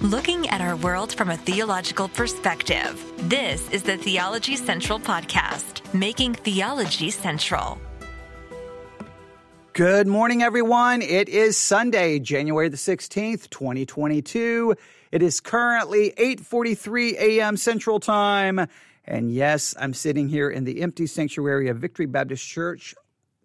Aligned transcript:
looking 0.00 0.48
at 0.48 0.60
our 0.60 0.76
world 0.76 1.12
from 1.12 1.28
a 1.28 1.36
theological 1.36 2.08
perspective. 2.08 3.04
This 3.28 3.68
is 3.70 3.82
the 3.82 3.96
Theology 3.96 4.54
Central 4.54 5.00
Podcast, 5.00 5.82
making 5.92 6.34
theology 6.34 7.10
central. 7.10 7.80
Good 9.72 10.06
morning, 10.06 10.42
everyone. 10.44 11.02
It 11.02 11.28
is 11.28 11.56
Sunday, 11.56 12.20
January 12.20 12.68
the 12.68 12.76
16th, 12.76 13.50
2022. 13.50 14.76
It 15.10 15.22
is 15.22 15.40
currently 15.40 16.12
8.43 16.16 17.12
a.m. 17.14 17.56
Central 17.56 17.98
Time. 17.98 18.68
And 19.04 19.32
yes, 19.32 19.74
I'm 19.80 19.94
sitting 19.94 20.28
here 20.28 20.48
in 20.48 20.62
the 20.62 20.82
empty 20.82 21.08
sanctuary 21.08 21.70
of 21.70 21.78
Victory 21.78 22.06
Baptist 22.06 22.46
Church, 22.46 22.94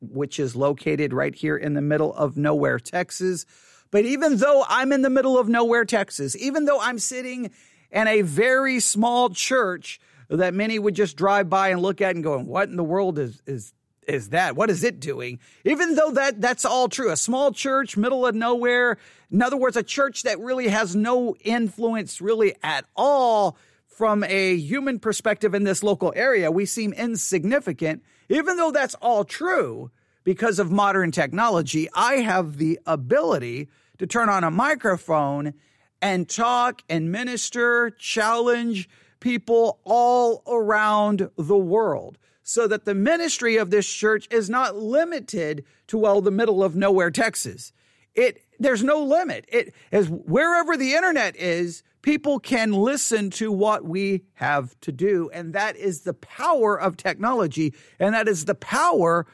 which 0.01 0.39
is 0.39 0.55
located 0.55 1.13
right 1.13 1.33
here 1.33 1.57
in 1.57 1.73
the 1.73 1.81
middle 1.81 2.13
of 2.13 2.37
nowhere, 2.37 2.77
Texas. 2.77 3.47
But 3.93 4.05
even 4.05 4.37
though 4.37 4.65
I'm 4.67 4.91
in 4.91 5.03
the 5.03 5.09
middle 5.11 5.37
of 5.37 5.47
nowhere, 5.47 5.85
Texas, 5.85 6.35
even 6.37 6.65
though 6.65 6.79
I'm 6.79 6.97
sitting 6.97 7.51
in 7.91 8.07
a 8.07 8.23
very 8.23 8.79
small 8.79 9.29
church 9.29 9.99
that 10.29 10.55
many 10.55 10.79
would 10.79 10.95
just 10.95 11.15
drive 11.15 11.47
by 11.47 11.69
and 11.69 11.79
look 11.79 12.01
at 12.01 12.15
and 12.15 12.23
going, 12.23 12.47
what 12.47 12.69
in 12.69 12.75
the 12.75 12.83
world 12.83 13.19
is, 13.19 13.39
is, 13.45 13.71
is 14.07 14.29
that? 14.29 14.55
What 14.55 14.71
is 14.71 14.83
it 14.83 14.99
doing? 14.99 15.37
Even 15.63 15.93
though 15.93 16.09
that, 16.09 16.41
that's 16.41 16.65
all 16.65 16.89
true, 16.89 17.11
a 17.11 17.15
small 17.15 17.51
church, 17.51 17.95
middle 17.95 18.25
of 18.25 18.33
nowhere. 18.33 18.97
In 19.29 19.43
other 19.43 19.57
words, 19.57 19.77
a 19.77 19.83
church 19.83 20.23
that 20.23 20.39
really 20.39 20.69
has 20.69 20.95
no 20.95 21.35
influence 21.41 22.19
really 22.19 22.55
at 22.63 22.85
all 22.95 23.57
from 23.85 24.23
a 24.23 24.55
human 24.55 24.97
perspective 24.97 25.53
in 25.53 25.65
this 25.65 25.83
local 25.83 26.11
area. 26.15 26.49
We 26.49 26.65
seem 26.65 26.93
insignificant. 26.93 28.01
Even 28.27 28.57
though 28.57 28.71
that's 28.71 28.95
all 28.95 29.23
true, 29.23 29.91
because 30.23 30.57
of 30.57 30.71
modern 30.71 31.11
technology, 31.11 31.89
I 31.93 32.15
have 32.15 32.57
the 32.57 32.79
ability 32.87 33.69
to 33.97 34.07
turn 34.07 34.29
on 34.29 34.43
a 34.43 34.51
microphone 34.51 35.53
and 36.01 36.27
talk 36.27 36.81
and 36.89 37.11
minister, 37.11 37.89
challenge 37.91 38.89
people 39.19 39.79
all 39.85 40.43
around 40.47 41.29
the 41.37 41.57
world 41.57 42.17
so 42.43 42.67
that 42.67 42.83
the 42.83 42.93
ministry 42.93 43.55
of 43.55 43.71
this 43.71 43.89
church 43.91 44.27
is 44.29 44.49
not 44.49 44.75
limited 44.75 45.63
to 45.87 45.97
well 45.97 46.21
the 46.21 46.29
middle 46.29 46.61
of 46.61 46.75
nowhere 46.75 47.09
Texas. 47.09 47.71
It 48.13 48.41
there's 48.59 48.83
no 48.83 49.01
limit. 49.03 49.45
It 49.47 49.73
is 49.91 50.09
wherever 50.09 50.77
the 50.77 50.93
internet 50.93 51.35
is, 51.35 51.83
people 52.01 52.39
can 52.39 52.71
listen 52.71 53.29
to 53.31 53.51
what 53.51 53.85
we 53.85 54.23
have 54.33 54.79
to 54.81 54.91
do 54.91 55.29
and 55.33 55.53
that 55.53 55.77
is 55.77 56.01
the 56.01 56.13
power 56.13 56.79
of 56.79 56.97
technology 56.97 57.73
and 57.99 58.13
that 58.13 58.27
is 58.27 58.45
the 58.45 58.55
power 58.55 59.25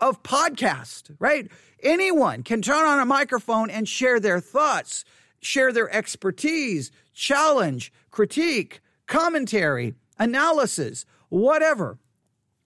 of 0.00 0.22
podcast, 0.22 1.14
right? 1.18 1.50
Anyone 1.82 2.42
can 2.42 2.62
turn 2.62 2.84
on 2.84 3.00
a 3.00 3.06
microphone 3.06 3.70
and 3.70 3.88
share 3.88 4.20
their 4.20 4.40
thoughts, 4.40 5.04
share 5.40 5.72
their 5.72 5.94
expertise, 5.94 6.90
challenge, 7.14 7.92
critique, 8.10 8.80
commentary, 9.06 9.94
analysis, 10.18 11.06
whatever. 11.28 11.98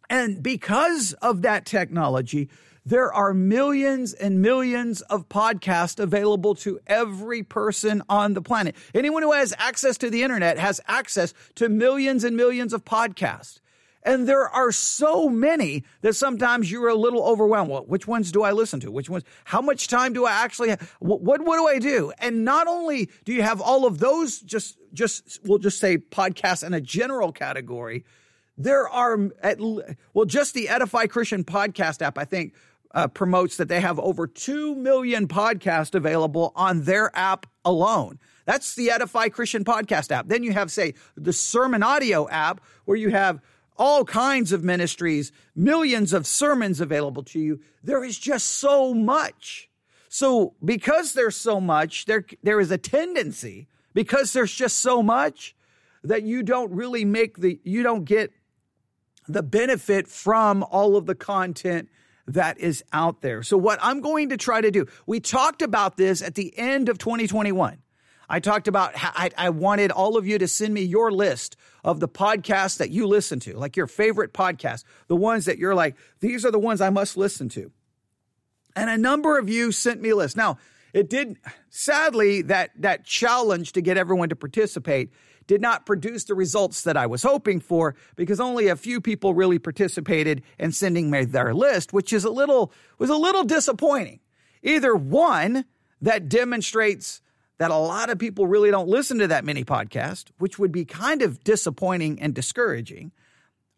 And 0.08 0.42
because 0.42 1.12
of 1.14 1.42
that 1.42 1.66
technology, 1.66 2.48
there 2.84 3.12
are 3.12 3.34
millions 3.34 4.12
and 4.14 4.40
millions 4.40 5.02
of 5.02 5.28
podcasts 5.28 6.00
available 6.00 6.54
to 6.56 6.80
every 6.86 7.42
person 7.42 8.02
on 8.08 8.34
the 8.34 8.42
planet. 8.42 8.74
Anyone 8.94 9.22
who 9.22 9.32
has 9.32 9.54
access 9.58 9.98
to 9.98 10.10
the 10.10 10.22
internet 10.22 10.58
has 10.58 10.80
access 10.88 11.34
to 11.56 11.68
millions 11.68 12.24
and 12.24 12.36
millions 12.36 12.72
of 12.72 12.84
podcasts. 12.84 13.60
And 14.02 14.26
there 14.26 14.48
are 14.48 14.72
so 14.72 15.28
many 15.28 15.84
that 16.00 16.14
sometimes 16.14 16.70
you're 16.70 16.88
a 16.88 16.94
little 16.94 17.22
overwhelmed. 17.22 17.70
Well, 17.70 17.84
which 17.84 18.06
ones 18.06 18.32
do 18.32 18.42
I 18.42 18.52
listen 18.52 18.80
to? 18.80 18.90
Which 18.90 19.10
ones? 19.10 19.24
How 19.44 19.60
much 19.60 19.88
time 19.88 20.14
do 20.14 20.24
I 20.24 20.32
actually 20.32 20.70
have? 20.70 20.96
What, 21.00 21.20
what, 21.20 21.44
what 21.44 21.58
do 21.58 21.66
I 21.66 21.78
do? 21.78 22.12
And 22.18 22.44
not 22.44 22.66
only 22.66 23.10
do 23.24 23.32
you 23.32 23.42
have 23.42 23.60
all 23.60 23.86
of 23.86 23.98
those, 23.98 24.40
just, 24.40 24.78
just, 24.94 25.40
we'll 25.44 25.58
just 25.58 25.78
say 25.78 25.98
podcasts 25.98 26.66
in 26.66 26.72
a 26.72 26.80
general 26.80 27.30
category. 27.30 28.04
There 28.56 28.88
are 28.88 29.30
at, 29.42 29.60
well, 29.60 30.24
just 30.26 30.54
the 30.54 30.68
Edify 30.68 31.06
Christian 31.06 31.44
podcast 31.44 32.00
app, 32.00 32.16
I 32.16 32.24
think, 32.24 32.54
uh, 32.92 33.06
promotes 33.08 33.56
that 33.58 33.68
they 33.68 33.80
have 33.80 33.98
over 33.98 34.26
2 34.26 34.74
million 34.74 35.28
podcasts 35.28 35.94
available 35.94 36.52
on 36.56 36.84
their 36.84 37.14
app 37.16 37.46
alone. 37.64 38.18
That's 38.46 38.74
the 38.74 38.90
Edify 38.90 39.28
Christian 39.28 39.64
podcast 39.64 40.10
app. 40.10 40.26
Then 40.28 40.42
you 40.42 40.52
have, 40.52 40.70
say, 40.70 40.94
the 41.16 41.32
Sermon 41.32 41.82
Audio 41.82 42.28
app, 42.28 42.60
where 42.84 42.96
you 42.96 43.10
have 43.10 43.40
all 43.80 44.04
kinds 44.04 44.52
of 44.52 44.62
ministries, 44.62 45.32
millions 45.56 46.12
of 46.12 46.26
sermons 46.26 46.82
available 46.82 47.22
to 47.22 47.40
you. 47.40 47.60
There 47.82 48.04
is 48.04 48.18
just 48.18 48.46
so 48.46 48.92
much. 48.92 49.70
So 50.10 50.52
because 50.62 51.14
there's 51.14 51.34
so 51.34 51.62
much, 51.62 52.04
there, 52.04 52.26
there 52.42 52.60
is 52.60 52.70
a 52.70 52.76
tendency, 52.76 53.68
because 53.94 54.34
there's 54.34 54.54
just 54.54 54.76
so 54.76 55.02
much, 55.02 55.56
that 56.04 56.22
you 56.24 56.42
don't 56.42 56.70
really 56.72 57.06
make 57.06 57.38
the, 57.38 57.58
you 57.64 57.82
don't 57.82 58.04
get 58.04 58.32
the 59.26 59.42
benefit 59.42 60.06
from 60.06 60.62
all 60.62 60.96
of 60.96 61.06
the 61.06 61.14
content 61.14 61.88
that 62.26 62.58
is 62.58 62.84
out 62.92 63.22
there. 63.22 63.42
So 63.42 63.56
what 63.56 63.78
I'm 63.80 64.02
going 64.02 64.28
to 64.28 64.36
try 64.36 64.60
to 64.60 64.70
do, 64.70 64.86
we 65.06 65.20
talked 65.20 65.62
about 65.62 65.96
this 65.96 66.20
at 66.20 66.34
the 66.34 66.56
end 66.58 66.90
of 66.90 66.98
2021. 66.98 67.78
I 68.30 68.38
talked 68.38 68.68
about 68.68 68.92
I, 68.94 69.30
I, 69.36 69.50
wanted 69.50 69.90
all 69.90 70.16
of 70.16 70.24
you 70.24 70.38
to 70.38 70.46
send 70.46 70.72
me 70.72 70.82
your 70.82 71.10
list 71.10 71.56
of 71.82 71.98
the 71.98 72.08
podcasts 72.08 72.78
that 72.78 72.90
you 72.90 73.08
listen 73.08 73.40
to, 73.40 73.58
like 73.58 73.76
your 73.76 73.88
favorite 73.88 74.32
podcasts, 74.32 74.84
the 75.08 75.16
ones 75.16 75.46
that 75.46 75.58
you're 75.58 75.74
like, 75.74 75.96
these 76.20 76.46
are 76.46 76.52
the 76.52 76.58
ones 76.58 76.80
I 76.80 76.90
must 76.90 77.16
listen 77.16 77.48
to. 77.50 77.72
And 78.76 78.88
a 78.88 78.96
number 78.96 79.36
of 79.36 79.48
you 79.48 79.72
sent 79.72 80.00
me 80.00 80.10
a 80.10 80.16
list. 80.16 80.36
Now, 80.36 80.58
it 80.92 81.10
did 81.10 81.38
sadly 81.70 82.42
that 82.42 82.70
that 82.78 83.04
challenge 83.04 83.72
to 83.72 83.80
get 83.80 83.96
everyone 83.96 84.28
to 84.28 84.36
participate 84.36 85.10
did 85.48 85.60
not 85.60 85.84
produce 85.84 86.24
the 86.24 86.34
results 86.36 86.82
that 86.82 86.96
I 86.96 87.06
was 87.06 87.24
hoping 87.24 87.58
for 87.58 87.96
because 88.14 88.38
only 88.38 88.68
a 88.68 88.76
few 88.76 89.00
people 89.00 89.34
really 89.34 89.58
participated 89.58 90.42
in 90.56 90.70
sending 90.70 91.10
me 91.10 91.24
their 91.24 91.52
list, 91.52 91.92
which 91.92 92.12
is 92.12 92.24
a 92.24 92.30
little 92.30 92.72
was 92.98 93.10
a 93.10 93.16
little 93.16 93.42
disappointing. 93.42 94.20
Either 94.62 94.94
one 94.94 95.64
that 96.00 96.28
demonstrates 96.28 97.20
that 97.60 97.70
a 97.70 97.76
lot 97.76 98.08
of 98.08 98.18
people 98.18 98.46
really 98.46 98.70
don't 98.70 98.88
listen 98.88 99.18
to 99.18 99.26
that 99.26 99.44
many 99.44 99.64
podcasts, 99.64 100.30
which 100.38 100.58
would 100.58 100.72
be 100.72 100.86
kind 100.86 101.20
of 101.20 101.44
disappointing 101.44 102.18
and 102.18 102.34
discouraging. 102.34 103.12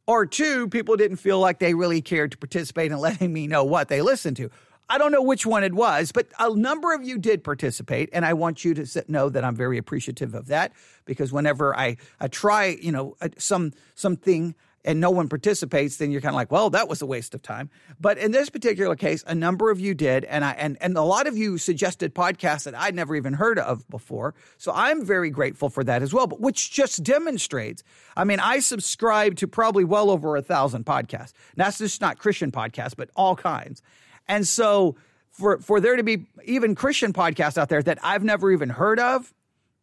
Or 0.07 0.25
two, 0.25 0.69
people 0.69 0.97
didn't 0.97 1.17
feel 1.17 1.41
like 1.41 1.59
they 1.59 1.75
really 1.75 2.01
cared 2.01 2.31
to 2.31 2.39
participate 2.39 2.93
in 2.93 2.99
letting 2.99 3.33
me 3.33 3.49
know 3.49 3.65
what 3.65 3.89
they 3.89 4.01
listened 4.01 4.37
to. 4.37 4.51
I 4.89 4.99
don't 4.99 5.11
know 5.11 5.23
which 5.23 5.45
one 5.45 5.65
it 5.65 5.75
was, 5.75 6.13
but 6.13 6.29
a 6.39 6.55
number 6.55 6.95
of 6.95 7.03
you 7.03 7.19
did 7.19 7.43
participate, 7.43 8.09
and 8.13 8.25
I 8.25 8.35
want 8.35 8.65
you 8.65 8.73
to 8.75 9.05
know 9.09 9.29
that 9.29 9.43
I'm 9.45 9.57
very 9.57 9.79
appreciative 9.79 10.33
of 10.37 10.47
that 10.47 10.73
because 11.05 11.33
whenever 11.33 11.77
I, 11.77 11.97
I 12.21 12.29
try, 12.29 12.77
you 12.81 12.93
know, 12.93 13.17
uh, 13.21 13.31
some 13.37 13.73
something 13.97 14.55
and 14.85 15.01
no 15.01 15.11
one 15.11 15.29
participates, 15.29 15.97
then 15.97 16.11
you're 16.11 16.21
kind 16.21 16.35
of 16.35 16.37
like, 16.37 16.51
well, 16.51 16.71
that 16.71 16.89
was 16.89 17.03
a 17.03 17.07
waste 17.07 17.35
of 17.35 17.43
time. 17.43 17.71
But 18.01 18.19
in 18.19 18.33
this 18.33 18.51
particular 18.51 18.97
case, 18.97 19.23
a 19.27 19.35
number 19.35 19.71
of 19.71 19.79
you 19.79 19.95
did, 19.95 20.25
and 20.25 20.45
I 20.45 20.53
and 20.53 20.77
and 20.81 20.97
a 20.97 21.03
lot 21.03 21.27
of 21.27 21.37
you 21.37 21.59
suggested 21.59 22.15
podcasts 22.15 22.65
that 22.65 22.75
I'd 22.75 22.95
never 22.95 23.15
even 23.15 23.35
heard 23.35 23.59
of 23.59 23.89
before. 23.89 24.35
So 24.59 24.73
I'm 24.75 25.05
very 25.05 25.31
grateful 25.31 25.69
for 25.69 25.85
that 25.85 26.03
as 26.03 26.13
well. 26.13 26.27
But 26.27 26.41
which 26.41 26.71
just 26.73 27.03
demonstrates, 27.03 27.83
I 28.17 28.25
mean, 28.25 28.41
I 28.41 28.59
subscribe 28.59 29.37
to 29.37 29.49
probably 29.49 29.85
well 29.85 30.11
over 30.11 30.37
a 30.37 30.43
thousand 30.43 30.85
podcasts. 30.85 31.33
Now, 31.57 31.67
that's 31.67 31.79
just 31.79 32.01
not 32.01 32.19
Christian 32.19 32.51
podcasts, 32.51 32.97
but 32.97 33.11
all 33.15 33.37
kinds. 33.37 33.83
And 34.29 34.47
so 34.47 34.97
for 35.31 35.59
for 35.59 35.81
there 35.81 35.97
to 35.97 36.03
be 36.03 36.27
even 36.45 36.75
Christian 36.75 37.13
podcasts 37.13 37.57
out 37.57 37.69
there 37.69 37.83
that 37.83 37.99
I've 38.03 38.25
never 38.25 38.51
even 38.51 38.69
heard 38.69 38.99
of, 38.99 39.33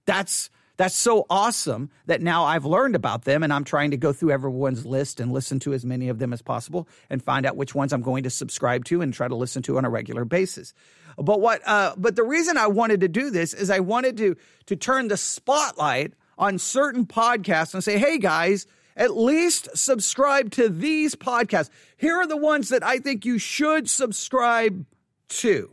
that's 0.05 0.49
that's 0.79 0.95
so 0.95 1.25
awesome 1.29 1.89
that 2.05 2.21
now 2.21 2.45
I've 2.45 2.63
learned 2.63 2.95
about 2.95 3.25
them 3.25 3.43
and 3.43 3.51
I'm 3.51 3.65
trying 3.65 3.91
to 3.91 3.97
go 3.97 4.13
through 4.13 4.31
everyone's 4.31 4.85
list 4.85 5.19
and 5.19 5.29
listen 5.29 5.59
to 5.59 5.73
as 5.73 5.83
many 5.83 6.07
of 6.07 6.19
them 6.19 6.31
as 6.31 6.41
possible 6.41 6.87
and 7.09 7.21
find 7.21 7.45
out 7.45 7.57
which 7.57 7.75
ones 7.75 7.91
I'm 7.91 8.01
going 8.01 8.23
to 8.23 8.29
subscribe 8.29 8.85
to 8.85 9.01
and 9.01 9.13
try 9.13 9.27
to 9.27 9.35
listen 9.35 9.61
to 9.63 9.77
on 9.77 9.83
a 9.83 9.89
regular 9.89 10.23
basis. 10.23 10.73
But 11.17 11.41
what, 11.41 11.67
uh, 11.67 11.95
but 11.97 12.15
the 12.15 12.23
reason 12.23 12.57
I 12.57 12.67
wanted 12.67 13.01
to 13.01 13.09
do 13.09 13.29
this 13.29 13.53
is 13.53 13.69
I 13.69 13.81
wanted 13.81 14.15
to, 14.17 14.37
to 14.67 14.77
turn 14.77 15.09
the 15.09 15.17
spotlight 15.17 16.13
on 16.37 16.57
certain 16.57 17.05
podcasts 17.05 17.73
and 17.73 17.83
say, 17.83 17.97
Hey 17.97 18.17
guys, 18.17 18.65
at 18.95 19.17
least 19.17 19.67
subscribe 19.75 20.51
to 20.51 20.69
these 20.69 21.13
podcasts. 21.13 21.69
Here 21.97 22.15
are 22.15 22.27
the 22.27 22.37
ones 22.37 22.69
that 22.69 22.85
I 22.85 22.99
think 22.99 23.25
you 23.25 23.37
should 23.37 23.89
subscribe 23.89 24.85
to. 25.27 25.71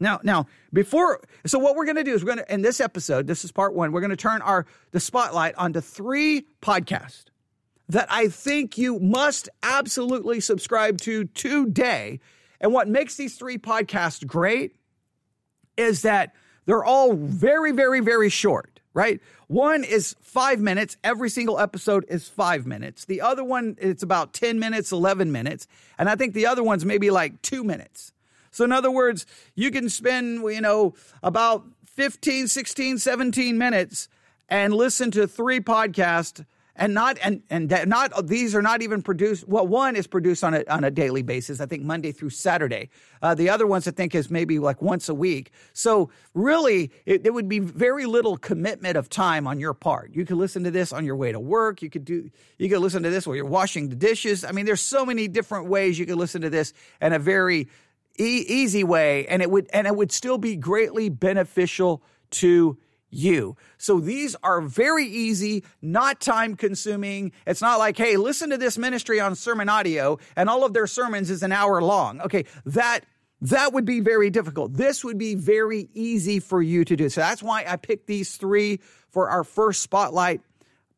Now, 0.00 0.20
now, 0.22 0.46
before, 0.72 1.20
so 1.44 1.58
what 1.58 1.74
we're 1.74 1.84
going 1.84 1.96
to 1.96 2.04
do 2.04 2.14
is 2.14 2.22
we're 2.22 2.34
going 2.34 2.44
to, 2.46 2.52
in 2.52 2.62
this 2.62 2.80
episode, 2.80 3.26
this 3.26 3.44
is 3.44 3.50
part 3.50 3.74
one, 3.74 3.90
we're 3.90 4.00
going 4.00 4.10
to 4.10 4.16
turn 4.16 4.42
our, 4.42 4.66
the 4.92 5.00
spotlight 5.00 5.54
onto 5.56 5.80
three 5.80 6.46
podcasts 6.62 7.24
that 7.88 8.06
I 8.10 8.28
think 8.28 8.78
you 8.78 8.98
must 9.00 9.48
absolutely 9.62 10.40
subscribe 10.40 10.98
to 11.02 11.24
today. 11.24 12.20
And 12.60 12.72
what 12.72 12.88
makes 12.88 13.16
these 13.16 13.36
three 13.36 13.58
podcasts 13.58 14.24
great 14.26 14.76
is 15.76 16.02
that 16.02 16.34
they're 16.66 16.84
all 16.84 17.14
very, 17.14 17.72
very, 17.72 18.00
very 18.00 18.28
short, 18.28 18.80
right? 18.92 19.20
One 19.46 19.84
is 19.84 20.14
five 20.20 20.60
minutes. 20.60 20.96
Every 21.02 21.30
single 21.30 21.58
episode 21.58 22.04
is 22.08 22.28
five 22.28 22.66
minutes. 22.66 23.06
The 23.06 23.22
other 23.22 23.42
one, 23.42 23.76
it's 23.80 24.02
about 24.02 24.34
10 24.34 24.58
minutes, 24.58 24.92
11 24.92 25.32
minutes. 25.32 25.66
And 25.98 26.10
I 26.10 26.14
think 26.14 26.34
the 26.34 26.46
other 26.46 26.62
one's 26.62 26.84
maybe 26.84 27.10
like 27.10 27.40
two 27.42 27.64
minutes. 27.64 28.12
So, 28.50 28.64
in 28.64 28.72
other 28.72 28.90
words, 28.90 29.26
you 29.54 29.70
can 29.70 29.88
spend, 29.88 30.42
you 30.42 30.60
know, 30.60 30.94
about 31.22 31.64
15, 31.84 32.48
16, 32.48 32.98
17 32.98 33.58
minutes 33.58 34.08
and 34.48 34.72
listen 34.72 35.10
to 35.12 35.26
three 35.26 35.60
podcasts 35.60 36.44
and 36.78 36.94
not 36.94 37.18
and 37.22 37.42
and 37.50 37.68
not 37.86 38.26
these 38.26 38.54
are 38.54 38.62
not 38.62 38.82
even 38.82 39.02
produced. 39.02 39.46
Well, 39.48 39.66
one 39.66 39.96
is 39.96 40.06
produced 40.06 40.44
on 40.44 40.54
a 40.54 40.64
on 40.70 40.84
a 40.84 40.90
daily 40.90 41.22
basis. 41.22 41.60
I 41.60 41.66
think 41.66 41.82
Monday 41.82 42.12
through 42.12 42.30
Saturday. 42.30 42.88
Uh, 43.20 43.34
the 43.34 43.50
other 43.50 43.66
ones 43.66 43.88
I 43.88 43.90
think 43.90 44.14
is 44.14 44.30
maybe 44.30 44.60
like 44.60 44.80
once 44.80 45.08
a 45.08 45.14
week. 45.14 45.50
So 45.72 46.10
really, 46.34 46.92
it, 47.04 47.24
there 47.24 47.32
would 47.32 47.48
be 47.48 47.58
very 47.58 48.06
little 48.06 48.36
commitment 48.36 48.96
of 48.96 49.08
time 49.08 49.48
on 49.48 49.58
your 49.58 49.74
part. 49.74 50.12
You 50.14 50.24
could 50.24 50.36
listen 50.36 50.62
to 50.64 50.70
this 50.70 50.92
on 50.92 51.04
your 51.04 51.16
way 51.16 51.32
to 51.32 51.40
work. 51.40 51.82
You 51.82 51.90
could 51.90 52.04
do 52.04 52.30
you 52.58 52.68
could 52.68 52.78
listen 52.78 53.02
to 53.02 53.10
this 53.10 53.26
while 53.26 53.34
you're 53.34 53.44
washing 53.44 53.88
the 53.88 53.96
dishes. 53.96 54.44
I 54.44 54.52
mean, 54.52 54.64
there's 54.64 54.80
so 54.80 55.04
many 55.04 55.26
different 55.26 55.66
ways 55.66 55.98
you 55.98 56.06
could 56.06 56.18
listen 56.18 56.42
to 56.42 56.50
this 56.50 56.72
and 57.00 57.12
a 57.12 57.18
very 57.18 57.68
e- 58.18 58.44
easy 58.46 58.84
way, 58.84 59.26
and 59.26 59.42
it 59.42 59.50
would 59.50 59.68
and 59.72 59.86
it 59.86 59.96
would 59.96 60.12
still 60.12 60.38
be 60.38 60.56
greatly 60.56 61.08
beneficial 61.08 62.02
to 62.30 62.78
you. 63.10 63.56
So 63.78 64.00
these 64.00 64.36
are 64.42 64.60
very 64.60 65.06
easy, 65.06 65.64
not 65.80 66.20
time 66.20 66.56
consuming. 66.56 67.32
It's 67.46 67.62
not 67.62 67.78
like, 67.78 67.96
hey, 67.96 68.16
listen 68.16 68.50
to 68.50 68.58
this 68.58 68.76
ministry 68.76 69.20
on 69.20 69.34
sermon 69.34 69.68
audio 69.68 70.18
and 70.36 70.48
all 70.48 70.64
of 70.64 70.74
their 70.74 70.86
sermons 70.86 71.30
is 71.30 71.42
an 71.42 71.52
hour 71.52 71.80
long. 71.80 72.20
Okay, 72.20 72.44
that 72.66 73.00
that 73.40 73.72
would 73.72 73.84
be 73.84 74.00
very 74.00 74.30
difficult. 74.30 74.74
This 74.74 75.04
would 75.04 75.18
be 75.18 75.34
very 75.34 75.88
easy 75.94 76.40
for 76.40 76.60
you 76.60 76.84
to 76.84 76.96
do. 76.96 77.08
So 77.08 77.20
that's 77.20 77.42
why 77.42 77.64
I 77.66 77.76
picked 77.76 78.06
these 78.06 78.36
three 78.36 78.80
for 79.10 79.30
our 79.30 79.44
first 79.44 79.82
spotlight 79.82 80.40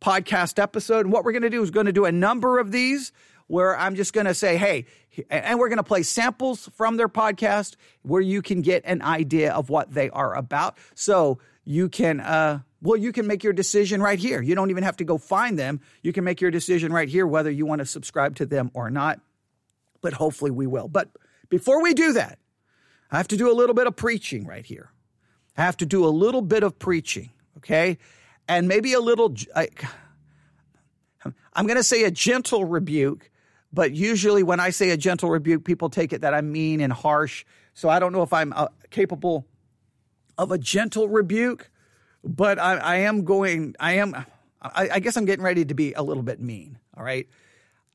podcast 0.00 0.60
episode. 0.60 1.04
And 1.04 1.12
what 1.12 1.24
we're 1.24 1.32
going 1.32 1.42
to 1.42 1.50
do 1.50 1.62
is 1.62 1.70
going 1.70 1.86
to 1.86 1.92
do 1.92 2.06
a 2.06 2.12
number 2.12 2.58
of 2.58 2.72
these 2.72 3.12
where 3.50 3.76
I'm 3.76 3.96
just 3.96 4.12
going 4.12 4.26
to 4.26 4.34
say, 4.34 4.56
hey, 4.56 4.86
and 5.28 5.58
we're 5.58 5.68
going 5.68 5.78
to 5.78 5.82
play 5.82 6.04
samples 6.04 6.70
from 6.76 6.96
their 6.96 7.08
podcast 7.08 7.74
where 8.02 8.20
you 8.20 8.42
can 8.42 8.62
get 8.62 8.82
an 8.84 9.02
idea 9.02 9.52
of 9.52 9.68
what 9.68 9.92
they 9.92 10.08
are 10.10 10.36
about. 10.36 10.78
So 10.94 11.40
you 11.64 11.88
can 11.88 12.20
uh, 12.20 12.60
well 12.80 12.96
you 12.96 13.12
can 13.12 13.26
make 13.26 13.42
your 13.42 13.52
decision 13.52 14.00
right 14.00 14.18
here. 14.18 14.40
You 14.40 14.54
don't 14.54 14.70
even 14.70 14.84
have 14.84 14.96
to 14.98 15.04
go 15.04 15.18
find 15.18 15.58
them. 15.58 15.80
You 16.02 16.12
can 16.12 16.22
make 16.22 16.40
your 16.40 16.52
decision 16.52 16.92
right 16.92 17.08
here 17.08 17.26
whether 17.26 17.50
you 17.50 17.66
want 17.66 17.80
to 17.80 17.86
subscribe 17.86 18.36
to 18.36 18.46
them 18.46 18.70
or 18.72 18.88
not 18.88 19.20
but 20.00 20.12
hopefully 20.14 20.50
we 20.50 20.66
will. 20.66 20.88
But 20.88 21.10
before 21.48 21.82
we 21.82 21.92
do 21.92 22.12
that 22.14 22.38
i 23.10 23.16
have 23.16 23.28
to 23.28 23.36
do 23.36 23.50
a 23.50 23.54
little 23.54 23.74
bit 23.74 23.88
of 23.88 23.96
preaching 23.96 24.46
right 24.46 24.64
here. 24.64 24.90
I 25.56 25.62
have 25.62 25.76
to 25.78 25.86
do 25.86 26.06
a 26.06 26.08
little 26.08 26.42
bit 26.42 26.62
of 26.62 26.78
preaching 26.78 27.30
okay? 27.56 27.98
And 28.46 28.68
maybe 28.68 28.92
a 28.92 29.00
little 29.00 29.34
I, 29.56 29.68
i'm 31.52 31.66
going 31.66 31.76
to 31.76 31.82
say 31.82 32.04
a 32.04 32.10
gentle 32.12 32.64
rebuke 32.64 33.30
but 33.72 33.92
usually 33.92 34.42
when 34.42 34.60
i 34.60 34.70
say 34.70 34.90
a 34.90 34.96
gentle 34.96 35.30
rebuke 35.30 35.64
people 35.64 35.88
take 35.90 36.12
it 36.12 36.20
that 36.20 36.34
i'm 36.34 36.50
mean 36.50 36.80
and 36.80 36.92
harsh 36.92 37.44
so 37.74 37.88
i 37.88 37.98
don't 37.98 38.12
know 38.12 38.22
if 38.22 38.32
i'm 38.32 38.52
uh, 38.54 38.68
capable 38.90 39.46
of 40.40 40.50
a 40.50 40.58
gentle 40.58 41.06
rebuke, 41.06 41.70
but 42.24 42.58
I, 42.58 42.76
I 42.78 42.96
am 42.96 43.24
going, 43.24 43.76
I 43.78 43.94
am, 43.94 44.14
I, 44.62 44.88
I 44.94 44.98
guess 44.98 45.18
I'm 45.18 45.26
getting 45.26 45.44
ready 45.44 45.66
to 45.66 45.74
be 45.74 45.92
a 45.92 46.02
little 46.02 46.22
bit 46.22 46.40
mean. 46.40 46.78
All 46.96 47.04
right. 47.04 47.28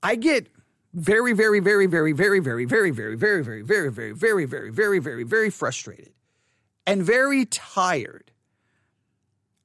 I 0.03 0.15
get 0.15 0.47
very, 0.93 1.33
very, 1.33 1.59
very, 1.59 1.87
very, 1.87 2.11
very, 2.13 2.39
very, 2.39 2.65
very, 2.65 2.95
very, 2.95 3.15
very, 3.15 3.41
very, 3.47 3.63
very, 3.63 3.89
very, 3.89 4.13
very, 4.13 4.45
very, 4.45 4.69
very, 4.69 4.99
very, 4.99 5.23
very 5.23 5.49
frustrated 5.49 6.13
and 6.85 7.01
very 7.01 7.45
tired 7.45 8.31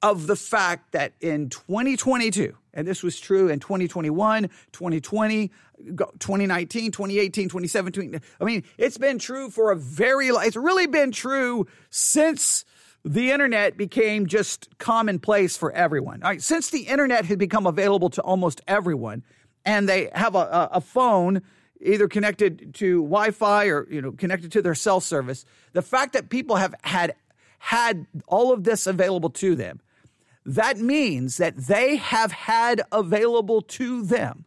of 0.03 0.27
the 0.27 0.37
fact 0.37 0.93
that 0.93 1.13
in 1.21 1.51
2022, 1.51 2.57
and 2.75 2.87
this 2.87 3.03
was 3.03 3.19
true 3.19 3.49
in 3.49 3.61
2021, 3.61 4.49
2020, 4.73 5.49
2019, 5.79 6.93
2018, 6.93 7.45
2017. 7.49 8.21
I 8.41 8.45
mean, 8.45 8.65
it's 8.79 8.99
been 8.99 9.19
true 9.19 9.51
for 9.51 9.71
a 9.71 9.77
very, 9.77 10.29
it's 10.29 10.57
really 10.57 10.87
been 10.87 11.13
true 11.13 11.67
since 11.91 12.65
the 13.05 13.31
internet 13.31 13.77
became 13.77 14.27
just 14.27 14.69
commonplace 14.79 15.57
for 15.57 15.73
everyone. 15.73 16.23
All 16.23 16.31
right, 16.31 16.43
since 16.43 16.71
the 16.71 16.83
internet 16.83 17.25
had 17.25 17.39
become 17.39 17.67
available 17.67 18.11
to 18.11 18.23
almost 18.23 18.61
everyone, 18.69 19.25
and 19.65 19.89
they 19.89 20.11
have 20.15 20.35
a, 20.35 20.69
a 20.73 20.81
phone 20.81 21.43
either 21.81 22.09
connected 22.09 22.75
to 22.75 23.03
Wi-Fi 23.03 23.67
or 23.67 23.87
you 23.91 24.03
know 24.03 24.13
connected 24.13 24.53
to 24.53 24.63
their 24.63 24.75
cell 24.75 25.01
service, 25.01 25.45
the 25.73 25.83
fact 25.83 26.13
that 26.13 26.29
people 26.29 26.57
have 26.57 26.75
had 26.83 27.15
had 27.59 28.07
all 28.27 28.53
of 28.53 28.65
this 28.65 28.87
available 28.87 29.31
to 29.31 29.55
them, 29.55 29.81
that 30.45 30.79
means 30.79 31.37
that 31.37 31.57
they 31.57 31.97
have 31.97 32.33
had 32.33 32.83
available 32.93 33.63
to 33.63 34.03
them 34.03 34.45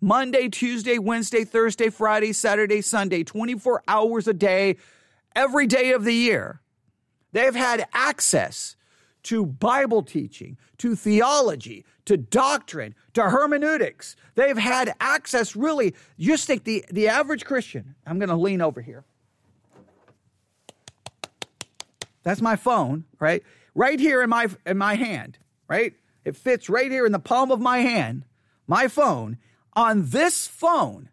Monday, 0.00 0.48
Tuesday, 0.48 0.98
Wednesday, 0.98 1.44
Thursday, 1.44 1.88
Friday, 1.88 2.32
Saturday, 2.32 2.80
Sunday, 2.80 3.22
24 3.22 3.82
hours 3.86 4.26
a 4.26 4.34
day, 4.34 4.76
every 5.36 5.66
day 5.66 5.92
of 5.92 6.04
the 6.04 6.14
year 6.14 6.62
They've 7.32 7.54
had 7.54 7.86
access 7.92 8.76
to 9.24 9.44
Bible 9.46 10.02
teaching, 10.02 10.58
to 10.78 10.94
theology, 10.94 11.84
to 12.04 12.16
doctrine, 12.16 12.94
to 13.14 13.22
hermeneutics. 13.30 14.16
They've 14.34 14.56
had 14.56 14.94
access 15.00 15.56
really. 15.56 15.94
Just 16.18 16.46
think 16.46 16.64
the, 16.64 16.84
the 16.90 17.08
average 17.08 17.44
Christian, 17.44 17.94
I'm 18.06 18.18
going 18.18 18.28
to 18.28 18.36
lean 18.36 18.60
over 18.60 18.80
here. 18.80 19.04
That's 22.22 22.40
my 22.40 22.56
phone, 22.56 23.04
right? 23.18 23.42
Right 23.74 23.98
here 23.98 24.22
in 24.22 24.30
my 24.30 24.48
in 24.66 24.78
my 24.78 24.94
hand, 24.94 25.38
right? 25.68 25.94
It 26.24 26.36
fits 26.36 26.68
right 26.68 26.90
here 26.90 27.06
in 27.06 27.12
the 27.12 27.18
palm 27.18 27.50
of 27.50 27.60
my 27.60 27.78
hand, 27.78 28.24
my 28.66 28.88
phone. 28.88 29.38
On 29.74 30.10
this 30.10 30.46
phone, 30.46 31.08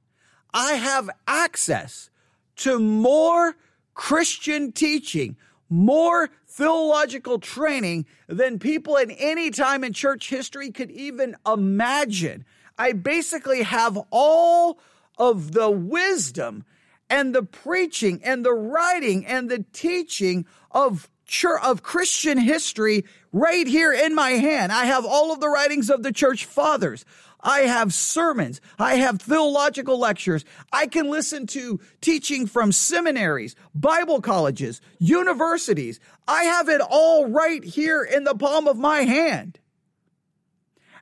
I 0.54 0.74
have 0.74 1.10
access 1.28 2.10
to 2.58 2.80
more 2.80 3.56
Christian 3.94 4.72
teaching, 4.72 5.38
more 5.70 6.30
theological 6.48 7.40
training 7.40 8.06
than 8.28 8.60
people 8.60 8.98
at 8.98 9.10
any 9.18 9.50
time 9.50 9.84
in 9.84 9.94
church 9.94 10.30
history 10.30 10.72
could 10.72 10.92
even 10.92 11.36
imagine. 11.48 12.46
I 12.78 12.92
basically 12.94 13.64
have 13.64 13.98
all 14.12 14.80
of 15.18 15.54
the 15.54 15.70
wisdom 15.70 16.66
and 17.10 17.34
the 17.34 17.44
preaching 17.44 18.22
and 18.24 18.46
the 18.46 18.54
writing 18.54 19.26
and 19.26 19.50
the 19.50 19.66
teaching 19.74 20.46
of 20.72 21.10
of 21.64 21.84
Christian 21.84 22.38
history 22.38 23.06
right 23.32 23.68
here 23.68 23.94
in 23.94 24.16
my 24.16 24.32
hand. 24.32 24.72
I 24.72 24.86
have 24.86 25.06
all 25.06 25.32
of 25.32 25.40
the 25.40 25.50
writings 25.50 25.90
of 25.90 26.04
the 26.04 26.12
church 26.12 26.46
fathers. 26.46 27.06
I 27.42 27.60
have 27.62 27.94
sermons. 27.94 28.60
I 28.78 28.96
have 28.96 29.22
theological 29.22 30.00
lectures. 30.00 30.44
I 30.74 30.88
can 30.88 31.10
listen 31.10 31.48
to 31.48 31.80
teaching 32.02 32.48
from 32.48 32.72
seminaries, 32.72 33.56
Bible 33.74 34.22
colleges, 34.22 34.82
universities. 34.98 36.00
I 36.28 36.46
have 36.46 36.68
it 36.68 36.82
all 36.82 37.28
right 37.28 37.64
here 37.64 38.04
in 38.04 38.24
the 38.24 38.36
palm 38.36 38.68
of 38.68 38.78
my 38.78 39.02
hand. 39.02 39.59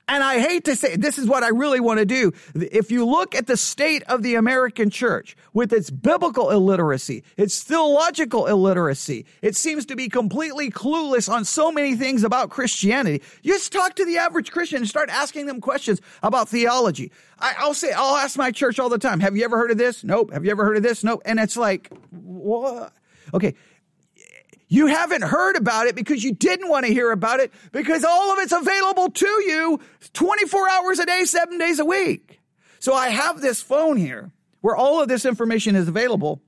And 0.10 0.24
I 0.24 0.40
hate 0.40 0.64
to 0.66 0.76
say, 0.76 0.96
this 0.96 1.18
is 1.18 1.28
what 1.28 1.44
I 1.44 1.50
really 1.50 1.82
want 1.82 2.00
to 2.00 2.06
do. 2.06 2.32
If 2.56 2.92
you 2.92 3.06
look 3.06 3.36
at 3.36 3.48
the 3.48 3.58
state 3.58 4.04
of 4.04 4.24
the 4.24 4.36
American 4.36 4.90
church 4.90 5.36
with 5.54 5.74
its 5.74 5.90
biblical 5.90 6.50
illiteracy, 6.50 7.24
its 7.36 7.62
theological 7.62 8.48
illiteracy, 8.48 9.26
it 9.42 9.58
seems 9.58 9.86
to 9.88 9.98
be 9.98 10.08
completely 10.08 10.72
clueless 10.72 11.30
on 11.30 11.44
so 11.44 11.74
many 11.74 11.96
things 11.96 12.24
about 12.24 12.50
Christianity. 12.50 13.22
You 13.44 13.54
just 13.54 13.74
talk 13.74 13.96
to 13.96 14.06
the 14.06 14.18
average 14.18 14.52
Christian 14.52 14.78
and 14.78 14.88
start 14.88 15.10
asking 15.10 15.46
them 15.46 15.60
questions 15.60 16.00
about 16.24 16.48
theology. 16.48 17.12
I, 17.40 17.66
will 17.66 17.74
say, 17.74 17.92
I'll 17.92 18.16
ask 18.16 18.38
my 18.38 18.52
church 18.52 18.80
all 18.80 18.90
the 18.90 18.98
time, 18.98 19.20
have 19.20 19.36
you 19.36 19.44
ever 19.44 19.58
heard 19.58 19.72
of 19.72 19.78
this? 19.78 20.06
Nope. 20.06 20.32
Have 20.32 20.46
you 20.46 20.52
ever 20.52 20.64
heard 20.64 20.78
of 20.78 20.84
this? 20.84 21.04
Nope. 21.04 21.22
And 21.26 21.38
it's 21.38 21.58
like, 21.58 21.92
what? 22.12 22.94
Okay. 23.34 23.56
You 24.68 24.88
haven't 24.88 25.24
heard 25.24 25.56
about 25.56 25.88
it 25.88 25.96
because 25.96 26.24
you 26.24 26.34
didn't 26.34 26.70
want 26.70 26.86
to 26.86 26.92
hear 26.92 27.12
about 27.12 27.40
it 27.40 27.54
because 27.72 28.04
all 28.04 28.34
of 28.34 28.40
it's 28.40 28.52
available 28.52 29.10
to 29.10 29.26
you 29.26 29.80
24 30.14 30.70
hours 30.70 31.00
a 31.00 31.06
day, 31.06 31.24
seven 31.26 31.58
days 31.58 31.80
a 31.80 31.86
week. 31.86 32.42
So 32.80 32.94
I 32.94 33.10
have 33.10 33.42
this 33.42 33.62
phone 33.62 33.98
here 33.98 34.32
where 34.62 34.76
all 34.76 35.02
of 35.02 35.08
this 35.08 35.26
information 35.26 35.76
is 35.76 35.88
available. 35.88 36.42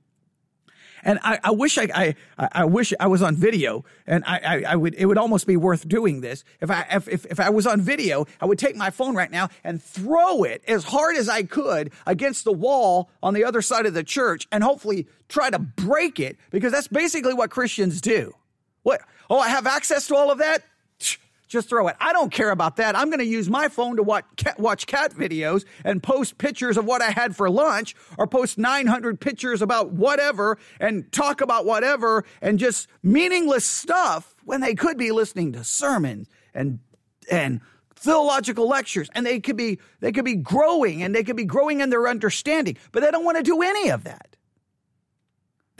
And 1.02 1.18
I, 1.22 1.38
I 1.42 1.50
wish 1.50 1.78
I, 1.78 2.14
I, 2.38 2.48
I, 2.52 2.64
wish 2.64 2.92
I 2.98 3.06
was 3.06 3.22
on 3.22 3.36
video 3.36 3.84
and 4.06 4.24
I, 4.26 4.38
I, 4.38 4.72
I, 4.72 4.76
would, 4.76 4.94
it 4.94 5.06
would 5.06 5.18
almost 5.18 5.46
be 5.46 5.56
worth 5.56 5.88
doing 5.88 6.20
this. 6.20 6.44
If 6.60 6.70
I, 6.70 6.86
if, 6.90 7.08
if, 7.08 7.26
if 7.26 7.40
I 7.40 7.50
was 7.50 7.66
on 7.66 7.80
video, 7.80 8.26
I 8.40 8.46
would 8.46 8.58
take 8.58 8.76
my 8.76 8.90
phone 8.90 9.14
right 9.14 9.30
now 9.30 9.48
and 9.64 9.82
throw 9.82 10.44
it 10.44 10.62
as 10.68 10.84
hard 10.84 11.16
as 11.16 11.28
I 11.28 11.42
could 11.42 11.92
against 12.06 12.44
the 12.44 12.52
wall 12.52 13.10
on 13.22 13.34
the 13.34 13.44
other 13.44 13.62
side 13.62 13.86
of 13.86 13.94
the 13.94 14.04
church 14.04 14.46
and 14.52 14.62
hopefully 14.62 15.06
try 15.28 15.50
to 15.50 15.58
break 15.58 16.20
it 16.20 16.36
because 16.50 16.72
that's 16.72 16.88
basically 16.88 17.34
what 17.34 17.50
Christians 17.50 18.00
do. 18.00 18.34
What? 18.82 19.00
Oh, 19.28 19.38
I 19.38 19.48
have 19.48 19.66
access 19.66 20.06
to 20.08 20.16
all 20.16 20.30
of 20.30 20.38
that? 20.38 20.64
Just 21.50 21.68
throw 21.68 21.88
it. 21.88 21.96
I 22.00 22.12
don't 22.12 22.32
care 22.32 22.52
about 22.52 22.76
that. 22.76 22.96
I'm 22.96 23.08
going 23.08 23.18
to 23.18 23.26
use 23.26 23.50
my 23.50 23.68
phone 23.68 23.96
to 23.96 24.02
watch 24.02 24.24
cat, 24.36 24.58
watch 24.58 24.86
cat 24.86 25.12
videos 25.12 25.64
and 25.84 26.00
post 26.02 26.38
pictures 26.38 26.76
of 26.76 26.84
what 26.86 27.02
I 27.02 27.10
had 27.10 27.34
for 27.34 27.50
lunch 27.50 27.96
or 28.16 28.26
post 28.28 28.56
900 28.56 29.20
pictures 29.20 29.60
about 29.60 29.90
whatever 29.90 30.58
and 30.78 31.10
talk 31.12 31.40
about 31.40 31.66
whatever 31.66 32.24
and 32.40 32.58
just 32.58 32.86
meaningless 33.02 33.66
stuff 33.66 34.36
when 34.44 34.60
they 34.60 34.74
could 34.74 34.96
be 34.96 35.10
listening 35.10 35.52
to 35.52 35.64
sermons 35.64 36.28
and 36.54 36.78
and 37.30 37.60
theological 37.96 38.66
lectures 38.68 39.10
and 39.14 39.26
they 39.26 39.40
could 39.40 39.56
be 39.56 39.78
they 39.98 40.12
could 40.12 40.24
be 40.24 40.36
growing 40.36 41.02
and 41.02 41.14
they 41.14 41.24
could 41.24 41.36
be 41.36 41.44
growing 41.44 41.80
in 41.80 41.90
their 41.90 42.06
understanding, 42.06 42.76
but 42.92 43.00
they 43.00 43.10
don't 43.10 43.24
want 43.24 43.36
to 43.36 43.42
do 43.42 43.60
any 43.60 43.90
of 43.90 44.04
that. 44.04 44.36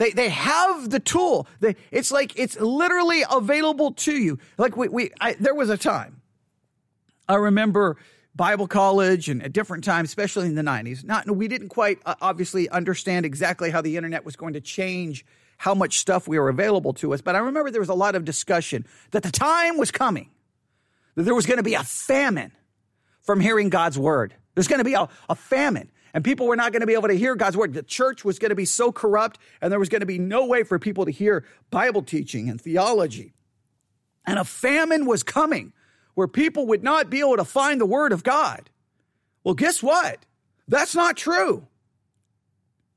They, 0.01 0.09
they 0.09 0.29
have 0.29 0.89
the 0.89 0.99
tool. 0.99 1.45
They, 1.59 1.75
it's 1.91 2.11
like 2.11 2.33
it's 2.35 2.59
literally 2.59 3.23
available 3.29 3.91
to 3.91 4.11
you. 4.11 4.39
Like 4.57 4.75
we, 4.75 4.87
we 4.87 5.11
I, 5.21 5.33
there 5.33 5.53
was 5.53 5.69
a 5.69 5.77
time 5.77 6.23
I 7.29 7.35
remember 7.35 7.97
Bible 8.35 8.65
college 8.65 9.29
and 9.29 9.43
at 9.43 9.53
different 9.53 9.83
times, 9.83 10.09
especially 10.09 10.47
in 10.47 10.55
the 10.55 10.63
90s. 10.63 11.03
Not 11.03 11.29
we 11.29 11.47
didn't 11.47 11.69
quite 11.69 11.99
uh, 12.03 12.15
obviously 12.19 12.67
understand 12.69 13.27
exactly 13.27 13.69
how 13.69 13.79
the 13.81 13.95
internet 13.95 14.25
was 14.25 14.35
going 14.35 14.53
to 14.53 14.59
change 14.59 15.23
how 15.57 15.75
much 15.75 15.99
stuff 15.99 16.27
we 16.27 16.39
were 16.39 16.49
available 16.49 16.93
to 16.93 17.13
us, 17.13 17.21
but 17.21 17.35
I 17.35 17.39
remember 17.39 17.69
there 17.69 17.79
was 17.79 17.87
a 17.87 17.93
lot 17.93 18.15
of 18.15 18.25
discussion 18.25 18.87
that 19.11 19.21
the 19.21 19.31
time 19.31 19.77
was 19.77 19.91
coming 19.91 20.31
that 21.13 21.23
there 21.23 21.35
was 21.35 21.45
going 21.45 21.57
to 21.57 21.63
be 21.63 21.75
a 21.75 21.83
famine 21.83 22.53
from 23.21 23.39
hearing 23.39 23.69
God's 23.69 23.99
word. 23.99 24.33
There's 24.55 24.67
going 24.67 24.79
to 24.79 24.83
be 24.83 24.95
a, 24.95 25.07
a 25.29 25.35
famine 25.35 25.90
and 26.13 26.23
people 26.23 26.47
were 26.47 26.55
not 26.55 26.71
going 26.71 26.81
to 26.81 26.87
be 26.87 26.93
able 26.93 27.07
to 27.07 27.17
hear 27.17 27.35
God's 27.35 27.57
word. 27.57 27.73
The 27.73 27.83
church 27.83 28.25
was 28.25 28.39
going 28.39 28.49
to 28.49 28.55
be 28.55 28.65
so 28.65 28.91
corrupt 28.91 29.39
and 29.61 29.71
there 29.71 29.79
was 29.79 29.89
going 29.89 30.01
to 30.01 30.05
be 30.05 30.19
no 30.19 30.45
way 30.45 30.63
for 30.63 30.79
people 30.79 31.05
to 31.05 31.11
hear 31.11 31.45
Bible 31.69 32.03
teaching 32.03 32.49
and 32.49 32.59
theology. 32.59 33.33
And 34.25 34.37
a 34.37 34.43
famine 34.43 35.05
was 35.05 35.23
coming 35.23 35.73
where 36.13 36.27
people 36.27 36.67
would 36.67 36.83
not 36.83 37.09
be 37.09 37.19
able 37.19 37.37
to 37.37 37.45
find 37.45 37.79
the 37.79 37.85
word 37.85 38.11
of 38.11 38.23
God. 38.23 38.69
Well, 39.43 39.55
guess 39.55 39.81
what? 39.81 40.25
That's 40.67 40.95
not 40.95 41.17
true. 41.17 41.67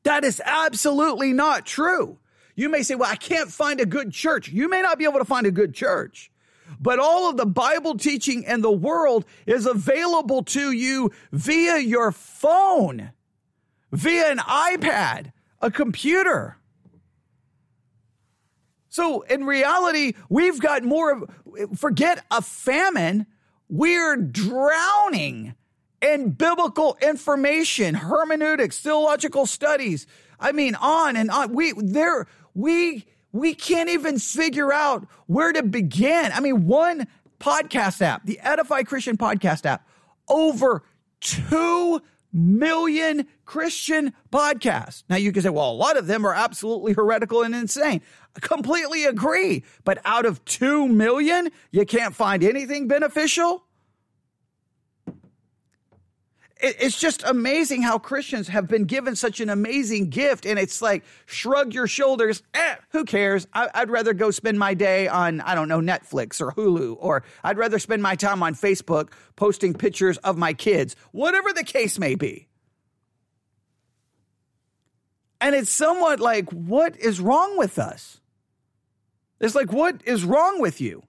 That 0.03 0.25
is 0.25 0.41
absolutely 0.45 1.33
not 1.33 1.65
true. 1.65 2.19
You 2.55 2.69
may 2.69 2.83
say, 2.83 2.95
well, 2.95 3.11
I 3.11 3.17
can't 3.17 3.51
find 3.51 3.81
a 3.81 3.87
good 3.87 4.13
church. 4.13 4.49
You 4.49 4.69
may 4.69 4.83
not 4.83 4.99
be 4.99 5.05
able 5.05 5.19
to 5.19 5.25
find 5.25 5.47
a 5.47 5.51
good 5.51 5.75
church, 5.75 6.31
but 6.81 6.99
all 6.99 7.31
of 7.31 7.37
the 7.37 7.47
Bible 7.47 7.97
teaching 7.97 8.43
in 8.45 8.61
the 8.61 8.73
world 8.73 9.25
is 9.47 9.67
available 9.67 10.43
to 10.45 10.73
you 10.73 11.11
via 11.33 11.79
your 11.79 12.13
phone, 12.13 13.13
via 13.93 14.31
an 14.31 14.39
iPad, 14.39 15.33
a 15.61 15.71
computer. 15.71 16.59
So 18.89 19.23
in 19.23 19.45
reality, 19.45 20.13
we've 20.29 20.61
got 20.61 20.85
more, 20.85 21.13
of, 21.13 21.31
forget 21.77 22.25
a 22.31 22.41
famine. 22.41 23.27
We're 23.69 24.17
drowning 24.17 25.55
in 26.01 26.31
biblical 26.31 26.97
information, 27.03 27.95
hermeneutics, 27.97 28.79
theological 28.79 29.47
studies. 29.47 30.07
I 30.39 30.53
mean, 30.53 30.75
on 30.77 31.17
and 31.17 31.31
on. 31.31 31.53
We, 31.55 31.73
there, 31.77 32.27
we, 32.55 33.07
we 33.35 33.53
can't 33.53 33.91
even 33.91 34.19
figure 34.21 34.73
out 34.73 35.09
where 35.27 35.53
to 35.53 35.65
begin. 35.65 36.31
I 36.33 36.39
mean, 36.39 36.67
one 36.67 37.09
podcast 37.41 38.01
app, 38.01 38.25
the 38.25 38.39
Edify 38.39 38.85
Christian 38.85 39.17
podcast 39.17 39.67
app, 39.67 39.87
over 40.29 40.85
2 41.21 42.01
million 42.33 43.27
Christian 43.45 44.15
podcasts. 44.33 45.03
Now 45.11 45.17
you 45.17 45.33
can 45.33 45.43
say, 45.43 45.49
well, 45.49 45.73
a 45.73 45.75
lot 45.75 45.97
of 45.97 46.07
them 46.07 46.25
are 46.25 46.33
absolutely 46.33 46.93
heretical 46.93 47.43
and 47.43 47.57
insane. 47.57 48.03
I 48.37 48.41
completely 48.41 49.05
agree. 49.05 49.65
But 49.83 49.99
out 50.05 50.27
of 50.27 50.45
2 50.45 50.87
million, 50.87 51.51
you 51.73 51.85
can't 51.87 52.15
find 52.15 52.45
anything 52.45 52.87
beneficial? 52.87 53.65
It's 56.61 56.99
just 56.99 57.23
amazing 57.25 57.83
how 57.83 57.99
Christians 57.99 58.49
have 58.49 58.69
been 58.69 58.85
given 58.85 59.17
such 59.17 59.41
an 59.41 59.51
amazing 59.51 60.11
gift. 60.11 60.47
And 60.47 60.59
it's 60.59 60.81
like, 60.81 61.05
shrug 61.27 61.75
your 61.75 61.87
shoulders. 61.87 62.43
Eh, 62.55 62.77
who 62.91 63.05
cares? 63.05 63.47
I, 63.53 63.81
would 63.81 63.91
rather 63.91 64.15
go 64.15 64.31
spend 64.31 64.59
my 64.59 64.75
day 64.75 65.09
on, 65.09 65.41
I 65.41 65.55
don't 65.55 65.69
know, 65.69 65.81
Netflix 65.81 66.41
or 66.41 66.53
Hulu, 66.53 66.97
or 66.99 67.25
I'd 67.43 67.59
rather 67.59 67.79
spend 67.79 68.03
my 68.03 68.15
time 68.15 68.43
on 68.43 68.55
Facebook 68.55 69.11
posting 69.37 69.75
pictures 69.75 70.17
of 70.19 70.39
my 70.39 70.53
kids, 70.55 70.97
whatever 71.13 71.53
the 71.53 71.65
case 71.65 71.99
may 71.99 72.15
be. 72.15 72.49
And 75.41 75.55
it's 75.55 75.71
somewhat 75.71 76.21
like, 76.21 76.51
what 76.51 76.97
is 76.97 77.21
wrong 77.21 77.59
with 77.59 77.79
us? 77.79 78.21
It's 79.41 79.55
like, 79.55 79.73
what 79.73 80.01
is 80.07 80.25
wrong 80.25 80.61
with 80.61 80.81
you? 80.81 81.03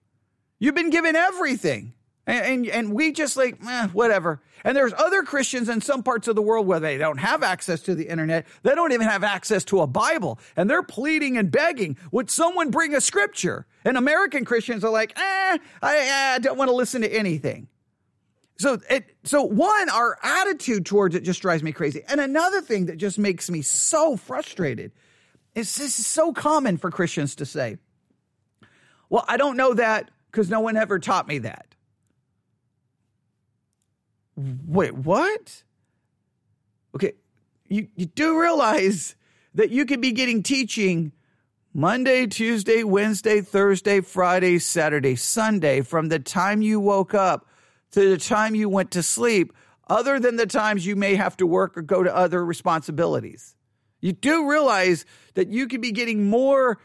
You've 0.59 0.75
been 0.75 0.89
given 0.89 1.15
everything. 1.15 1.94
And, 2.27 2.45
and, 2.45 2.67
and, 2.67 2.93
we 2.93 3.11
just 3.11 3.37
like, 3.37 3.59
eh, 3.67 3.87
whatever. 3.89 4.41
And 4.63 4.75
there's 4.75 4.93
other 4.93 5.21
Christians 5.21 5.69
in 5.69 5.79
some 5.81 6.01
parts 6.01 6.27
of 6.27 6.35
the 6.35 6.41
world 6.41 6.65
where 6.65 6.79
they 6.79 6.97
don't 6.97 7.19
have 7.19 7.43
access 7.43 7.81
to 7.81 7.93
the 7.93 8.07
internet. 8.07 8.47
They 8.63 8.73
don't 8.73 8.91
even 8.93 9.07
have 9.07 9.23
access 9.23 9.63
to 9.65 9.81
a 9.81 9.87
Bible. 9.87 10.39
And 10.55 10.67
they're 10.67 10.81
pleading 10.81 11.37
and 11.37 11.51
begging, 11.51 11.97
would 12.11 12.31
someone 12.31 12.71
bring 12.71 12.95
a 12.95 13.01
scripture? 13.01 13.67
And 13.83 13.95
American 13.95 14.43
Christians 14.43 14.83
are 14.83 14.91
like, 14.91 15.11
eh, 15.17 15.57
I, 15.83 16.33
I 16.33 16.39
don't 16.39 16.57
want 16.57 16.69
to 16.69 16.75
listen 16.75 17.01
to 17.01 17.13
anything. 17.13 17.67
So 18.57 18.79
it, 18.89 19.15
so 19.23 19.43
one, 19.43 19.89
our 19.89 20.17
attitude 20.23 20.85
towards 20.85 21.13
it 21.13 21.23
just 21.23 21.41
drives 21.41 21.61
me 21.61 21.71
crazy. 21.71 22.01
And 22.07 22.19
another 22.19 22.61
thing 22.61 22.87
that 22.87 22.97
just 22.97 23.19
makes 23.19 23.49
me 23.49 23.61
so 23.61 24.17
frustrated 24.17 24.93
is 25.53 25.75
this 25.75 25.99
is 25.99 26.07
so 26.07 26.33
common 26.33 26.77
for 26.77 26.89
Christians 26.89 27.35
to 27.35 27.45
say, 27.45 27.77
well, 29.09 29.25
I 29.27 29.37
don't 29.37 29.57
know 29.57 29.73
that 29.73 30.09
because 30.31 30.49
no 30.49 30.61
one 30.61 30.75
ever 30.75 30.99
taught 30.99 31.27
me 31.27 31.39
that. 31.39 31.74
Wait, 34.35 34.93
what? 34.93 35.63
Okay, 36.95 37.13
you, 37.67 37.87
you 37.95 38.05
do 38.05 38.39
realize 38.39 39.15
that 39.53 39.69
you 39.69 39.85
could 39.85 40.01
be 40.01 40.11
getting 40.11 40.43
teaching 40.43 41.11
Monday, 41.73 42.25
Tuesday, 42.27 42.83
Wednesday, 42.83 43.41
Thursday, 43.41 44.01
Friday, 44.01 44.59
Saturday, 44.59 45.15
Sunday 45.15 45.81
from 45.81 46.07
the 46.09 46.19
time 46.19 46.61
you 46.61 46.79
woke 46.79 47.13
up 47.13 47.47
to 47.91 48.09
the 48.09 48.17
time 48.17 48.55
you 48.55 48.69
went 48.69 48.91
to 48.91 49.03
sleep, 49.03 49.53
other 49.87 50.19
than 50.19 50.35
the 50.35 50.45
times 50.45 50.85
you 50.85 50.95
may 50.95 51.15
have 51.15 51.37
to 51.37 51.47
work 51.47 51.77
or 51.77 51.81
go 51.81 52.03
to 52.03 52.15
other 52.15 52.43
responsibilities. 52.45 53.55
You 54.01 54.13
do 54.13 54.49
realize 54.49 55.05
that 55.33 55.49
you 55.49 55.67
could 55.67 55.81
be 55.81 55.91
getting 55.91 56.29
more 56.29 56.79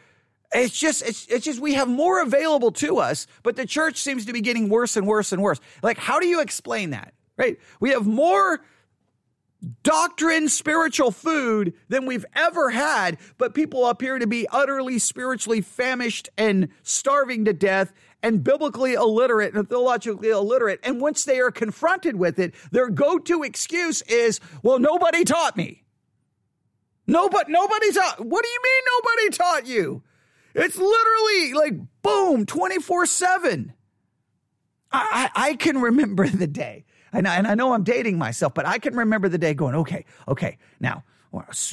it's 0.52 0.76
just 0.76 1.02
it's, 1.02 1.26
it's 1.26 1.44
just 1.44 1.60
we 1.60 1.74
have 1.74 1.88
more 1.88 2.20
available 2.20 2.72
to 2.72 2.98
us 2.98 3.28
but 3.42 3.54
the 3.54 3.66
church 3.66 3.98
seems 3.98 4.26
to 4.26 4.32
be 4.32 4.40
getting 4.40 4.68
worse 4.68 4.96
and 4.96 5.06
worse 5.06 5.32
and 5.32 5.40
worse 5.40 5.60
like 5.82 5.96
how 5.96 6.18
do 6.18 6.26
you 6.26 6.40
explain 6.40 6.90
that 6.90 7.14
right? 7.40 7.58
We 7.80 7.90
have 7.90 8.06
more 8.06 8.60
doctrine, 9.82 10.48
spiritual 10.48 11.10
food 11.10 11.72
than 11.88 12.04
we've 12.04 12.26
ever 12.34 12.70
had, 12.70 13.16
but 13.38 13.54
people 13.54 13.86
appear 13.86 14.18
to 14.18 14.26
be 14.26 14.46
utterly 14.48 14.98
spiritually 14.98 15.62
famished 15.62 16.28
and 16.36 16.68
starving 16.82 17.46
to 17.46 17.54
death 17.54 17.94
and 18.22 18.44
biblically 18.44 18.92
illiterate 18.92 19.54
and 19.54 19.66
theologically 19.68 20.28
illiterate. 20.28 20.80
And 20.82 21.00
once 21.00 21.24
they 21.24 21.40
are 21.40 21.50
confronted 21.50 22.16
with 22.16 22.38
it, 22.38 22.54
their 22.70 22.90
go-to 22.90 23.42
excuse 23.42 24.02
is, 24.02 24.38
well, 24.62 24.78
nobody 24.78 25.24
taught 25.24 25.56
me. 25.56 25.84
Nobody, 27.06 27.50
nobody 27.50 27.92
taught. 27.92 28.24
What 28.24 28.44
do 28.44 28.50
you 28.50 28.60
mean 28.62 28.82
nobody 28.98 29.36
taught 29.36 29.66
you? 29.66 30.02
It's 30.54 30.76
literally 30.76 31.54
like 31.54 31.86
boom, 32.02 32.44
24 32.44 33.06
seven. 33.06 33.72
I, 34.92 35.30
I, 35.34 35.48
I 35.48 35.54
can 35.54 35.80
remember 35.80 36.28
the 36.28 36.46
day 36.46 36.84
and 37.12 37.26
I, 37.26 37.36
and 37.36 37.46
I 37.46 37.54
know 37.54 37.72
I'm 37.72 37.84
dating 37.84 38.18
myself, 38.18 38.54
but 38.54 38.66
I 38.66 38.78
can 38.78 38.94
remember 38.94 39.28
the 39.28 39.38
day 39.38 39.54
going, 39.54 39.74
okay, 39.74 40.04
okay, 40.28 40.58
now 40.80 41.04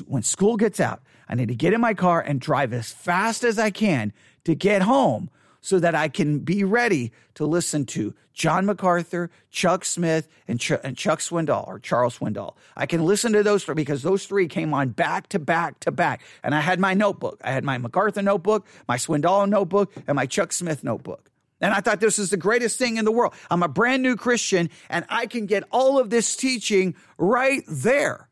when 0.07 0.23
school 0.23 0.55
gets 0.55 0.79
out, 0.79 1.01
I 1.27 1.35
need 1.35 1.47
to 1.47 1.55
get 1.55 1.73
in 1.73 1.81
my 1.81 1.93
car 1.93 2.21
and 2.21 2.39
drive 2.39 2.73
as 2.73 2.91
fast 2.91 3.43
as 3.43 3.57
I 3.57 3.71
can 3.71 4.13
to 4.45 4.55
get 4.55 4.83
home 4.83 5.29
so 5.61 5.79
that 5.79 5.95
I 5.95 6.07
can 6.07 6.39
be 6.39 6.63
ready 6.63 7.11
to 7.35 7.45
listen 7.45 7.85
to 7.87 8.13
John 8.33 8.67
MacArthur, 8.67 9.31
Chuck 9.49 9.83
Smith, 9.83 10.27
and, 10.47 10.59
Ch- 10.59 10.71
and 10.83 10.95
Chuck 10.95 11.19
Swindoll 11.19 11.67
or 11.67 11.79
Charles 11.79 12.19
Swindoll. 12.19 12.53
I 12.75 12.85
can 12.85 13.03
listen 13.03 13.33
to 13.33 13.41
those 13.41 13.63
three 13.63 13.73
because 13.73 14.03
those 14.03 14.25
three 14.27 14.47
came 14.47 14.73
on 14.73 14.89
back 14.89 15.27
to 15.29 15.39
back 15.39 15.79
to 15.81 15.91
back. 15.91 16.21
And 16.43 16.53
I 16.53 16.61
had 16.61 16.79
my 16.79 16.93
notebook. 16.93 17.41
I 17.43 17.51
had 17.51 17.63
my 17.63 17.79
MacArthur 17.79 18.21
notebook, 18.21 18.67
my 18.87 18.97
Swindoll 18.97 19.49
notebook, 19.49 19.91
and 20.05 20.15
my 20.15 20.27
Chuck 20.27 20.53
Smith 20.53 20.83
notebook. 20.83 21.31
And 21.59 21.73
I 21.73 21.81
thought 21.81 21.99
this 21.99 22.19
is 22.19 22.29
the 22.29 22.37
greatest 22.37 22.77
thing 22.77 22.97
in 22.97 23.05
the 23.05 23.11
world. 23.11 23.33
I'm 23.49 23.63
a 23.63 23.67
brand 23.67 24.03
new 24.03 24.15
Christian 24.15 24.69
and 24.89 25.05
I 25.09 25.25
can 25.25 25.45
get 25.45 25.63
all 25.71 25.99
of 25.99 26.09
this 26.09 26.35
teaching 26.35 26.95
right 27.17 27.63
there, 27.67 28.29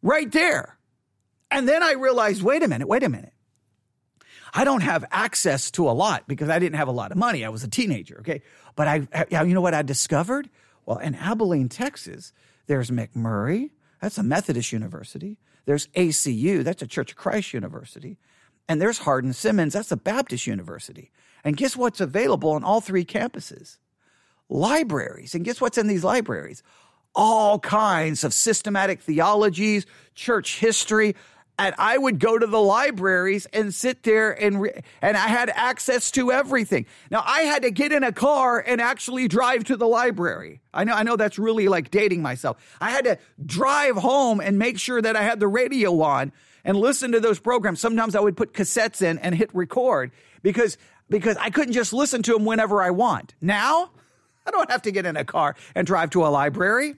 right 0.00 0.30
there. 0.30 0.78
And 1.50 1.68
then 1.68 1.82
I 1.82 1.92
realized, 1.92 2.42
wait 2.42 2.62
a 2.62 2.68
minute, 2.68 2.88
wait 2.88 3.02
a 3.02 3.10
minute. 3.10 3.34
I 4.54 4.64
don't 4.64 4.82
have 4.82 5.04
access 5.10 5.70
to 5.72 5.88
a 5.88 5.92
lot 5.92 6.26
because 6.26 6.48
I 6.48 6.58
didn't 6.58 6.76
have 6.76 6.88
a 6.88 6.92
lot 6.92 7.10
of 7.10 7.18
money. 7.18 7.44
I 7.44 7.48
was 7.48 7.64
a 7.64 7.68
teenager. 7.68 8.18
Okay. 8.20 8.42
But 8.74 8.88
I, 8.88 9.26
you 9.44 9.54
know 9.54 9.60
what 9.60 9.74
I 9.74 9.82
discovered? 9.82 10.48
Well, 10.86 10.98
in 10.98 11.14
Abilene, 11.14 11.68
Texas, 11.68 12.32
there's 12.66 12.90
McMurry. 12.90 13.70
That's 14.00 14.18
a 14.18 14.22
Methodist 14.22 14.72
university. 14.72 15.38
There's 15.64 15.86
ACU. 15.88 16.64
That's 16.64 16.82
a 16.82 16.86
Church 16.86 17.12
of 17.12 17.16
Christ 17.16 17.52
university. 17.52 18.18
And 18.68 18.80
there's 18.80 18.98
Hardin 18.98 19.32
Simmons. 19.32 19.74
That's 19.74 19.92
a 19.92 19.96
Baptist 19.96 20.46
university. 20.46 21.10
And 21.44 21.56
guess 21.56 21.76
what's 21.76 22.00
available 22.00 22.52
on 22.52 22.64
all 22.64 22.80
three 22.80 23.04
campuses? 23.04 23.78
Libraries. 24.48 25.34
And 25.34 25.44
guess 25.44 25.60
what's 25.60 25.78
in 25.78 25.88
these 25.88 26.04
libraries? 26.04 26.62
All 27.14 27.58
kinds 27.58 28.24
of 28.24 28.32
systematic 28.32 29.02
theologies, 29.02 29.86
church 30.14 30.58
history. 30.58 31.16
And 31.58 31.74
I 31.78 31.98
would 31.98 32.18
go 32.18 32.38
to 32.38 32.46
the 32.46 32.60
libraries 32.60 33.46
and 33.46 33.74
sit 33.74 34.04
there 34.04 34.32
and 34.32 34.62
re- 34.62 34.82
and 35.02 35.16
I 35.16 35.28
had 35.28 35.50
access 35.50 36.10
to 36.12 36.32
everything. 36.32 36.86
Now 37.10 37.22
I 37.26 37.42
had 37.42 37.62
to 37.62 37.70
get 37.70 37.92
in 37.92 38.02
a 38.02 38.12
car 38.12 38.58
and 38.66 38.80
actually 38.80 39.28
drive 39.28 39.64
to 39.64 39.76
the 39.76 39.86
library. 39.86 40.62
I 40.72 40.84
know 40.84 40.94
I 40.94 41.02
know 41.02 41.16
that's 41.16 41.38
really 41.38 41.68
like 41.68 41.90
dating 41.90 42.22
myself. 42.22 42.56
I 42.80 42.90
had 42.90 43.04
to 43.04 43.18
drive 43.44 43.96
home 43.96 44.40
and 44.40 44.58
make 44.58 44.78
sure 44.78 45.02
that 45.02 45.14
I 45.14 45.22
had 45.22 45.40
the 45.40 45.48
radio 45.48 46.00
on 46.00 46.32
and 46.64 46.76
listen 46.76 47.12
to 47.12 47.20
those 47.20 47.38
programs. 47.38 47.80
Sometimes 47.80 48.14
I 48.14 48.20
would 48.20 48.36
put 48.36 48.52
cassettes 48.52 49.02
in 49.02 49.18
and 49.18 49.34
hit 49.34 49.54
record 49.54 50.12
because 50.42 50.78
because 51.08 51.36
I 51.36 51.50
couldn't 51.50 51.74
just 51.74 51.92
listen 51.92 52.22
to 52.22 52.32
them 52.32 52.44
whenever 52.44 52.82
I 52.82 52.90
want. 52.90 53.34
Now, 53.40 53.90
I 54.46 54.50
don't 54.50 54.70
have 54.70 54.82
to 54.82 54.90
get 54.90 55.06
in 55.06 55.16
a 55.16 55.24
car 55.24 55.56
and 55.74 55.86
drive 55.86 56.10
to 56.10 56.26
a 56.26 56.28
library. 56.28 56.96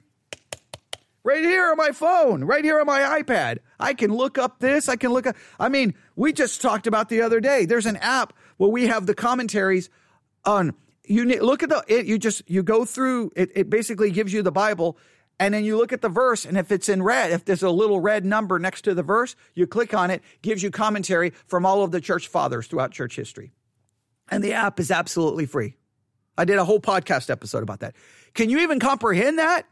Right 1.26 1.42
here 1.42 1.70
on 1.70 1.78
my 1.78 1.92
phone, 1.92 2.44
right 2.44 2.62
here 2.62 2.78
on 2.78 2.86
my 2.86 3.22
iPad. 3.22 3.58
I 3.80 3.94
can 3.94 4.12
look 4.12 4.36
up 4.36 4.58
this. 4.58 4.90
I 4.90 4.96
can 4.96 5.10
look 5.10 5.26
up. 5.26 5.36
I 5.58 5.70
mean, 5.70 5.94
we 6.16 6.34
just 6.34 6.60
talked 6.60 6.86
about 6.86 7.08
the 7.08 7.22
other 7.22 7.40
day. 7.40 7.64
There's 7.64 7.86
an 7.86 7.96
app 7.96 8.34
where 8.58 8.68
we 8.68 8.88
have 8.88 9.06
the 9.06 9.14
commentaries 9.14 9.88
on. 10.44 10.74
You 11.06 11.24
look 11.42 11.62
at 11.62 11.70
the. 11.70 11.82
It, 11.88 12.04
you 12.04 12.18
just 12.18 12.42
you 12.46 12.62
go 12.62 12.84
through. 12.84 13.32
It, 13.36 13.50
it 13.54 13.70
basically 13.70 14.10
gives 14.10 14.34
you 14.34 14.42
the 14.42 14.52
Bible, 14.52 14.98
and 15.38 15.52
then 15.52 15.64
you 15.64 15.76
look 15.76 15.92
at 15.92 16.00
the 16.00 16.08
verse, 16.08 16.44
and 16.44 16.56
if 16.56 16.70
it's 16.70 16.88
in 16.88 17.02
red, 17.02 17.32
if 17.32 17.44
there's 17.44 17.62
a 17.62 17.70
little 17.70 18.00
red 18.00 18.24
number 18.24 18.58
next 18.58 18.82
to 18.82 18.94
the 18.94 19.02
verse, 19.02 19.34
you 19.54 19.66
click 19.66 19.92
on 19.92 20.10
it. 20.10 20.22
Gives 20.42 20.62
you 20.62 20.70
commentary 20.70 21.30
from 21.46 21.66
all 21.66 21.82
of 21.82 21.90
the 21.90 22.00
church 22.00 22.28
fathers 22.28 22.66
throughout 22.66 22.92
church 22.92 23.16
history, 23.16 23.52
and 24.30 24.42
the 24.42 24.52
app 24.52 24.78
is 24.78 24.90
absolutely 24.90 25.46
free. 25.46 25.74
I 26.36 26.44
did 26.44 26.58
a 26.58 26.64
whole 26.64 26.80
podcast 26.80 27.30
episode 27.30 27.62
about 27.62 27.80
that. 27.80 27.94
Can 28.34 28.50
you 28.50 28.60
even 28.60 28.80
comprehend 28.80 29.38
that? 29.38 29.66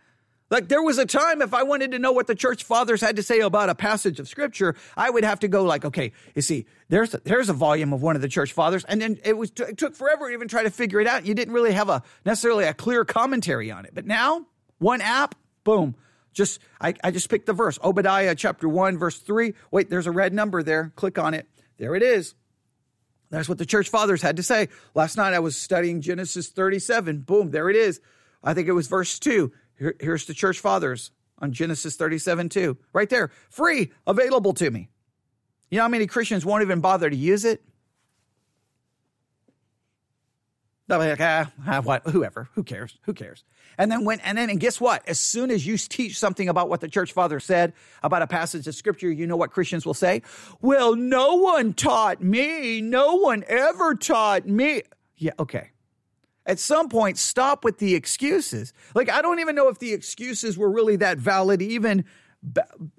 Like 0.52 0.68
there 0.68 0.82
was 0.82 0.98
a 0.98 1.06
time 1.06 1.40
if 1.40 1.54
I 1.54 1.62
wanted 1.62 1.92
to 1.92 1.98
know 1.98 2.12
what 2.12 2.26
the 2.26 2.34
church 2.34 2.62
fathers 2.64 3.00
had 3.00 3.16
to 3.16 3.22
say 3.22 3.40
about 3.40 3.70
a 3.70 3.74
passage 3.74 4.20
of 4.20 4.28
scripture, 4.28 4.76
I 4.98 5.08
would 5.08 5.24
have 5.24 5.40
to 5.40 5.48
go 5.48 5.64
like, 5.64 5.86
okay, 5.86 6.12
you 6.34 6.42
see, 6.42 6.66
there's 6.90 7.14
a, 7.14 7.22
there's 7.24 7.48
a 7.48 7.54
volume 7.54 7.94
of 7.94 8.02
one 8.02 8.16
of 8.16 8.22
the 8.22 8.28
church 8.28 8.52
fathers, 8.52 8.84
and 8.84 9.00
then 9.00 9.18
it 9.24 9.38
was 9.38 9.50
it 9.56 9.78
took 9.78 9.96
forever 9.96 10.28
to 10.28 10.34
even 10.34 10.48
try 10.48 10.62
to 10.62 10.70
figure 10.70 11.00
it 11.00 11.06
out. 11.06 11.24
You 11.24 11.34
didn't 11.34 11.54
really 11.54 11.72
have 11.72 11.88
a 11.88 12.02
necessarily 12.26 12.64
a 12.64 12.74
clear 12.74 13.06
commentary 13.06 13.70
on 13.70 13.86
it. 13.86 13.94
But 13.94 14.04
now, 14.04 14.44
one 14.78 15.00
app, 15.00 15.34
boom, 15.64 15.94
just 16.32 16.60
I, 16.80 16.94
I 17.04 17.10
just 17.10 17.28
picked 17.28 17.46
the 17.46 17.52
verse, 17.52 17.78
Obadiah 17.82 18.34
chapter 18.34 18.68
one, 18.68 18.98
verse 18.98 19.18
three. 19.18 19.54
Wait, 19.70 19.90
there's 19.90 20.06
a 20.06 20.12
red 20.12 20.32
number 20.32 20.62
there. 20.62 20.92
Click 20.96 21.18
on 21.18 21.34
it. 21.34 21.48
There 21.78 21.94
it 21.94 22.02
is. 22.02 22.34
That's 23.30 23.48
what 23.48 23.58
the 23.58 23.66
church 23.66 23.88
fathers 23.88 24.20
had 24.20 24.36
to 24.36 24.42
say. 24.42 24.68
Last 24.94 25.16
night 25.16 25.32
I 25.32 25.38
was 25.38 25.56
studying 25.56 26.02
Genesis 26.02 26.48
37. 26.48 27.20
Boom, 27.20 27.50
there 27.50 27.70
it 27.70 27.76
is. 27.76 28.00
I 28.44 28.52
think 28.54 28.68
it 28.68 28.72
was 28.72 28.88
verse 28.88 29.18
2. 29.18 29.52
Here, 29.78 29.94
here's 30.00 30.26
the 30.26 30.34
church 30.34 30.60
fathers 30.60 31.12
on 31.38 31.52
Genesis 31.52 31.96
37 31.96 32.48
2. 32.50 32.76
Right 32.92 33.08
there. 33.08 33.30
Free, 33.48 33.90
available 34.06 34.52
to 34.54 34.70
me. 34.70 34.90
You 35.70 35.78
know 35.78 35.84
how 35.84 35.88
many 35.88 36.06
Christians 36.06 36.44
won't 36.44 36.62
even 36.62 36.80
bother 36.80 37.08
to 37.08 37.16
use 37.16 37.44
it? 37.46 37.62
Be 40.98 41.08
like, 41.08 41.20
ah, 41.20 41.50
ah, 41.66 41.80
what, 41.80 42.06
whoever, 42.08 42.48
who 42.54 42.62
cares, 42.62 42.96
who 43.02 43.14
cares? 43.14 43.44
And 43.78 43.90
then 43.90 44.04
when, 44.04 44.20
and 44.20 44.36
then, 44.36 44.50
and 44.50 44.60
guess 44.60 44.80
what? 44.80 45.06
As 45.08 45.18
soon 45.18 45.50
as 45.50 45.66
you 45.66 45.78
teach 45.78 46.18
something 46.18 46.48
about 46.48 46.68
what 46.68 46.80
the 46.80 46.88
church 46.88 47.12
father 47.12 47.40
said 47.40 47.72
about 48.02 48.22
a 48.22 48.26
passage 48.26 48.66
of 48.66 48.74
scripture, 48.74 49.10
you 49.10 49.26
know 49.26 49.36
what 49.36 49.50
Christians 49.50 49.86
will 49.86 49.94
say? 49.94 50.22
Well, 50.60 50.94
no 50.94 51.36
one 51.36 51.72
taught 51.72 52.22
me. 52.22 52.80
No 52.80 53.16
one 53.16 53.44
ever 53.48 53.94
taught 53.94 54.46
me. 54.46 54.82
Yeah, 55.16 55.32
okay. 55.38 55.70
At 56.44 56.58
some 56.58 56.88
point, 56.88 57.18
stop 57.18 57.64
with 57.64 57.78
the 57.78 57.94
excuses. 57.94 58.72
Like, 58.94 59.10
I 59.10 59.22
don't 59.22 59.38
even 59.38 59.54
know 59.54 59.68
if 59.68 59.78
the 59.78 59.92
excuses 59.92 60.58
were 60.58 60.70
really 60.70 60.96
that 60.96 61.18
valid, 61.18 61.62
even, 61.62 62.04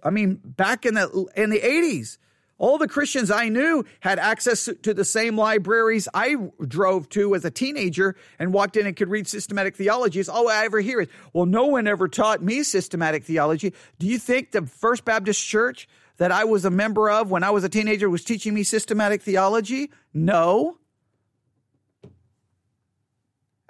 I 0.01 0.09
mean, 0.09 0.39
back 0.43 0.85
in 0.85 0.93
the, 0.93 1.25
in 1.35 1.49
the 1.49 1.59
80s. 1.59 2.17
All 2.59 2.77
the 2.77 2.87
Christians 2.87 3.31
I 3.31 3.49
knew 3.49 3.83
had 3.99 4.19
access 4.19 4.69
to 4.83 4.93
the 4.93 5.03
same 5.03 5.37
libraries 5.37 6.07
I 6.13 6.35
drove 6.65 7.09
to 7.09 7.35
as 7.35 7.43
a 7.43 7.51
teenager 7.51 8.15
and 8.37 8.53
walked 8.53 8.77
in 8.77 8.85
and 8.85 8.95
could 8.95 9.09
read 9.09 9.27
systematic 9.27 9.75
theologies. 9.75 10.29
All 10.29 10.47
I 10.47 10.63
ever 10.65 10.79
hear 10.79 11.01
is, 11.01 11.07
well, 11.33 11.45
no 11.45 11.65
one 11.65 11.87
ever 11.87 12.07
taught 12.07 12.43
me 12.43 12.63
systematic 12.63 13.23
theology. 13.23 13.73
Do 13.99 14.07
you 14.07 14.19
think 14.19 14.51
the 14.51 14.65
First 14.65 15.03
Baptist 15.03 15.45
Church 15.45 15.89
that 16.17 16.31
I 16.31 16.45
was 16.45 16.63
a 16.63 16.69
member 16.69 17.09
of 17.09 17.31
when 17.31 17.43
I 17.43 17.49
was 17.49 17.63
a 17.63 17.69
teenager 17.69 18.09
was 18.09 18.23
teaching 18.23 18.53
me 18.53 18.63
systematic 18.63 19.23
theology? 19.23 19.91
No. 20.13 20.77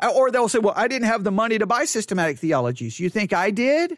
Or 0.02 0.30
they'll 0.30 0.50
say, 0.50 0.60
well, 0.60 0.74
I 0.76 0.90
didn't 0.90 1.08
have 1.08 1.24
the 1.24 1.32
money 1.32 1.58
to 1.58 1.66
buy 1.66 1.86
systematic 1.86 2.38
theologies. 2.38 3.00
You 3.00 3.10
think 3.10 3.32
I 3.32 3.52
did? 3.52 3.98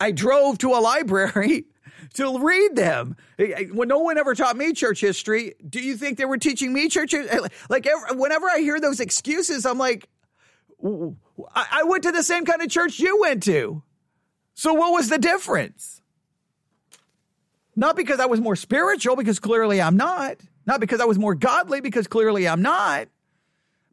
I 0.00 0.12
drove 0.12 0.58
to 0.58 0.70
a 0.70 0.80
library 0.80 1.66
to 2.14 2.38
read 2.38 2.76
them. 2.76 3.16
When 3.72 3.88
no 3.88 3.98
one 3.98 4.18
ever 4.18 4.34
taught 4.34 4.56
me 4.56 4.72
church 4.72 5.00
history, 5.00 5.54
do 5.68 5.80
you 5.80 5.96
think 5.96 6.18
they 6.18 6.24
were 6.24 6.38
teaching 6.38 6.72
me 6.72 6.88
church? 6.88 7.14
Eh, 7.14 7.40
like 7.68 7.86
whenever 8.12 8.48
I 8.48 8.58
hear 8.58 8.80
those 8.80 9.00
excuses, 9.00 9.66
I'm 9.66 9.78
like, 9.78 10.08
I 10.82 11.82
went 11.84 12.04
to 12.04 12.12
the 12.12 12.22
same 12.22 12.44
kind 12.44 12.62
of 12.62 12.70
church 12.70 12.98
you 12.98 13.20
went 13.20 13.42
to. 13.44 13.82
So 14.54 14.74
what 14.74 14.92
was 14.92 15.08
the 15.08 15.18
difference? 15.18 16.02
Not 17.76 17.94
because 17.94 18.18
I 18.18 18.26
was 18.26 18.40
more 18.40 18.56
spiritual, 18.56 19.14
because 19.14 19.38
clearly 19.38 19.80
I'm 19.80 19.96
not. 19.96 20.38
Not 20.66 20.80
because 20.80 21.00
I 21.00 21.04
was 21.04 21.18
more 21.18 21.36
godly, 21.36 21.80
because 21.80 22.08
clearly 22.08 22.48
I'm 22.48 22.60
not. 22.60 23.08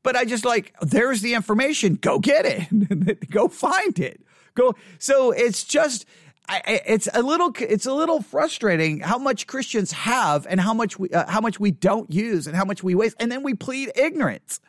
But 0.01 0.15
I 0.15 0.25
just 0.25 0.43
like, 0.43 0.73
there's 0.81 1.21
the 1.21 1.35
information. 1.35 1.95
Go 1.95 2.19
get 2.19 2.45
it. 2.45 3.29
Go 3.29 3.47
find 3.47 3.97
it. 3.99 4.21
Go. 4.55 4.73
So 4.97 5.31
it's 5.31 5.63
just, 5.63 6.05
I, 6.47 6.81
it's 6.85 7.07
a 7.13 7.21
little, 7.21 7.51
it's 7.59 7.85
a 7.85 7.93
little 7.93 8.21
frustrating 8.21 8.99
how 8.99 9.17
much 9.17 9.47
Christians 9.47 9.91
have 9.91 10.45
and 10.49 10.59
how 10.59 10.73
much 10.73 10.99
we, 10.99 11.09
uh, 11.09 11.29
how 11.29 11.41
much 11.41 11.59
we 11.59 11.71
don't 11.71 12.11
use 12.11 12.47
and 12.47 12.55
how 12.55 12.65
much 12.65 12.83
we 12.83 12.95
waste. 12.95 13.15
And 13.19 13.31
then 13.31 13.43
we 13.43 13.53
plead 13.53 13.91
ignorance. 13.95 14.59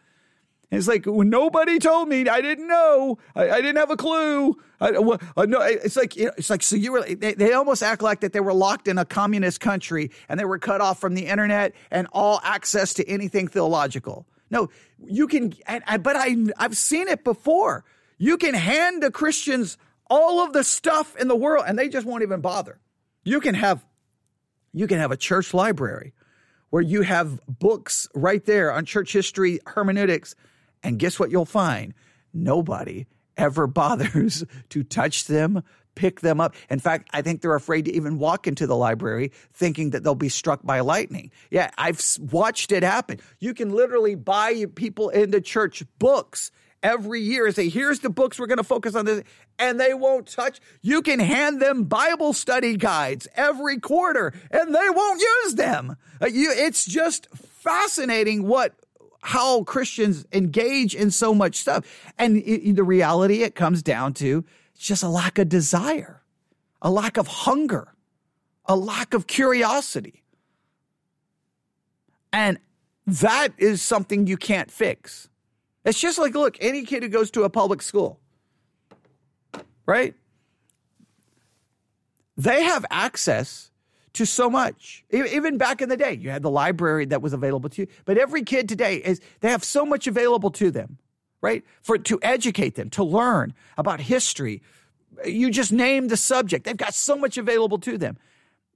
And 0.70 0.78
it's 0.78 0.88
like 0.88 1.04
when 1.06 1.30
nobody 1.30 1.78
told 1.78 2.08
me, 2.08 2.28
I 2.28 2.40
didn't 2.40 2.66
know, 2.66 3.18
I, 3.36 3.50
I 3.50 3.56
didn't 3.60 3.76
have 3.76 3.90
a 3.90 3.96
clue. 3.96 4.56
I, 4.80 4.98
well, 4.98 5.20
uh, 5.36 5.44
no, 5.44 5.60
it's 5.60 5.96
like 5.96 6.16
it's 6.16 6.50
like 6.50 6.62
so 6.62 6.76
you 6.76 6.92
were. 6.92 7.02
They, 7.02 7.34
they 7.34 7.52
almost 7.52 7.82
act 7.82 8.02
like 8.02 8.20
that 8.20 8.32
they 8.32 8.40
were 8.40 8.52
locked 8.52 8.88
in 8.88 8.98
a 8.98 9.04
communist 9.04 9.60
country 9.60 10.10
and 10.28 10.38
they 10.40 10.44
were 10.44 10.58
cut 10.58 10.80
off 10.80 11.00
from 11.00 11.14
the 11.14 11.26
internet 11.26 11.72
and 11.90 12.08
all 12.12 12.40
access 12.42 12.94
to 12.94 13.08
anything 13.08 13.48
theological. 13.48 14.26
No, 14.50 14.68
you 15.04 15.26
can, 15.26 15.54
but 16.00 16.16
I, 16.16 16.36
I've 16.58 16.76
seen 16.76 17.08
it 17.08 17.24
before. 17.24 17.84
You 18.18 18.36
can 18.36 18.54
hand 18.54 19.02
the 19.02 19.10
Christians 19.10 19.76
all 20.08 20.44
of 20.44 20.52
the 20.52 20.64
stuff 20.64 21.16
in 21.16 21.28
the 21.28 21.36
world 21.36 21.64
and 21.66 21.78
they 21.78 21.88
just 21.88 22.06
won't 22.06 22.22
even 22.22 22.40
bother. 22.40 22.78
You 23.24 23.40
can 23.40 23.54
have, 23.54 23.84
you 24.72 24.86
can 24.86 24.98
have 24.98 25.10
a 25.10 25.16
church 25.16 25.52
library 25.52 26.12
where 26.70 26.82
you 26.82 27.02
have 27.02 27.40
books 27.46 28.08
right 28.14 28.44
there 28.44 28.72
on 28.72 28.84
church 28.84 29.12
history, 29.12 29.60
hermeneutics, 29.66 30.34
and 30.82 30.98
guess 30.98 31.18
what 31.18 31.30
you'll 31.30 31.44
find? 31.44 31.94
Nobody 32.32 33.06
ever 33.36 33.66
bothers 33.66 34.44
to 34.70 34.82
touch 34.82 35.24
them, 35.24 35.62
pick 35.94 36.20
them 36.20 36.40
up. 36.40 36.54
In 36.70 36.78
fact, 36.78 37.08
I 37.12 37.22
think 37.22 37.40
they're 37.40 37.54
afraid 37.54 37.86
to 37.86 37.92
even 37.92 38.18
walk 38.18 38.46
into 38.46 38.66
the 38.66 38.76
library 38.76 39.32
thinking 39.52 39.90
that 39.90 40.04
they'll 40.04 40.14
be 40.14 40.28
struck 40.28 40.62
by 40.62 40.80
lightning. 40.80 41.30
Yeah, 41.50 41.70
I've 41.76 42.00
watched 42.30 42.70
it 42.70 42.82
happen. 42.82 43.20
You 43.40 43.54
can 43.54 43.70
literally 43.70 44.14
buy 44.14 44.66
people 44.74 45.08
into 45.08 45.40
church 45.40 45.82
books 45.98 46.50
every 46.86 47.20
year 47.20 47.46
and 47.46 47.54
say, 47.54 47.68
here's 47.68 47.98
the 47.98 48.08
books 48.08 48.38
we're 48.38 48.46
going 48.46 48.58
to 48.58 48.64
focus 48.64 48.94
on 48.94 49.04
this, 49.04 49.24
and 49.58 49.80
they 49.80 49.92
won't 49.92 50.28
touch. 50.28 50.60
You 50.82 51.02
can 51.02 51.18
hand 51.18 51.60
them 51.60 51.84
Bible 51.84 52.32
study 52.32 52.76
guides 52.76 53.26
every 53.34 53.80
quarter, 53.80 54.32
and 54.52 54.72
they 54.72 54.90
won't 54.90 55.20
use 55.20 55.54
them. 55.56 55.96
Uh, 56.22 56.26
you, 56.26 56.52
it's 56.56 56.86
just 56.86 57.28
fascinating 57.34 58.46
what 58.46 58.74
how 59.22 59.64
Christians 59.64 60.24
engage 60.32 60.94
in 60.94 61.10
so 61.10 61.34
much 61.34 61.56
stuff. 61.56 61.84
And 62.16 62.36
it, 62.36 62.76
the 62.76 62.84
reality, 62.84 63.42
it 63.42 63.56
comes 63.56 63.82
down 63.82 64.14
to 64.14 64.44
it's 64.72 64.86
just 64.86 65.02
a 65.02 65.08
lack 65.08 65.38
of 65.38 65.48
desire, 65.48 66.22
a 66.80 66.90
lack 66.90 67.16
of 67.16 67.26
hunger, 67.26 67.88
a 68.66 68.76
lack 68.76 69.14
of 69.14 69.26
curiosity. 69.26 70.22
And 72.32 72.58
that 73.06 73.48
is 73.58 73.82
something 73.82 74.28
you 74.28 74.36
can't 74.36 74.70
fix. 74.70 75.28
It's 75.86 75.98
just 75.98 76.18
like, 76.18 76.34
look, 76.34 76.58
any 76.60 76.82
kid 76.82 77.02
who 77.02 77.08
goes 77.08 77.30
to 77.30 77.44
a 77.44 77.50
public 77.50 77.80
school, 77.80 78.20
right? 79.86 80.14
They 82.36 82.64
have 82.64 82.84
access 82.90 83.70
to 84.12 84.26
so 84.26 84.50
much. 84.50 85.04
Even 85.10 85.56
back 85.56 85.80
in 85.80 85.88
the 85.88 85.96
day, 85.96 86.12
you 86.12 86.28
had 86.28 86.42
the 86.42 86.50
library 86.50 87.06
that 87.06 87.22
was 87.22 87.32
available 87.32 87.70
to 87.70 87.82
you, 87.82 87.88
but 88.04 88.18
every 88.18 88.42
kid 88.42 88.68
today 88.68 88.96
is, 88.96 89.22
they 89.40 89.50
have 89.50 89.64
so 89.64 89.86
much 89.86 90.06
available 90.06 90.50
to 90.50 90.70
them 90.70 90.98
right? 91.46 91.64
For 91.82 91.96
to 91.96 92.18
educate 92.22 92.74
them, 92.74 92.90
to 92.90 93.04
learn 93.04 93.54
about 93.76 94.00
history. 94.00 94.62
You 95.24 95.50
just 95.50 95.72
name 95.72 96.08
the 96.08 96.16
subject. 96.16 96.64
They've 96.64 96.76
got 96.76 96.94
so 96.94 97.16
much 97.16 97.38
available 97.38 97.78
to 97.78 97.96
them. 97.96 98.18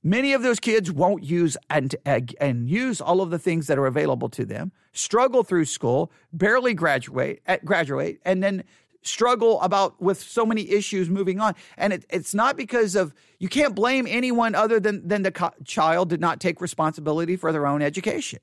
Many 0.03 0.33
of 0.33 0.43
those 0.43 0.61
kids 0.61 0.91
won't 0.91 1.23
use 1.23 1.57
and, 1.69 1.95
and 2.07 2.69
use 2.69 3.01
all 3.01 3.21
of 3.21 3.31
the 3.31 3.39
things 3.39 3.67
that 3.67 3.79
are 3.79 3.87
available 3.87 4.31
to 4.31 4.47
them, 4.47 4.73
struggle 4.93 5.45
through 5.45 5.67
school, 5.67 6.11
barely 6.33 6.73
graduate, 6.73 7.43
eh, 7.47 7.59
graduate, 7.65 8.19
and 8.25 8.43
then 8.43 8.65
struggle 9.03 9.61
about 9.61 10.01
with 10.01 10.21
so 10.21 10.47
many 10.47 10.71
issues 10.71 11.11
moving 11.11 11.41
on. 11.41 11.55
And 11.77 11.93
it, 11.93 12.07
it's 12.09 12.35
not 12.35 12.57
because 12.57 12.95
of 12.95 13.15
you 13.39 13.49
can't 13.49 13.75
blame 13.75 14.07
anyone 14.09 14.55
other 14.55 14.81
than 14.81 15.07
than 15.07 15.23
the 15.23 15.33
co- 15.33 15.53
child 15.65 16.09
did 16.09 16.21
not 16.21 16.41
take 16.41 16.61
responsibility 16.61 17.37
for 17.37 17.53
their 17.53 17.67
own 17.67 17.83
education. 17.83 18.41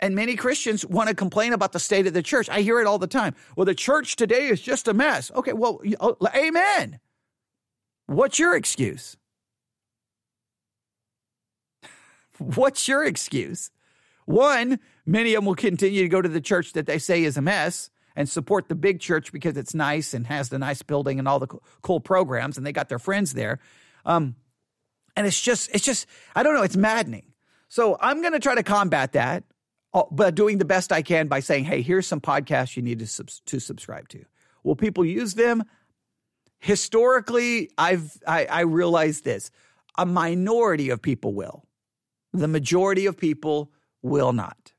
And 0.00 0.16
many 0.16 0.34
Christians 0.34 0.84
want 0.84 1.08
to 1.08 1.14
complain 1.14 1.52
about 1.52 1.70
the 1.70 1.78
state 1.78 2.08
of 2.08 2.12
the 2.12 2.22
church. 2.22 2.48
I 2.48 2.62
hear 2.62 2.80
it 2.80 2.88
all 2.88 2.98
the 2.98 3.06
time. 3.06 3.36
Well, 3.56 3.64
the 3.64 3.74
church 3.74 4.16
today 4.16 4.48
is 4.48 4.60
just 4.60 4.88
a 4.88 4.94
mess. 4.94 5.30
Okay, 5.32 5.52
well, 5.52 5.80
oh, 6.00 6.16
amen. 6.34 6.98
What's 8.06 8.40
your 8.40 8.56
excuse? 8.56 9.16
What's 12.56 12.88
your 12.88 13.04
excuse? 13.04 13.70
One, 14.24 14.78
many 15.04 15.34
of 15.34 15.38
them 15.38 15.46
will 15.46 15.54
continue 15.54 16.02
to 16.02 16.08
go 16.08 16.22
to 16.22 16.28
the 16.28 16.40
church 16.40 16.72
that 16.74 16.86
they 16.86 16.98
say 16.98 17.24
is 17.24 17.36
a 17.36 17.42
mess 17.42 17.90
and 18.14 18.28
support 18.28 18.68
the 18.68 18.74
big 18.74 19.00
church 19.00 19.32
because 19.32 19.56
it's 19.56 19.74
nice 19.74 20.14
and 20.14 20.26
has 20.26 20.48
the 20.48 20.58
nice 20.58 20.82
building 20.82 21.18
and 21.18 21.26
all 21.26 21.38
the 21.38 21.48
cool 21.82 22.00
programs 22.00 22.56
and 22.56 22.66
they 22.66 22.72
got 22.72 22.88
their 22.88 22.98
friends 22.98 23.32
there. 23.32 23.58
Um, 24.04 24.36
and 25.16 25.26
it's 25.26 25.40
just, 25.40 25.70
it's 25.74 25.84
just, 25.84 26.06
I 26.34 26.42
don't 26.42 26.54
know, 26.54 26.62
it's 26.62 26.76
maddening. 26.76 27.32
So 27.68 27.96
I'm 28.00 28.20
going 28.20 28.32
to 28.32 28.38
try 28.38 28.54
to 28.54 28.62
combat 28.62 29.12
that, 29.12 29.44
uh, 29.94 30.02
but 30.10 30.34
doing 30.34 30.58
the 30.58 30.64
best 30.64 30.92
I 30.92 31.02
can 31.02 31.26
by 31.26 31.40
saying, 31.40 31.64
hey, 31.64 31.82
here's 31.82 32.06
some 32.06 32.20
podcasts 32.20 32.76
you 32.76 32.82
need 32.82 32.98
to, 32.98 33.06
sub- 33.06 33.30
to 33.46 33.58
subscribe 33.58 34.08
to. 34.10 34.24
Will 34.62 34.76
people 34.76 35.04
use 35.04 35.34
them? 35.34 35.64
Historically, 36.58 37.70
I've 37.76 38.16
I, 38.26 38.44
I 38.46 38.60
realize 38.60 39.22
this: 39.22 39.50
a 39.98 40.06
minority 40.06 40.90
of 40.90 41.02
people 41.02 41.34
will. 41.34 41.64
The 42.32 42.48
majority 42.48 43.06
of 43.06 43.16
people 43.16 43.70
will 44.02 44.32
not. 44.32 44.72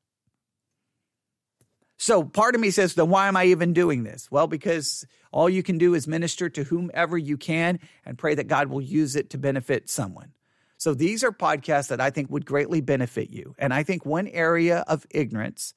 So 1.97 2.23
part 2.23 2.55
of 2.55 2.59
me 2.59 2.69
says, 2.69 2.95
then 2.95 3.09
why 3.09 3.27
am 3.27 3.37
I 3.37 3.45
even 3.45 3.71
doing 3.71 4.03
this? 4.03 4.29
Well, 4.29 4.47
because 4.47 5.05
all 5.31 5.49
you 5.49 5.63
can 5.63 5.77
do 5.77 5.93
is 5.93 6.07
minister 6.07 6.49
to 6.49 6.63
whomever 6.63 7.17
you 7.17 7.37
can 7.37 7.79
and 8.05 8.17
pray 8.17 8.35
that 8.35 8.49
God 8.49 8.67
will 8.67 8.81
use 8.81 9.15
it 9.15 9.29
to 9.29 9.37
benefit 9.37 9.89
someone. 9.89 10.33
So 10.77 10.93
these 10.93 11.23
are 11.23 11.31
podcasts 11.31 11.87
that 11.87 12.01
I 12.01 12.09
think 12.09 12.29
would 12.29 12.45
greatly 12.45 12.81
benefit 12.81 13.29
you. 13.29 13.55
And 13.57 13.73
I 13.73 13.83
think 13.83 14.05
one 14.05 14.27
area 14.27 14.83
of 14.85 15.05
ignorance, 15.11 15.73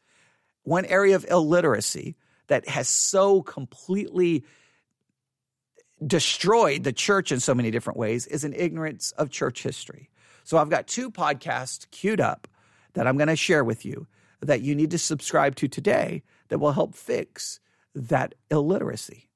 one 0.64 0.84
area 0.84 1.14
of 1.14 1.24
illiteracy 1.30 2.16
that 2.48 2.68
has 2.68 2.88
so 2.88 3.40
completely 3.40 4.44
destroyed 6.04 6.82
the 6.82 6.92
church 6.92 7.30
in 7.30 7.38
so 7.38 7.54
many 7.54 7.70
different 7.70 7.98
ways 7.98 8.26
is 8.26 8.42
an 8.42 8.52
ignorance 8.52 9.12
of 9.12 9.30
church 9.30 9.62
history. 9.62 10.10
So 10.46 10.58
I've 10.58 10.70
got 10.70 10.86
two 10.86 11.10
podcasts 11.10 11.90
queued 11.90 12.20
up 12.20 12.46
that 12.94 13.08
I'm 13.08 13.16
going 13.16 13.26
to 13.26 13.34
share 13.34 13.64
with 13.64 13.84
you 13.84 14.06
that 14.40 14.60
you 14.60 14.76
need 14.76 14.92
to 14.92 14.98
subscribe 14.98 15.56
to 15.56 15.66
today 15.66 16.22
that 16.48 16.60
will 16.60 16.70
help 16.70 16.94
fix 16.94 17.58
that 17.96 18.36
illiteracy. 18.48 19.28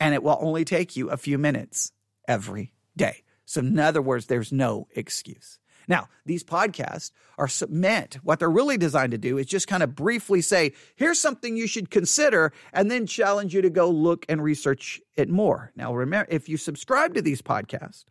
And 0.00 0.14
it 0.14 0.22
will 0.22 0.38
only 0.40 0.64
take 0.64 0.96
you 0.96 1.10
a 1.10 1.18
few 1.18 1.36
minutes 1.36 1.92
every 2.26 2.72
day. 2.96 3.22
So, 3.44 3.60
in 3.60 3.78
other 3.78 4.00
words, 4.00 4.24
there's 4.24 4.50
no 4.50 4.88
excuse. 4.96 5.58
Now, 5.88 6.08
these 6.24 6.42
podcasts 6.42 7.10
are 7.36 7.48
meant, 7.68 8.14
what 8.22 8.38
they're 8.38 8.50
really 8.50 8.78
designed 8.78 9.12
to 9.12 9.18
do 9.18 9.36
is 9.36 9.44
just 9.44 9.68
kind 9.68 9.82
of 9.82 9.94
briefly 9.94 10.40
say, 10.40 10.72
here's 10.96 11.20
something 11.20 11.54
you 11.54 11.66
should 11.66 11.90
consider, 11.90 12.54
and 12.72 12.90
then 12.90 13.06
challenge 13.06 13.52
you 13.54 13.60
to 13.60 13.68
go 13.68 13.90
look 13.90 14.24
and 14.30 14.42
research 14.42 15.02
it 15.16 15.28
more. 15.28 15.70
Now, 15.76 15.94
remember, 15.94 16.26
if 16.30 16.48
you 16.48 16.56
subscribe 16.56 17.12
to 17.12 17.20
these 17.20 17.42
podcasts 17.42 18.06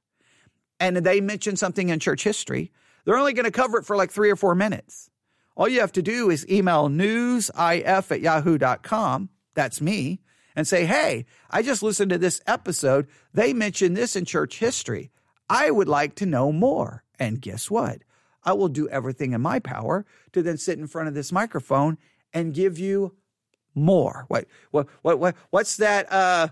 and 0.84 0.98
they 0.98 1.22
mention 1.22 1.56
something 1.56 1.90
in 1.90 2.00
church 2.00 2.24
history, 2.24 2.72
they're 3.06 3.18
only 3.18 3.34
going 3.34 3.46
to 3.46 3.52
cover 3.52 3.78
it 3.78 3.86
for 3.86 3.96
like 3.96 4.12
three 4.12 4.30
or 4.30 4.36
four 4.36 4.56
minutes. 4.56 5.10
All 5.56 5.68
you 5.68 5.80
have 5.80 5.92
to 5.94 6.02
do 6.02 6.30
is 6.30 6.50
email 6.50 6.90
newsif 6.90 8.12
at 8.12 8.22
yahoo.com. 8.22 9.30
That's 9.54 9.82
me. 9.82 10.20
And 10.56 10.68
say, 10.68 10.86
hey, 10.86 11.26
I 11.50 11.64
just 11.64 11.82
listened 11.82 12.12
to 12.12 12.18
this 12.18 12.42
episode. 12.46 13.08
They 13.34 13.54
mentioned 13.54 13.98
this 13.98 14.16
in 14.16 14.26
church 14.26 14.60
history. 14.60 15.12
I 15.50 15.72
would 15.72 15.88
like 15.88 16.16
to 16.16 16.26
know 16.26 16.52
more. 16.52 17.04
And 17.18 17.42
guess 17.42 17.72
what? 17.72 18.04
I 18.44 18.54
will 18.54 18.68
do 18.68 18.90
everything 18.90 19.34
in 19.34 19.42
my 19.42 19.60
power 19.60 20.06
to 20.34 20.44
then 20.44 20.58
sit 20.58 20.78
in 20.78 20.88
front 20.88 21.08
of 21.08 21.14
this 21.14 21.32
microphone 21.32 21.98
and 22.34 22.54
give 22.54 22.78
you 22.78 23.16
more. 23.76 24.26
What 24.28 24.46
what 24.72 24.88
what, 25.02 25.20
what 25.20 25.36
what's 25.50 25.78
that 25.78 26.12
uh 26.12 26.50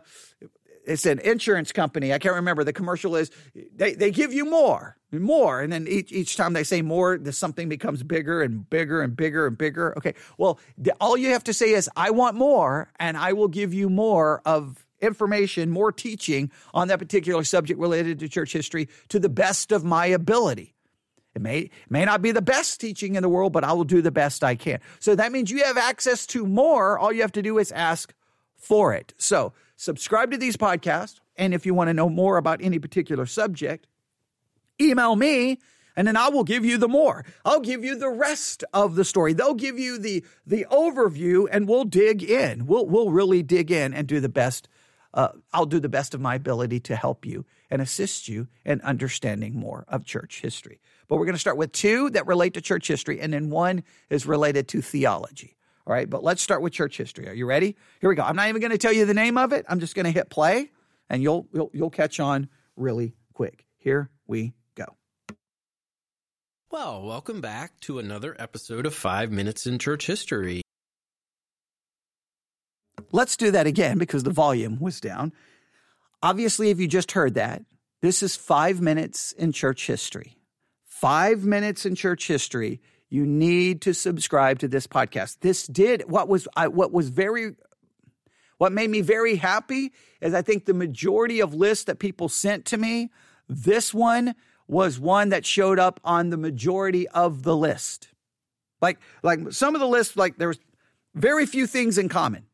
it's 0.85 1.05
an 1.05 1.19
insurance 1.19 1.71
company. 1.71 2.13
I 2.13 2.19
can't 2.19 2.35
remember. 2.35 2.63
The 2.63 2.73
commercial 2.73 3.15
is 3.15 3.31
they, 3.75 3.93
they 3.93 4.11
give 4.11 4.33
you 4.33 4.45
more, 4.45 4.97
and 5.11 5.21
more. 5.21 5.61
And 5.61 5.71
then 5.71 5.87
each, 5.87 6.11
each 6.11 6.37
time 6.37 6.53
they 6.53 6.63
say 6.63 6.81
more, 6.81 7.17
the 7.17 7.31
something 7.31 7.69
becomes 7.69 8.03
bigger 8.03 8.41
and 8.41 8.69
bigger 8.69 9.01
and 9.01 9.15
bigger 9.15 9.47
and 9.47 9.57
bigger. 9.57 9.97
Okay. 9.97 10.15
Well, 10.37 10.59
the, 10.77 10.93
all 10.99 11.17
you 11.17 11.29
have 11.29 11.43
to 11.45 11.53
say 11.53 11.71
is, 11.71 11.89
I 11.95 12.11
want 12.11 12.35
more, 12.35 12.91
and 12.99 13.17
I 13.17 13.33
will 13.33 13.47
give 13.47 13.73
you 13.73 13.89
more 13.89 14.41
of 14.45 14.85
information, 15.01 15.69
more 15.69 15.91
teaching 15.91 16.51
on 16.73 16.87
that 16.87 16.99
particular 16.99 17.43
subject 17.43 17.79
related 17.79 18.19
to 18.19 18.29
church 18.29 18.53
history 18.53 18.87
to 19.09 19.19
the 19.19 19.29
best 19.29 19.71
of 19.71 19.83
my 19.83 20.05
ability. 20.05 20.75
It 21.33 21.41
may, 21.41 21.69
may 21.89 22.03
not 22.05 22.21
be 22.21 22.31
the 22.31 22.41
best 22.41 22.81
teaching 22.81 23.15
in 23.15 23.23
the 23.23 23.29
world, 23.29 23.53
but 23.53 23.63
I 23.63 23.73
will 23.73 23.85
do 23.85 24.01
the 24.01 24.11
best 24.11 24.43
I 24.43 24.55
can. 24.55 24.79
So 24.99 25.15
that 25.15 25.31
means 25.31 25.49
you 25.49 25.63
have 25.63 25.77
access 25.77 26.25
to 26.27 26.45
more. 26.45 26.99
All 26.99 27.11
you 27.11 27.21
have 27.21 27.31
to 27.33 27.41
do 27.41 27.57
is 27.57 27.71
ask 27.71 28.13
for 28.57 28.93
it. 28.93 29.13
So 29.17 29.53
subscribe 29.81 30.31
to 30.31 30.37
these 30.37 30.57
podcasts. 30.57 31.19
And 31.35 31.53
if 31.53 31.65
you 31.65 31.73
want 31.73 31.89
to 31.89 31.93
know 31.93 32.09
more 32.09 32.37
about 32.37 32.61
any 32.61 32.77
particular 32.77 33.25
subject, 33.25 33.87
email 34.79 35.15
me 35.15 35.57
and 35.95 36.07
then 36.07 36.15
I 36.15 36.29
will 36.29 36.43
give 36.43 36.63
you 36.63 36.77
the 36.77 36.87
more. 36.87 37.25
I'll 37.43 37.59
give 37.59 37.83
you 37.83 37.97
the 37.97 38.09
rest 38.09 38.63
of 38.73 38.95
the 38.95 39.03
story. 39.03 39.33
They'll 39.33 39.53
give 39.53 39.77
you 39.77 39.97
the 39.97 40.23
the 40.45 40.65
overview 40.71 41.47
and 41.51 41.67
we'll 41.67 41.83
dig 41.83 42.23
in. 42.23 42.65
We'll 42.65 42.85
we'll 42.85 43.11
really 43.11 43.43
dig 43.43 43.71
in 43.71 43.93
and 43.93 44.07
do 44.07 44.19
the 44.19 44.29
best 44.29 44.67
uh, 45.13 45.29
I'll 45.51 45.65
do 45.65 45.79
the 45.79 45.89
best 45.89 46.13
of 46.13 46.21
my 46.21 46.35
ability 46.35 46.79
to 46.81 46.95
help 46.95 47.25
you 47.25 47.45
and 47.69 47.81
assist 47.81 48.27
you 48.27 48.47
in 48.63 48.79
understanding 48.81 49.53
more 49.53 49.83
of 49.87 50.05
church 50.05 50.41
history. 50.41 50.79
But 51.09 51.17
we're 51.17 51.25
going 51.25 51.35
to 51.35 51.39
start 51.39 51.57
with 51.57 51.73
two 51.73 52.09
that 52.11 52.27
relate 52.27 52.53
to 52.53 52.61
church 52.61 52.87
history, 52.87 53.19
and 53.19 53.33
then 53.33 53.49
one 53.49 53.83
is 54.09 54.25
related 54.25 54.69
to 54.69 54.81
theology. 54.81 55.57
All 55.87 55.93
right, 55.93 56.09
but 56.09 56.23
let's 56.23 56.41
start 56.41 56.61
with 56.61 56.73
church 56.73 56.97
history. 56.97 57.27
Are 57.27 57.33
you 57.33 57.45
ready? 57.45 57.75
Here 57.99 58.09
we 58.09 58.15
go. 58.15 58.23
I'm 58.23 58.35
not 58.35 58.49
even 58.49 58.61
going 58.61 58.71
to 58.71 58.77
tell 58.77 58.93
you 58.93 59.05
the 59.05 59.13
name 59.13 59.37
of 59.37 59.51
it. 59.51 59.65
I'm 59.67 59.79
just 59.79 59.95
going 59.95 60.05
to 60.05 60.11
hit 60.11 60.29
play, 60.29 60.71
and 61.09 61.23
you'll, 61.23 61.47
you'll 61.53 61.71
you'll 61.73 61.89
catch 61.89 62.19
on 62.19 62.49
really 62.75 63.15
quick. 63.33 63.65
Here 63.77 64.09
we 64.27 64.53
go. 64.75 64.85
Well, 66.69 67.03
welcome 67.03 67.41
back 67.41 67.79
to 67.81 67.99
another 67.99 68.35
episode 68.37 68.85
of 68.85 68.93
Five 68.93 69.31
Minutes 69.31 69.65
in 69.65 69.79
Church 69.79 70.05
History. 70.05 70.61
Let's 73.11 73.35
do 73.35 73.51
that 73.51 73.67
again 73.67 73.97
because 73.97 74.23
the 74.23 74.29
volume 74.29 74.79
was 74.79 75.01
down. 75.01 75.33
Obviously, 76.23 76.69
if 76.69 76.79
you 76.79 76.87
just 76.87 77.13
heard 77.13 77.33
that, 77.33 77.63
this 78.01 78.23
is 78.23 78.35
five 78.35 78.79
minutes 78.79 79.31
in 79.31 79.51
church 79.51 79.87
history. 79.87 80.37
Five 80.85 81.43
minutes 81.43 81.85
in 81.85 81.95
church 81.95 82.27
history. 82.27 82.79
You 83.11 83.25
need 83.25 83.81
to 83.81 83.93
subscribe 83.93 84.59
to 84.59 84.69
this 84.69 84.87
podcast. 84.87 85.41
This 85.41 85.67
did 85.67 86.09
what 86.09 86.29
was 86.29 86.47
I, 86.55 86.69
what 86.69 86.93
was 86.93 87.09
very 87.09 87.55
what 88.57 88.71
made 88.71 88.89
me 88.89 89.01
very 89.01 89.35
happy 89.35 89.91
is 90.21 90.33
I 90.33 90.41
think 90.41 90.65
the 90.65 90.73
majority 90.73 91.41
of 91.41 91.53
lists 91.53 91.83
that 91.85 91.99
people 91.99 92.29
sent 92.29 92.63
to 92.67 92.77
me, 92.77 93.11
this 93.49 93.93
one 93.93 94.33
was 94.65 94.97
one 94.97 95.29
that 95.29 95.45
showed 95.45 95.77
up 95.77 95.99
on 96.05 96.29
the 96.29 96.37
majority 96.37 97.05
of 97.09 97.43
the 97.43 97.55
list. 97.55 98.07
Like 98.81 98.97
like 99.23 99.51
some 99.51 99.75
of 99.75 99.81
the 99.81 99.87
lists, 99.87 100.15
like 100.15 100.37
there's 100.37 100.59
very 101.13 101.45
few 101.45 101.67
things 101.67 101.97
in 101.97 102.07
common. 102.07 102.45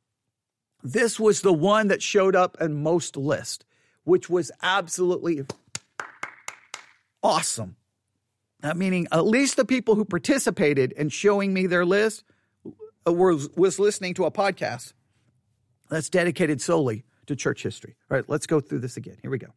This 0.81 1.19
was 1.19 1.41
the 1.41 1.53
one 1.53 1.89
that 1.89 2.01
showed 2.01 2.35
up 2.35 2.57
in 2.59 2.81
most 2.81 3.15
lists, 3.15 3.63
which 4.05 4.27
was 4.27 4.51
absolutely 4.63 5.45
awesome. 7.21 7.76
Uh, 8.67 8.73
meaning, 8.73 9.08
at 9.13 9.25
least 9.25 9.56
the 9.56 9.63
people 9.63 9.95
who 9.95 10.03
participated 10.03 10.91
in 10.93 11.08
showing 11.08 11.53
me 11.53 11.67
their 11.67 11.86
list 11.86 12.25
uh, 13.08 13.13
was, 13.13 13.49
was 13.56 13.80
listening 13.80 14.13
to 14.13 14.25
a 14.25 14.32
podcast 14.32 14.91
that's 15.89 16.10
dedicated 16.10 16.60
solely 16.60 17.06
to 17.27 17.36
church 17.36 17.63
history. 17.63 17.95
All 18.12 18.17
right, 18.17 18.27
let's 18.27 18.45
go 18.45 18.60
through 18.60 18.80
this 18.80 18.97
again. 18.97 19.15
Here 19.21 19.32
we 19.32 19.38
go. 19.38 19.47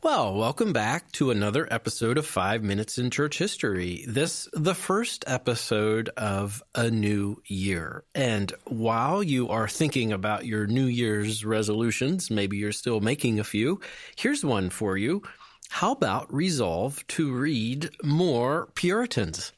Well, 0.00 0.34
welcome 0.34 0.72
back 0.72 1.10
to 1.12 1.32
another 1.32 1.68
episode 1.70 2.16
of 2.18 2.24
Five 2.24 2.62
Minutes 2.62 2.98
in 2.98 3.10
Church 3.10 3.36
History. 3.36 4.04
This, 4.08 4.48
the 4.54 4.74
first 4.74 5.24
episode 5.26 6.08
of 6.16 6.62
a 6.74 6.90
new 6.90 7.42
year. 7.46 8.04
And 8.14 8.52
while 8.64 9.22
you 9.22 9.48
are 9.48 9.68
thinking 9.68 10.12
about 10.12 10.46
your 10.46 10.66
New 10.66 10.86
Year's 10.86 11.44
resolutions, 11.44 12.30
maybe 12.30 12.56
you're 12.56 12.72
still 12.72 13.00
making 13.00 13.38
a 13.38 13.44
few, 13.44 13.80
here's 14.16 14.44
one 14.44 14.70
for 14.70 14.96
you. 14.96 15.24
How 15.68 15.92
about 15.92 16.32
resolve 16.34 17.06
to 17.08 17.32
read 17.32 17.90
more 18.02 18.68
Puritans? 18.74 19.52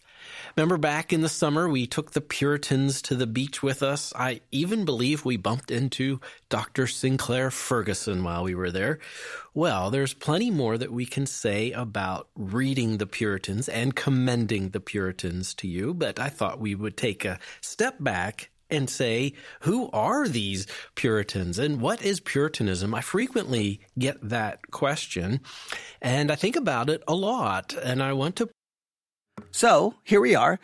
Remember 0.56 0.76
back 0.76 1.12
in 1.12 1.22
the 1.22 1.28
summer, 1.28 1.68
we 1.68 1.86
took 1.86 2.10
the 2.10 2.20
Puritans 2.20 3.00
to 3.02 3.14
the 3.14 3.26
beach 3.26 3.62
with 3.62 3.82
us. 3.82 4.12
I 4.14 4.40
even 4.50 4.84
believe 4.84 5.24
we 5.24 5.36
bumped 5.36 5.70
into 5.70 6.20
Dr. 6.48 6.86
Sinclair 6.86 7.50
Ferguson 7.50 8.22
while 8.22 8.42
we 8.44 8.54
were 8.54 8.70
there. 8.70 8.98
Well, 9.54 9.90
there's 9.90 10.12
plenty 10.12 10.50
more 10.50 10.76
that 10.76 10.92
we 10.92 11.06
can 11.06 11.24
say 11.26 11.72
about 11.72 12.28
reading 12.36 12.98
the 12.98 13.06
Puritans 13.06 13.68
and 13.68 13.96
commending 13.96 14.70
the 14.70 14.80
Puritans 14.80 15.54
to 15.54 15.68
you, 15.68 15.94
but 15.94 16.18
I 16.18 16.28
thought 16.28 16.60
we 16.60 16.74
would 16.74 16.96
take 16.96 17.24
a 17.24 17.38
step 17.60 17.96
back 17.98 18.50
and 18.70 18.88
say, 18.88 19.34
who 19.60 19.90
are 19.92 20.28
these 20.28 20.66
Puritans 20.94 21.58
and 21.58 21.80
what 21.80 22.02
is 22.02 22.20
Puritanism? 22.20 22.94
I 22.94 23.00
frequently 23.00 23.80
get 23.98 24.16
that 24.28 24.70
question 24.70 25.40
and 26.00 26.30
I 26.30 26.34
think 26.34 26.56
about 26.56 26.90
it 26.90 27.02
a 27.06 27.14
lot 27.14 27.74
and 27.82 28.02
I 28.02 28.12
want 28.12 28.36
to 28.36 28.48
so 29.50 29.94
here 30.04 30.20
we 30.20 30.34
are. 30.34 30.58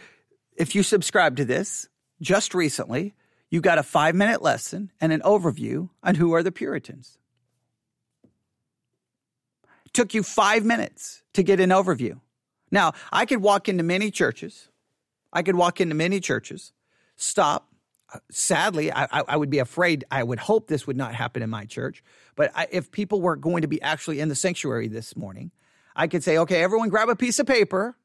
If 0.56 0.74
you 0.74 0.82
subscribe 0.82 1.36
to 1.36 1.44
this 1.44 1.88
just 2.20 2.54
recently, 2.54 3.14
you 3.50 3.60
got 3.60 3.78
a 3.78 3.82
five 3.82 4.14
minute 4.14 4.42
lesson 4.42 4.90
and 5.00 5.12
an 5.12 5.20
overview 5.22 5.90
on 6.02 6.16
who 6.16 6.34
are 6.34 6.42
the 6.42 6.52
Puritans. 6.52 7.18
Took 9.92 10.14
you 10.14 10.22
five 10.22 10.64
minutes 10.64 11.22
to 11.34 11.42
get 11.42 11.60
an 11.60 11.70
overview. 11.70 12.20
Now, 12.70 12.92
I 13.12 13.24
could 13.24 13.40
walk 13.40 13.68
into 13.68 13.82
many 13.82 14.10
churches. 14.10 14.68
I 15.32 15.42
could 15.42 15.56
walk 15.56 15.80
into 15.80 15.94
many 15.94 16.20
churches, 16.20 16.72
stop. 17.16 17.68
Sadly, 18.30 18.92
I, 18.92 19.06
I 19.10 19.36
would 19.36 19.50
be 19.50 19.58
afraid. 19.58 20.04
I 20.10 20.22
would 20.22 20.38
hope 20.38 20.68
this 20.68 20.86
would 20.86 20.96
not 20.96 21.14
happen 21.14 21.42
in 21.42 21.50
my 21.50 21.64
church. 21.64 22.04
But 22.36 22.52
I, 22.54 22.68
if 22.70 22.92
people 22.92 23.20
weren't 23.20 23.40
going 23.40 23.62
to 23.62 23.68
be 23.68 23.82
actually 23.82 24.20
in 24.20 24.28
the 24.28 24.34
sanctuary 24.34 24.88
this 24.88 25.16
morning, 25.16 25.50
I 25.94 26.06
could 26.06 26.22
say, 26.22 26.38
okay, 26.38 26.62
everyone 26.62 26.88
grab 26.88 27.08
a 27.08 27.16
piece 27.16 27.38
of 27.38 27.46
paper, 27.46 27.96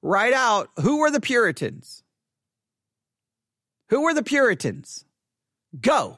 write 0.00 0.32
out 0.32 0.68
who 0.80 0.98
were 0.98 1.10
the 1.10 1.20
Puritans? 1.20 2.02
Who 3.88 4.02
were 4.02 4.14
the 4.14 4.22
Puritans? 4.22 5.04
Go. 5.80 6.16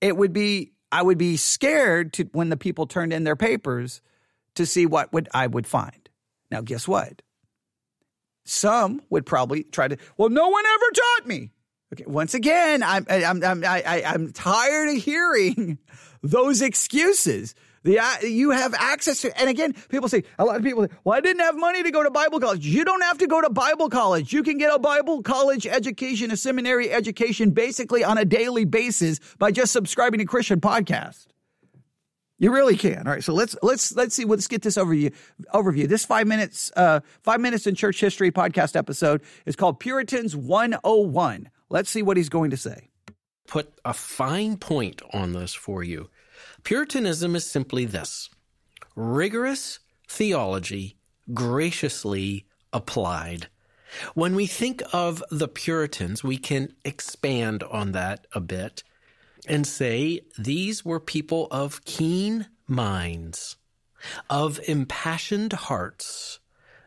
It 0.00 0.16
would 0.16 0.32
be, 0.32 0.72
I 0.90 1.02
would 1.02 1.18
be 1.18 1.36
scared 1.36 2.14
to 2.14 2.24
when 2.32 2.48
the 2.48 2.56
people 2.56 2.86
turned 2.86 3.12
in 3.12 3.24
their 3.24 3.36
papers 3.36 4.00
to 4.54 4.66
see 4.66 4.86
what 4.86 5.12
would 5.12 5.28
I 5.32 5.46
would 5.46 5.66
find. 5.66 6.08
Now, 6.50 6.62
guess 6.62 6.88
what? 6.88 7.22
Some 8.44 9.02
would 9.10 9.26
probably 9.26 9.62
try 9.62 9.88
to, 9.88 9.96
well, 10.16 10.30
no 10.30 10.48
one 10.48 10.64
ever 10.66 10.90
taught 10.94 11.26
me. 11.26 11.50
Okay, 11.92 12.04
once 12.06 12.34
again, 12.34 12.82
I'm 12.82 13.06
I'm 13.08 13.42
I'm 13.42 13.64
I, 13.64 14.02
I'm 14.04 14.32
tired 14.32 14.90
of 14.90 15.02
hearing 15.02 15.78
those 16.22 16.60
excuses. 16.60 17.54
The 17.84 18.00
uh, 18.00 18.16
you 18.22 18.50
have 18.50 18.74
access 18.74 19.22
to, 19.22 19.40
and 19.40 19.48
again, 19.48 19.72
people 19.88 20.08
say 20.08 20.24
a 20.38 20.44
lot 20.44 20.56
of 20.56 20.62
people. 20.62 20.84
Say, 20.84 20.90
well, 21.04 21.16
I 21.16 21.20
didn't 21.20 21.40
have 21.40 21.56
money 21.56 21.82
to 21.82 21.90
go 21.90 22.02
to 22.02 22.10
Bible 22.10 22.40
college. 22.40 22.66
You 22.66 22.84
don't 22.84 23.02
have 23.04 23.18
to 23.18 23.26
go 23.26 23.40
to 23.40 23.48
Bible 23.48 23.88
college. 23.88 24.32
You 24.32 24.42
can 24.42 24.58
get 24.58 24.74
a 24.74 24.78
Bible 24.78 25.22
college 25.22 25.66
education, 25.66 26.30
a 26.30 26.36
seminary 26.36 26.90
education, 26.90 27.52
basically 27.52 28.04
on 28.04 28.18
a 28.18 28.24
daily 28.24 28.66
basis 28.66 29.20
by 29.38 29.50
just 29.52 29.72
subscribing 29.72 30.18
to 30.18 30.26
Christian 30.26 30.60
podcast. 30.60 31.28
You 32.38 32.52
really 32.52 32.76
can. 32.76 33.06
All 33.06 33.12
right, 33.14 33.24
so 33.24 33.32
let's 33.32 33.56
let's 33.62 33.94
let's 33.96 34.14
see. 34.14 34.24
Let's 34.24 34.46
get 34.46 34.60
this 34.60 34.76
overview. 34.76 35.14
Overview. 35.54 35.88
This 35.88 36.04
five 36.04 36.26
minutes, 36.26 36.70
uh, 36.76 37.00
five 37.22 37.40
minutes 37.40 37.66
in 37.66 37.74
church 37.74 37.98
history 38.00 38.30
podcast 38.30 38.76
episode 38.76 39.22
is 39.46 39.56
called 39.56 39.80
Puritans 39.80 40.36
101. 40.36 41.48
Let's 41.70 41.90
see 41.90 42.02
what 42.02 42.16
he's 42.16 42.28
going 42.28 42.50
to 42.50 42.56
say. 42.56 42.88
Put 43.46 43.78
a 43.84 43.94
fine 43.94 44.56
point 44.56 45.02
on 45.12 45.32
this 45.32 45.54
for 45.54 45.82
you. 45.82 46.10
Puritanism 46.64 47.34
is 47.34 47.46
simply 47.46 47.84
this 47.84 48.30
rigorous 48.94 49.78
theology 50.08 50.96
graciously 51.32 52.46
applied. 52.72 53.48
When 54.14 54.34
we 54.34 54.46
think 54.46 54.82
of 54.92 55.22
the 55.30 55.48
Puritans, 55.48 56.22
we 56.22 56.36
can 56.36 56.74
expand 56.84 57.62
on 57.62 57.92
that 57.92 58.26
a 58.32 58.40
bit 58.40 58.82
and 59.46 59.66
say 59.66 60.20
these 60.38 60.84
were 60.84 61.00
people 61.00 61.48
of 61.50 61.84
keen 61.84 62.46
minds, 62.66 63.56
of 64.28 64.60
impassioned 64.68 65.54
hearts, 65.54 66.40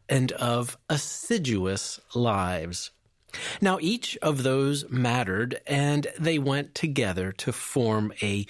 and 0.08 0.32
of 0.34 0.78
assiduous 0.90 2.00
lives. 2.14 2.92
Now, 3.62 3.78
each 3.82 4.18
of 4.22 4.44
those 4.44 4.90
mattered 4.90 5.62
and 5.68 6.08
they 6.20 6.40
went 6.40 6.76
together 6.76 7.32
to 7.34 7.52
form 7.52 8.14
a 8.22 8.46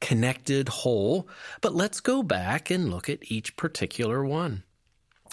connected 0.00 0.68
whole. 0.68 1.28
But 1.60 1.74
let's 1.74 2.00
go 2.00 2.22
back 2.22 2.70
and 2.70 2.90
look 2.90 3.08
at 3.08 3.30
each 3.30 3.56
particular 3.56 4.24
one. 4.24 4.62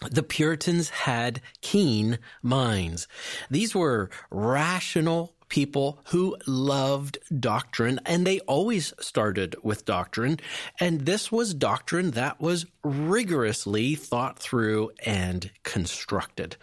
The 0.10 0.24
Puritans 0.24 0.90
had 0.90 1.42
keen 1.62 2.18
minds. 2.42 3.08
These 3.52 3.76
were 3.76 4.10
rational 4.32 5.36
people 5.52 6.00
who 6.06 6.38
loved 6.48 7.18
doctrine 7.38 8.00
and 8.06 8.26
they 8.26 8.40
always 8.42 8.94
started 9.02 9.54
with 9.62 9.86
doctrine. 9.86 10.40
And 10.80 11.02
this 11.02 11.30
was 11.30 11.54
doctrine 11.54 12.12
that 12.12 12.40
was 12.40 12.66
rigorously 12.84 13.96
thought 13.96 14.40
through 14.40 14.92
and 15.06 15.52
constructed. 15.64 16.56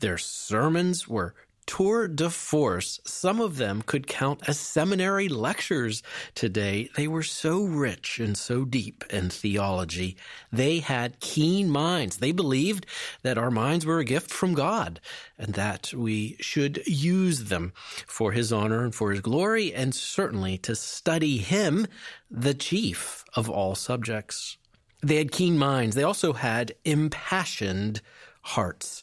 Their 0.00 0.18
sermons 0.18 1.06
were 1.06 1.34
tour 1.66 2.08
de 2.08 2.28
force. 2.30 3.00
Some 3.04 3.40
of 3.40 3.56
them 3.56 3.82
could 3.82 4.06
count 4.06 4.48
as 4.48 4.58
seminary 4.58 5.28
lectures 5.28 6.02
today. 6.34 6.90
They 6.96 7.08
were 7.08 7.22
so 7.22 7.64
rich 7.64 8.18
and 8.18 8.36
so 8.36 8.64
deep 8.64 9.04
in 9.10 9.30
theology. 9.30 10.16
They 10.52 10.80
had 10.80 11.20
keen 11.20 11.68
minds. 11.68 12.18
They 12.18 12.32
believed 12.32 12.86
that 13.22 13.38
our 13.38 13.50
minds 13.50 13.86
were 13.86 13.98
a 13.98 14.04
gift 14.04 14.30
from 14.30 14.54
God 14.54 15.00
and 15.38 15.54
that 15.54 15.92
we 15.94 16.36
should 16.40 16.82
use 16.86 17.44
them 17.44 17.72
for 18.06 18.32
his 18.32 18.52
honor 18.52 18.84
and 18.84 18.94
for 18.94 19.10
his 19.10 19.20
glory 19.20 19.72
and 19.72 19.94
certainly 19.94 20.58
to 20.58 20.74
study 20.74 21.38
him, 21.38 21.86
the 22.30 22.54
chief 22.54 23.24
of 23.34 23.48
all 23.48 23.74
subjects. 23.74 24.56
They 25.02 25.16
had 25.16 25.32
keen 25.32 25.58
minds. 25.58 25.96
They 25.96 26.04
also 26.04 26.32
had 26.32 26.74
impassioned 26.84 28.00
hearts. 28.42 29.02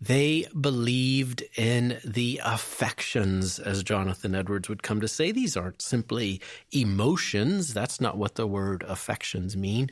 They 0.00 0.46
believed 0.58 1.44
in 1.56 1.98
the 2.04 2.40
affections, 2.44 3.58
as 3.58 3.82
Jonathan 3.82 4.34
Edwards 4.34 4.68
would 4.68 4.82
come 4.82 5.00
to 5.00 5.08
say. 5.08 5.32
These 5.32 5.56
aren't 5.56 5.80
simply 5.80 6.40
emotions. 6.72 7.72
That's 7.72 8.00
not 8.00 8.16
what 8.16 8.34
the 8.34 8.46
word 8.46 8.84
affections 8.88 9.56
mean. 9.56 9.90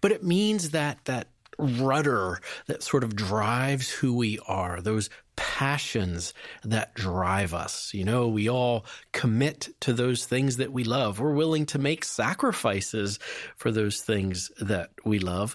But 0.00 0.12
it 0.12 0.22
means 0.22 0.70
that, 0.70 1.04
that 1.04 1.28
rudder 1.58 2.40
that 2.66 2.82
sort 2.82 3.04
of 3.04 3.14
drives 3.14 3.90
who 3.90 4.16
we 4.16 4.38
are, 4.46 4.80
those 4.80 5.10
passions 5.36 6.32
that 6.62 6.94
drive 6.94 7.54
us. 7.54 7.92
You 7.92 8.04
know, 8.04 8.28
we 8.28 8.48
all 8.48 8.84
commit 9.12 9.68
to 9.80 9.92
those 9.92 10.26
things 10.26 10.56
that 10.56 10.72
we 10.72 10.84
love. 10.84 11.20
We're 11.20 11.32
willing 11.32 11.66
to 11.66 11.78
make 11.78 12.04
sacrifices 12.04 13.18
for 13.56 13.70
those 13.70 14.00
things 14.00 14.50
that 14.60 14.90
we 15.04 15.18
love. 15.18 15.54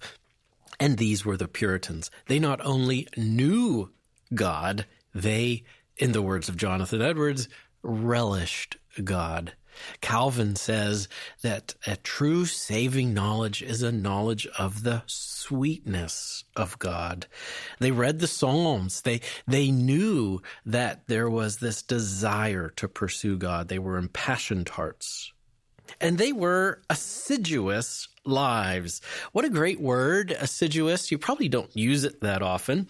And 0.79 0.97
these 0.97 1.25
were 1.25 1.37
the 1.37 1.47
Puritans. 1.47 2.09
They 2.27 2.39
not 2.39 2.65
only 2.65 3.07
knew 3.17 3.91
God, 4.33 4.85
they, 5.13 5.63
in 5.97 6.11
the 6.13 6.21
words 6.21 6.47
of 6.47 6.57
Jonathan 6.57 7.01
Edwards, 7.01 7.49
relished 7.83 8.77
God. 9.03 9.53
Calvin 10.01 10.55
says 10.55 11.07
that 11.41 11.75
a 11.87 11.95
true 11.97 12.45
saving 12.45 13.13
knowledge 13.13 13.61
is 13.61 13.81
a 13.81 13.91
knowledge 13.91 14.47
of 14.57 14.83
the 14.83 15.03
sweetness 15.05 16.43
of 16.55 16.77
God. 16.79 17.27
They 17.79 17.91
read 17.91 18.19
the 18.19 18.27
Psalms. 18.27 19.01
They, 19.01 19.21
they 19.47 19.71
knew 19.71 20.41
that 20.65 21.07
there 21.07 21.29
was 21.29 21.57
this 21.57 21.81
desire 21.81 22.69
to 22.75 22.87
pursue 22.87 23.37
God. 23.37 23.67
They 23.67 23.79
were 23.79 23.97
impassioned 23.97 24.69
hearts. 24.69 25.31
And 26.01 26.17
they 26.17 26.31
were 26.31 26.81
assiduous 26.89 28.07
lives. 28.25 29.01
What 29.31 29.45
a 29.45 29.49
great 29.49 29.81
word, 29.81 30.31
assiduous. 30.31 31.11
You 31.11 31.17
probably 31.17 31.49
don't 31.49 31.75
use 31.75 32.03
it 32.03 32.21
that 32.21 32.41
often. 32.41 32.87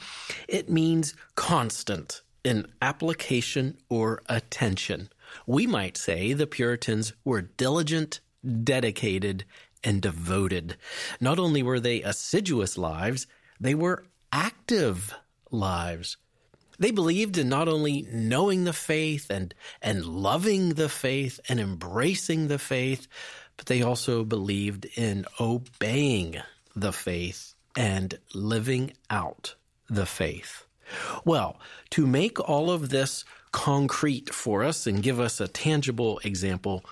It 0.48 0.70
means 0.70 1.16
constant 1.36 2.22
in 2.44 2.68
application 2.82 3.78
or 3.90 4.22
attention. 4.28 5.10
We 5.46 5.68
might 5.68 5.98
say 5.98 6.34
the 6.34 6.48
Puritans 6.48 7.14
were 7.24 7.42
diligent, 7.42 8.20
dedicated, 8.64 9.46
and 9.84 10.02
devoted. 10.02 10.78
Not 11.20 11.40
only 11.40 11.64
were 11.64 11.80
they 11.80 12.02
assiduous 12.02 12.78
lives, 12.78 13.28
they 13.60 13.76
were 13.76 14.06
active 14.32 15.14
lives. 15.52 16.18
They 16.80 16.92
believed 16.92 17.38
in 17.38 17.50
not 17.50 17.68
only 17.68 18.08
knowing 18.12 18.64
the 18.64 18.74
faith 18.74 19.30
and, 19.30 19.54
and 19.82 20.06
loving 20.06 20.70
the 20.76 20.90
faith 20.90 21.40
and 21.50 21.60
embracing 21.60 22.48
the 22.48 22.58
faith, 22.58 23.08
but 23.58 23.66
they 23.66 23.82
also 23.82 24.24
believed 24.24 24.86
in 24.96 25.26
obeying 25.40 26.38
the 26.76 26.94
faith 26.94 27.54
and 27.76 28.18
living 28.34 28.94
out 29.10 29.56
the 29.90 30.06
faith. 30.06 30.66
Well, 31.26 31.60
to 31.92 32.08
make 32.08 32.40
all 32.40 32.72
of 32.72 32.90
this 32.90 33.26
concrete 33.52 34.34
for 34.34 34.64
us 34.64 34.88
and 34.88 35.04
give 35.04 35.20
us 35.20 35.40
a 35.40 35.48
tangible 35.48 36.20
example, 36.24 36.84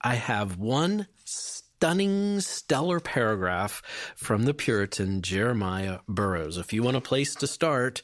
I 0.00 0.14
have 0.14 0.58
one 0.58 1.08
stunning, 1.24 2.40
stellar 2.40 3.00
paragraph 3.00 3.82
from 4.14 4.44
the 4.44 4.54
Puritan 4.54 5.20
Jeremiah 5.20 5.98
Burroughs. 6.08 6.56
If 6.56 6.72
you 6.72 6.82
want 6.82 6.96
a 6.96 7.00
place 7.00 7.34
to 7.36 7.46
start 7.46 8.02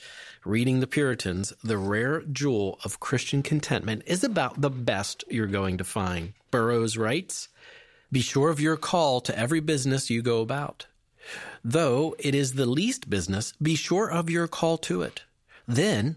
reading 0.48 0.80
the 0.80 0.86
Puritans, 0.86 1.52
the 1.62 1.76
rare 1.76 2.22
jewel 2.22 2.78
of 2.82 3.00
Christian 3.00 3.42
contentment 3.42 4.02
is 4.06 4.24
about 4.24 4.62
the 4.62 4.70
best 4.70 5.22
you're 5.28 5.46
going 5.46 5.76
to 5.76 5.84
find. 5.84 6.32
Burroughs 6.50 6.96
writes, 6.96 7.48
be 8.10 8.20
sure 8.20 8.48
of 8.48 8.58
your 8.58 8.78
call 8.78 9.20
to 9.20 9.38
every 9.38 9.60
business 9.60 10.08
you 10.08 10.22
go 10.22 10.40
about. 10.40 10.86
Though 11.62 12.16
it 12.18 12.34
is 12.34 12.54
the 12.54 12.64
least 12.64 13.10
business, 13.10 13.52
be 13.60 13.74
sure 13.74 14.10
of 14.10 14.30
your 14.30 14.48
call 14.48 14.78
to 14.78 15.02
it. 15.02 15.24
Then, 15.66 16.16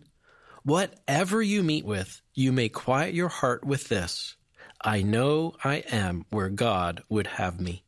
whatever 0.64 1.42
you 1.42 1.62
meet 1.62 1.84
with, 1.84 2.22
you 2.34 2.54
may 2.54 2.70
quiet 2.70 3.14
your 3.14 3.28
heart 3.28 3.66
with 3.66 3.90
this 3.90 4.38
I 4.82 5.02
know 5.02 5.56
I 5.64 5.84
am 5.92 6.26
where 6.30 6.50
God 6.50 7.04
would 7.10 7.28
have 7.28 7.60
me. 7.60 7.84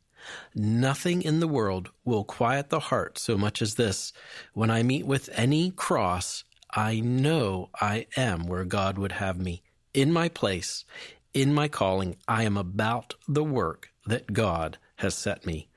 Nothing 0.54 1.22
in 1.22 1.40
the 1.40 1.48
world 1.48 1.90
will 2.04 2.24
quiet 2.24 2.70
the 2.70 2.80
heart 2.80 3.18
so 3.18 3.36
much 3.36 3.62
as 3.62 3.74
this. 3.74 4.12
When 4.52 4.70
I 4.70 4.82
meet 4.82 5.06
with 5.06 5.28
any 5.32 5.70
cross, 5.70 6.44
I 6.70 7.00
know 7.00 7.70
I 7.80 8.06
am 8.16 8.46
where 8.46 8.64
God 8.64 8.98
would 8.98 9.12
have 9.12 9.38
me, 9.38 9.62
in 9.92 10.12
my 10.12 10.28
place, 10.28 10.84
in 11.32 11.54
my 11.54 11.68
calling. 11.68 12.16
I 12.26 12.42
am 12.44 12.56
about 12.56 13.14
the 13.28 13.44
work 13.44 13.90
that 14.06 14.32
God 14.32 14.78
has 14.96 15.14
set 15.14 15.46
me. 15.46 15.68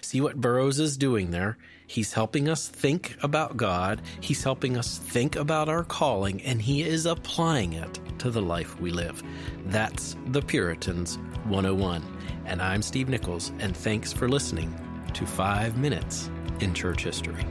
See 0.00 0.20
what 0.20 0.40
Burroughs 0.40 0.80
is 0.80 0.96
doing 0.96 1.30
there? 1.30 1.58
He's 1.86 2.12
helping 2.12 2.48
us 2.48 2.68
think 2.68 3.16
about 3.22 3.56
God, 3.56 4.02
He's 4.20 4.44
helping 4.44 4.76
us 4.76 4.98
think 4.98 5.34
about 5.34 5.68
our 5.68 5.82
calling, 5.82 6.40
and 6.42 6.62
He 6.62 6.82
is 6.82 7.04
applying 7.04 7.72
it 7.72 7.98
to 8.20 8.30
the 8.30 8.40
life 8.40 8.80
we 8.80 8.92
live. 8.92 9.22
That's 9.66 10.16
the 10.28 10.40
Puritans 10.40 11.18
101. 11.48 12.02
And 12.50 12.60
I'm 12.60 12.82
Steve 12.82 13.08
Nichols, 13.08 13.52
and 13.60 13.76
thanks 13.76 14.12
for 14.12 14.28
listening 14.28 14.74
to 15.14 15.24
Five 15.24 15.78
Minutes 15.78 16.28
in 16.58 16.74
Church 16.74 17.04
History. 17.04 17.46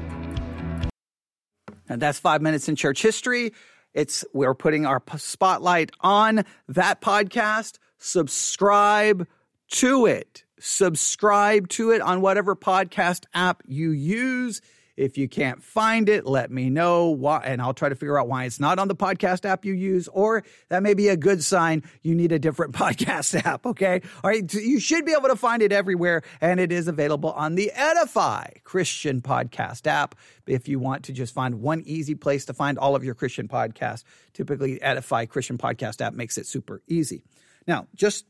And 1.87 2.01
that's 2.01 2.19
five 2.19 2.41
minutes 2.41 2.67
in 2.67 2.75
church 2.75 3.01
history. 3.01 3.53
It's 3.93 4.25
we're 4.33 4.53
putting 4.53 4.85
our 4.85 5.01
spotlight 5.15 5.91
on 6.01 6.43
that 6.67 6.99
podcast. 6.99 7.77
Subscribe 7.97 9.25
to 9.69 10.05
it. 10.05 10.43
Subscribe 10.59 11.69
to 11.69 11.91
it 11.91 12.01
on 12.01 12.19
whatever 12.19 12.53
podcast 12.53 13.23
app 13.33 13.63
you 13.65 13.91
use. 13.91 14.59
If 14.99 15.17
you 15.17 15.29
can't 15.29 15.63
find 15.63 16.09
it, 16.09 16.25
let 16.25 16.51
me 16.51 16.69
know 16.69 17.07
why, 17.07 17.41
and 17.45 17.61
I'll 17.61 17.73
try 17.73 17.87
to 17.87 17.95
figure 17.95 18.19
out 18.19 18.27
why 18.27 18.43
it's 18.43 18.59
not 18.59 18.79
on 18.79 18.89
the 18.89 18.95
podcast 18.95 19.45
app 19.45 19.63
you 19.63 19.73
use, 19.73 20.09
or 20.09 20.43
that 20.67 20.83
may 20.83 20.93
be 20.93 21.07
a 21.07 21.15
good 21.15 21.41
sign 21.41 21.83
you 22.01 22.13
need 22.13 22.33
a 22.33 22.37
different 22.37 22.73
podcast 22.75 23.45
app. 23.45 23.65
Okay. 23.65 24.01
All 24.21 24.29
right. 24.29 24.53
You 24.53 24.77
should 24.77 25.05
be 25.05 25.13
able 25.13 25.29
to 25.29 25.37
find 25.37 25.61
it 25.61 25.71
everywhere, 25.71 26.23
and 26.41 26.59
it 26.59 26.73
is 26.73 26.89
available 26.89 27.31
on 27.31 27.55
the 27.55 27.71
Edify 27.73 28.47
Christian 28.65 29.21
podcast 29.21 29.87
app. 29.87 30.15
If 30.45 30.67
you 30.67 30.79
want 30.79 31.05
to 31.05 31.13
just 31.13 31.33
find 31.33 31.61
one 31.61 31.81
easy 31.85 32.15
place 32.15 32.43
to 32.45 32.53
find 32.53 32.77
all 32.77 32.93
of 32.93 33.05
your 33.05 33.15
Christian 33.15 33.47
podcasts, 33.47 34.03
typically 34.33 34.81
Edify 34.81 35.27
Christian 35.27 35.57
podcast 35.57 36.01
app 36.01 36.13
makes 36.13 36.37
it 36.37 36.45
super 36.45 36.81
easy. 36.87 37.23
Now, 37.65 37.87
just 37.95 38.25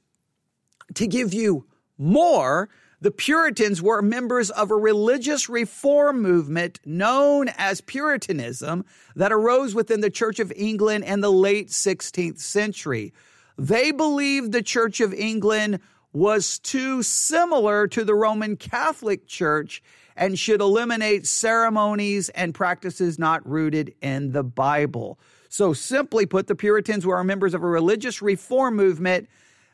to 0.93 1.08
give 1.08 1.34
you 1.34 1.65
more, 1.97 2.69
the 3.01 3.12
Puritans 3.12 3.81
were 3.81 4.01
members 4.01 4.49
of 4.49 4.71
a 4.71 4.75
religious 4.75 5.47
reform 5.47 6.21
movement 6.21 6.79
known 6.85 7.49
as 7.57 7.79
Puritanism 7.81 8.85
that 9.15 9.31
arose 9.31 9.73
within 9.73 10.01
the 10.01 10.09
Church 10.09 10.39
of 10.39 10.51
England 10.55 11.05
in 11.05 11.21
the 11.21 11.31
late 11.31 11.69
16th 11.69 12.39
century. 12.39 13.13
They 13.57 13.91
believed 13.91 14.51
the 14.51 14.62
Church 14.62 14.99
of 14.99 15.13
England 15.13 15.79
was 16.12 16.59
too 16.59 17.03
similar 17.03 17.88
to 17.88 18.03
the 18.03 18.15
Roman 18.15 18.57
Catholic 18.57 19.27
Church 19.27 19.81
and 20.17 20.38
should 20.38 20.59
eliminate 20.59 21.25
ceremonies 21.25 22.27
and 22.29 22.53
practices 22.53 23.17
not 23.17 23.47
rooted 23.47 23.93
in 24.01 24.33
the 24.33 24.43
Bible. 24.43 25.17
So, 25.47 25.71
simply 25.71 26.25
put, 26.25 26.47
the 26.47 26.55
Puritans 26.55 27.05
were 27.05 27.23
members 27.23 27.53
of 27.53 27.63
a 27.63 27.67
religious 27.67 28.21
reform 28.21 28.75
movement 28.75 29.29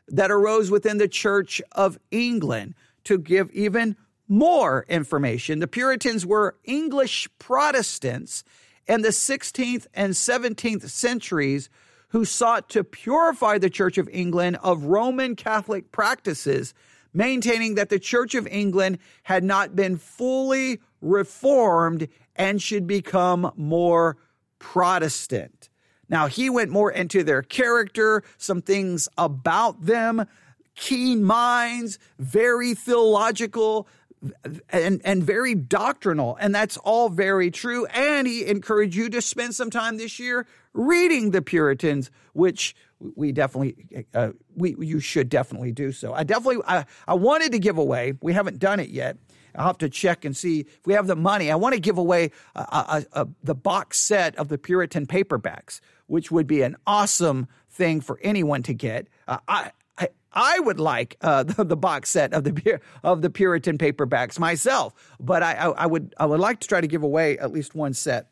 that 0.10 0.30
arose 0.30 0.70
within 0.70 1.00
the 1.00 1.08
Church 1.08 1.62
of 1.72 1.98
England 2.12 2.76
to 3.06 3.18
give 3.18 3.50
even 3.52 3.96
more 4.28 4.86
information. 4.90 5.60
The 5.60 5.68
Puritans 5.68 6.26
were 6.26 6.58
English 6.64 7.30
Protestants 7.40 8.44
in 8.88 9.02
the 9.02 9.10
16th 9.10 9.88
and 9.94 10.14
17th 10.14 10.90
centuries 10.90 11.70
who 12.10 12.26
sought 12.26 12.70
to 12.70 12.84
purify 12.84 13.58
the 13.58 13.70
Church 13.70 13.98
of 13.98 14.10
England 14.12 14.58
of 14.64 14.86
Roman 14.86 15.36
Catholic 15.36 15.92
practices, 15.92 16.74
maintaining 17.14 17.76
that 17.76 17.90
the 17.90 18.00
Church 18.00 18.36
of 18.36 18.48
England 18.48 19.00
had 19.24 19.44
not 19.44 19.76
been 19.76 19.98
fully 19.98 20.80
reformed 21.02 22.08
and 22.36 22.62
should 22.62 22.88
become 22.88 23.52
more 23.56 24.18
Protestant. 24.60 25.70
Now, 26.08 26.28
he 26.28 26.50
went 26.50 26.70
more 26.70 26.92
into 26.92 27.24
their 27.24 27.42
character, 27.42 28.24
some 28.38 28.62
things 28.62 29.10
about 29.18 29.86
them, 29.86 30.26
keen 30.76 31.24
minds, 31.24 31.98
very 32.20 32.74
theological, 32.74 33.88
and, 34.70 35.02
and 35.04 35.24
very 35.24 35.56
doctrinal. 35.56 36.38
And 36.40 36.54
that's 36.54 36.78
all 36.78 37.10
very 37.10 37.52
true. 37.52 37.86
And 37.88 38.28
he 38.28 38.46
encouraged 38.46 38.96
you 38.96 39.10
to 39.10 39.22
spend 39.22 39.56
some 39.56 39.70
time 39.70 39.98
this 39.98 40.20
year 40.20 40.48
reading 40.74 41.32
the 41.32 41.42
Puritans, 41.42 42.12
which 42.34 42.76
we 43.00 43.32
definitely, 43.32 44.06
uh, 44.14 44.32
we, 44.56 44.76
you 44.80 45.00
should 45.00 45.30
definitely 45.30 45.72
do 45.72 45.92
so. 45.92 46.14
I 46.14 46.24
definitely, 46.24 46.64
I, 46.68 46.86
I 47.08 47.14
wanted 47.14 47.52
to 47.52 47.60
give 47.60 47.78
away, 47.78 48.14
we 48.22 48.34
haven't 48.34 48.60
done 48.60 48.80
it 48.80 48.90
yet. 48.90 49.18
I'll 49.54 49.68
have 49.68 49.78
to 49.80 49.90
check 49.90 50.26
and 50.26 50.36
see 50.36 50.62
if 50.62 50.86
we 50.86 50.94
have 50.94 51.08
the 51.08 51.16
money. 51.16 51.50
I 51.50 51.56
want 51.56 51.76
to 51.76 51.80
give 51.80 51.98
away 51.98 52.32
a, 52.56 52.60
a, 52.60 53.06
a, 53.22 53.28
the 53.44 53.56
box 53.56 53.98
set 53.98 54.36
of 54.36 54.50
the 54.50 54.58
Puritan 54.58 55.06
paperbacks, 55.06 55.80
which 56.08 56.30
would 56.30 56.48
be 56.48 56.62
an 56.62 56.76
awesome 56.86 57.48
thing 57.70 58.02
for 58.02 58.20
anyone 58.22 58.64
to 58.64 58.74
get. 58.74 59.08
Uh, 59.28 59.38
I, 59.48 59.72
I 60.36 60.60
would 60.60 60.80
like 60.80 61.18
uh, 61.22 61.44
the, 61.44 61.64
the, 61.64 61.78
box 61.78 62.10
set 62.10 62.34
of 62.34 62.44
the 62.44 62.80
of 63.04 63.22
the 63.22 63.30
Puritan 63.30 63.78
paperbacks 63.78 64.38
myself, 64.38 64.94
but 65.20 65.42
I, 65.42 65.54
I, 65.54 65.70
I, 65.70 65.86
would 65.86 66.14
I 66.18 66.26
would 66.26 66.40
like 66.40 66.60
to 66.60 66.68
try 66.68 66.82
to 66.82 66.88
give 66.88 67.04
away 67.04 67.38
at 67.40 67.52
least 67.52 67.76
one 67.76 67.94
set. 67.94 68.30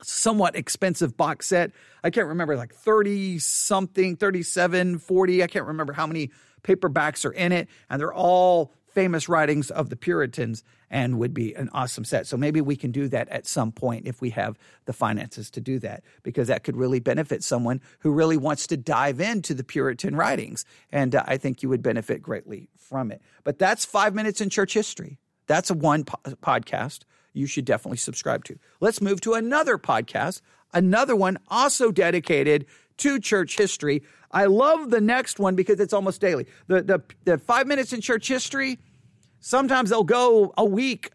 Somewhat 0.00 0.54
expensive 0.54 1.16
box 1.16 1.48
set. 1.48 1.72
I 2.04 2.10
can't 2.10 2.28
remember 2.28 2.56
like 2.56 2.72
30 2.72 3.40
something, 3.40 4.14
37, 4.16 4.98
40. 5.00 5.42
I 5.42 5.46
can't 5.48 5.66
remember 5.66 5.92
how 5.92 6.06
many 6.06 6.30
paperbacks 6.62 7.24
are 7.24 7.32
in 7.32 7.52
it, 7.52 7.68
and 7.90 8.00
they're 8.00 8.14
all 8.14 8.72
famous 8.98 9.28
writings 9.28 9.70
of 9.70 9.90
the 9.90 9.96
Puritans 9.96 10.64
and 10.90 11.20
would 11.20 11.32
be 11.32 11.54
an 11.54 11.70
awesome 11.72 12.04
set. 12.04 12.26
So 12.26 12.36
maybe 12.36 12.60
we 12.60 12.74
can 12.74 12.90
do 12.90 13.06
that 13.06 13.28
at 13.28 13.46
some 13.46 13.70
point 13.70 14.08
if 14.08 14.20
we 14.20 14.30
have 14.30 14.58
the 14.86 14.92
finances 14.92 15.52
to 15.52 15.60
do 15.60 15.78
that, 15.78 16.02
because 16.24 16.48
that 16.48 16.64
could 16.64 16.76
really 16.76 16.98
benefit 16.98 17.44
someone 17.44 17.80
who 18.00 18.10
really 18.10 18.36
wants 18.36 18.66
to 18.66 18.76
dive 18.76 19.20
into 19.20 19.54
the 19.54 19.62
Puritan 19.62 20.16
writings. 20.16 20.64
And 20.90 21.14
uh, 21.14 21.22
I 21.28 21.36
think 21.36 21.62
you 21.62 21.68
would 21.68 21.80
benefit 21.80 22.20
greatly 22.20 22.70
from 22.76 23.12
it. 23.12 23.22
But 23.44 23.60
that's 23.60 23.84
five 23.84 24.16
minutes 24.16 24.40
in 24.40 24.50
church 24.50 24.74
history. 24.74 25.20
That's 25.46 25.70
a 25.70 25.74
one 25.74 26.02
po- 26.02 26.18
podcast 26.42 27.02
you 27.32 27.46
should 27.46 27.66
definitely 27.66 27.98
subscribe 27.98 28.42
to. 28.46 28.58
Let's 28.80 29.00
move 29.00 29.20
to 29.20 29.34
another 29.34 29.78
podcast, 29.78 30.40
another 30.74 31.14
one 31.14 31.38
also 31.46 31.92
dedicated 31.92 32.66
to 32.96 33.20
church 33.20 33.56
history. 33.56 34.02
I 34.32 34.46
love 34.46 34.90
the 34.90 35.00
next 35.00 35.38
one 35.38 35.54
because 35.54 35.78
it's 35.78 35.92
almost 35.92 36.20
daily. 36.20 36.48
The, 36.66 36.82
the, 36.82 37.02
the 37.24 37.38
five 37.38 37.68
minutes 37.68 37.92
in 37.92 38.00
church 38.00 38.26
history 38.26 38.80
Sometimes 39.40 39.90
they'll 39.90 40.04
go 40.04 40.52
a 40.56 40.64
week 40.64 41.10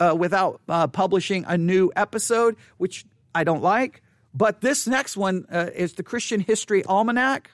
uh, 0.00 0.14
without 0.18 0.60
uh, 0.68 0.86
publishing 0.86 1.44
a 1.46 1.56
new 1.58 1.90
episode, 1.96 2.56
which 2.76 3.04
I 3.34 3.44
don't 3.44 3.62
like. 3.62 4.02
But 4.34 4.60
this 4.60 4.86
next 4.86 5.16
one 5.16 5.46
uh, 5.50 5.70
is 5.74 5.94
the 5.94 6.02
Christian 6.02 6.40
History 6.40 6.84
Almanac, 6.84 7.50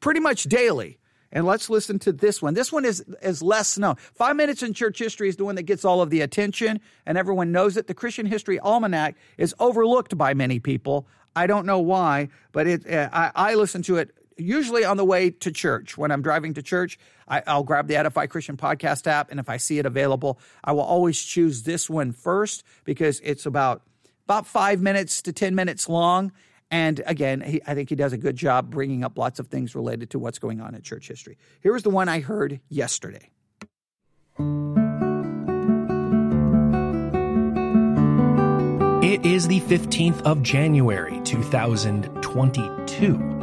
pretty 0.00 0.20
much 0.20 0.44
daily. 0.44 0.98
And 1.32 1.46
let's 1.46 1.70
listen 1.70 2.00
to 2.00 2.12
this 2.12 2.42
one. 2.42 2.54
This 2.54 2.72
one 2.72 2.84
is, 2.84 3.04
is 3.22 3.40
less 3.40 3.78
known. 3.78 3.96
Five 4.14 4.34
Minutes 4.34 4.64
in 4.64 4.74
Church 4.74 4.98
History 4.98 5.28
is 5.28 5.36
the 5.36 5.44
one 5.44 5.54
that 5.54 5.62
gets 5.62 5.84
all 5.84 6.02
of 6.02 6.10
the 6.10 6.22
attention, 6.22 6.80
and 7.06 7.16
everyone 7.16 7.52
knows 7.52 7.76
it. 7.76 7.86
The 7.86 7.94
Christian 7.94 8.26
History 8.26 8.58
Almanac 8.58 9.14
is 9.38 9.54
overlooked 9.60 10.18
by 10.18 10.34
many 10.34 10.58
people. 10.58 11.06
I 11.36 11.46
don't 11.46 11.66
know 11.66 11.78
why, 11.78 12.30
but 12.50 12.66
it, 12.66 12.90
uh, 12.90 13.08
I, 13.12 13.30
I 13.34 13.54
listen 13.54 13.82
to 13.82 13.96
it 13.98 14.10
usually 14.40 14.84
on 14.84 14.96
the 14.96 15.04
way 15.04 15.30
to 15.30 15.52
church. 15.52 15.96
When 15.96 16.10
I'm 16.10 16.22
driving 16.22 16.54
to 16.54 16.62
church, 16.62 16.98
I, 17.28 17.42
will 17.54 17.62
grab 17.62 17.86
the 17.86 17.96
Edify 17.96 18.26
Christian 18.26 18.56
Podcast 18.56 19.06
app, 19.06 19.30
and 19.30 19.38
if 19.38 19.48
I 19.48 19.56
see 19.56 19.78
it 19.78 19.86
available, 19.86 20.40
I 20.64 20.72
will 20.72 20.82
always 20.82 21.22
choose 21.22 21.62
this 21.62 21.88
one 21.88 22.12
first 22.12 22.64
because 22.84 23.20
it's 23.22 23.46
about 23.46 23.82
about 24.24 24.46
five 24.46 24.80
minutes 24.80 25.22
to 25.22 25.32
ten 25.32 25.54
minutes 25.54 25.88
long. 25.88 26.32
And 26.70 27.02
again, 27.04 27.40
he, 27.40 27.60
I 27.66 27.74
think 27.74 27.88
he 27.88 27.96
does 27.96 28.12
a 28.12 28.18
good 28.18 28.36
job 28.36 28.70
bringing 28.70 29.02
up 29.02 29.18
lots 29.18 29.40
of 29.40 29.48
things 29.48 29.74
related 29.74 30.10
to 30.10 30.20
what's 30.20 30.38
going 30.38 30.60
on 30.60 30.74
in 30.74 30.82
church 30.82 31.08
history. 31.08 31.38
Here 31.62 31.72
was 31.72 31.82
the 31.82 31.90
one 31.90 32.08
I 32.08 32.20
heard 32.20 32.60
yesterday. 32.68 33.30
It 39.02 39.26
is 39.26 39.48
the 39.48 39.60
15th 39.60 40.22
of 40.22 40.42
January, 40.42 41.20
2022. 41.24 43.39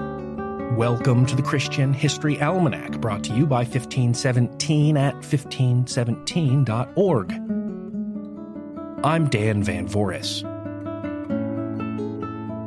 Welcome 0.72 1.26
to 1.26 1.36
the 1.36 1.42
Christian 1.42 1.94
History 1.94 2.40
Almanac, 2.42 3.00
brought 3.00 3.24
to 3.24 3.34
you 3.34 3.48
by 3.48 3.64
1517 3.64 4.98
at 4.98 5.16
1517.org. 5.16 7.32
I'm 9.04 9.30
Dan 9.30 9.63
Van 9.63 9.88
Voorhis. 9.88 10.44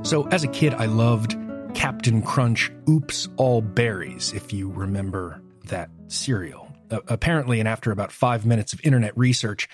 So, 0.05 0.27
as 0.29 0.43
a 0.43 0.49
kid, 0.49 0.75
I 0.75 0.87
loved 0.87 1.37
Captain 1.75 2.23
Crunch 2.23 2.73
Oops 2.89 3.29
All 3.37 3.63
Berries, 3.63 4.33
if 4.33 4.53
you 4.53 4.71
remember 4.71 5.41
that 5.67 5.91
cereal. 6.09 6.75
Uh, 6.91 6.99
apparently, 7.07 7.61
and 7.61 7.69
after 7.69 7.93
about 7.93 8.11
five 8.11 8.45
minutes 8.45 8.73
of 8.73 8.81
internet 8.83 9.17
research, 9.17 9.69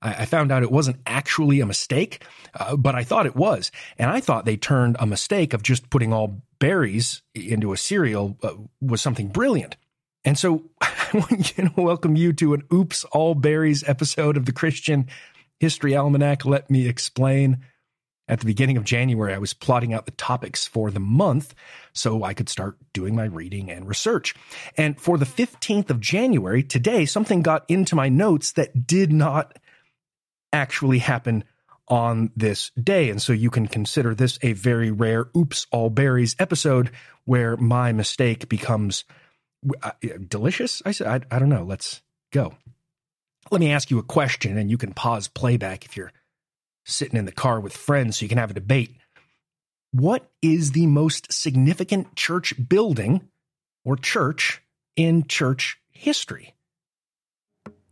I, 0.00 0.26
found 0.26 0.52
out 0.52 0.62
it 0.62 0.70
wasn't 0.70 0.98
actually 1.06 1.60
a 1.60 1.66
mistake, 1.66 2.24
uh, 2.54 2.76
but 2.76 2.94
I 2.94 3.02
thought 3.02 3.26
it 3.26 3.34
was. 3.34 3.72
And 3.98 4.10
I 4.10 4.20
thought 4.20 4.44
they 4.44 4.56
turned 4.56 4.96
a 5.00 5.06
mistake 5.06 5.52
of 5.52 5.62
just 5.62 5.90
putting 5.90 6.12
all 6.12 6.40
berries 6.60 7.22
into 7.34 7.72
a 7.72 7.76
cereal 7.76 8.36
uh, 8.42 8.52
was 8.80 9.00
something 9.00 9.28
brilliant. 9.28 9.76
And 10.24 10.38
so 10.38 10.64
I 10.80 11.08
want 11.14 11.46
to 11.46 11.70
welcome 11.76 12.16
you 12.16 12.32
to 12.34 12.54
an 12.54 12.62
Oops 12.72 13.04
All 13.04 13.34
Berries 13.34 13.82
episode 13.88 14.36
of 14.36 14.46
the 14.46 14.52
Christian 14.52 15.08
History 15.58 15.96
Almanac. 15.96 16.44
Let 16.44 16.70
me 16.70 16.88
explain. 16.88 17.64
At 18.30 18.40
the 18.40 18.46
beginning 18.46 18.76
of 18.76 18.84
January, 18.84 19.32
I 19.32 19.38
was 19.38 19.54
plotting 19.54 19.94
out 19.94 20.04
the 20.04 20.12
topics 20.12 20.66
for 20.66 20.90
the 20.90 21.00
month 21.00 21.54
so 21.94 22.24
I 22.24 22.34
could 22.34 22.50
start 22.50 22.76
doing 22.92 23.16
my 23.16 23.24
reading 23.24 23.70
and 23.70 23.88
research. 23.88 24.34
And 24.76 25.00
for 25.00 25.16
the 25.16 25.24
15th 25.24 25.88
of 25.88 25.98
January, 25.98 26.62
today, 26.62 27.06
something 27.06 27.40
got 27.40 27.64
into 27.68 27.96
my 27.96 28.10
notes 28.10 28.52
that 28.52 28.86
did 28.86 29.10
not 29.14 29.58
actually 30.52 30.98
happen 30.98 31.44
on 31.88 32.30
this 32.36 32.70
day. 32.70 33.10
And 33.10 33.20
so 33.20 33.32
you 33.32 33.50
can 33.50 33.66
consider 33.66 34.14
this 34.14 34.38
a 34.42 34.52
very 34.52 34.90
rare 34.90 35.28
oops, 35.36 35.66
all 35.70 35.90
berries 35.90 36.36
episode 36.38 36.90
where 37.24 37.56
my 37.56 37.92
mistake 37.92 38.48
becomes 38.48 39.04
uh, 39.82 39.90
delicious. 40.28 40.82
I 40.84 40.92
said, 40.92 41.06
I, 41.30 41.36
I 41.36 41.38
don't 41.38 41.48
know. 41.48 41.64
Let's 41.64 42.02
go. 42.32 42.54
Let 43.50 43.60
me 43.60 43.72
ask 43.72 43.90
you 43.90 43.98
a 43.98 44.02
question 44.02 44.58
and 44.58 44.70
you 44.70 44.76
can 44.76 44.92
pause 44.92 45.28
playback 45.28 45.84
if 45.84 45.96
you're 45.96 46.12
sitting 46.84 47.18
in 47.18 47.24
the 47.24 47.32
car 47.32 47.60
with 47.60 47.76
friends 47.76 48.18
so 48.18 48.24
you 48.24 48.28
can 48.28 48.38
have 48.38 48.50
a 48.50 48.54
debate. 48.54 48.94
What 49.92 50.30
is 50.42 50.72
the 50.72 50.86
most 50.86 51.32
significant 51.32 52.14
church 52.14 52.52
building 52.68 53.28
or 53.84 53.96
church 53.96 54.62
in 54.96 55.26
church 55.26 55.80
history? 55.90 56.54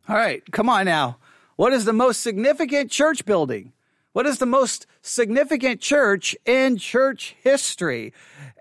All 0.09 0.16
right, 0.16 0.42
come 0.52 0.68
on 0.68 0.84
now. 0.84 1.18
What 1.57 1.72
is 1.72 1.86
the 1.86 1.92
most 1.94 2.20
significant 2.20 2.90
church 2.90 3.24
building? 3.24 3.72
What 4.12 4.26
is 4.26 4.38
the 4.38 4.46
most 4.46 4.86
significant 5.00 5.80
church 5.80 6.36
in 6.44 6.76
church 6.76 7.34
history? 7.42 8.12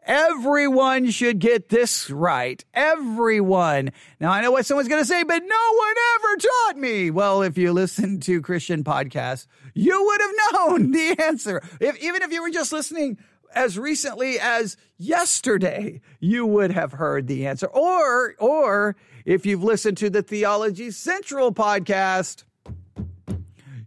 Everyone 0.03 1.09
should 1.11 1.39
get 1.39 1.67
this 1.67 2.09
right. 2.09 2.63
Everyone. 2.73 3.91
Now, 4.19 4.31
I 4.31 4.41
know 4.41 4.51
what 4.51 4.65
someone's 4.65 4.87
going 4.87 5.01
to 5.01 5.07
say, 5.07 5.23
but 5.23 5.43
no 5.43 5.73
one 5.77 5.95
ever 6.15 6.35
taught 6.37 6.77
me. 6.77 7.11
Well, 7.11 7.41
if 7.41 7.57
you 7.57 7.73
listen 7.73 8.21
to 8.21 8.41
Christian 8.41 8.83
podcasts, 8.83 9.47
you 9.73 10.05
would 10.05 10.21
have 10.21 10.53
known 10.53 10.91
the 10.91 11.15
answer. 11.21 11.61
If, 11.81 12.01
even 12.01 12.21
if 12.21 12.31
you 12.31 12.41
were 12.41 12.51
just 12.51 12.71
listening 12.71 13.17
as 13.53 13.77
recently 13.77 14.39
as 14.39 14.77
yesterday, 14.97 15.99
you 16.21 16.45
would 16.45 16.71
have 16.71 16.93
heard 16.93 17.27
the 17.27 17.45
answer. 17.45 17.67
Or, 17.67 18.35
or 18.39 18.95
if 19.25 19.45
you've 19.45 19.63
listened 19.63 19.97
to 19.97 20.09
the 20.09 20.21
Theology 20.21 20.91
Central 20.91 21.53
podcast, 21.53 22.43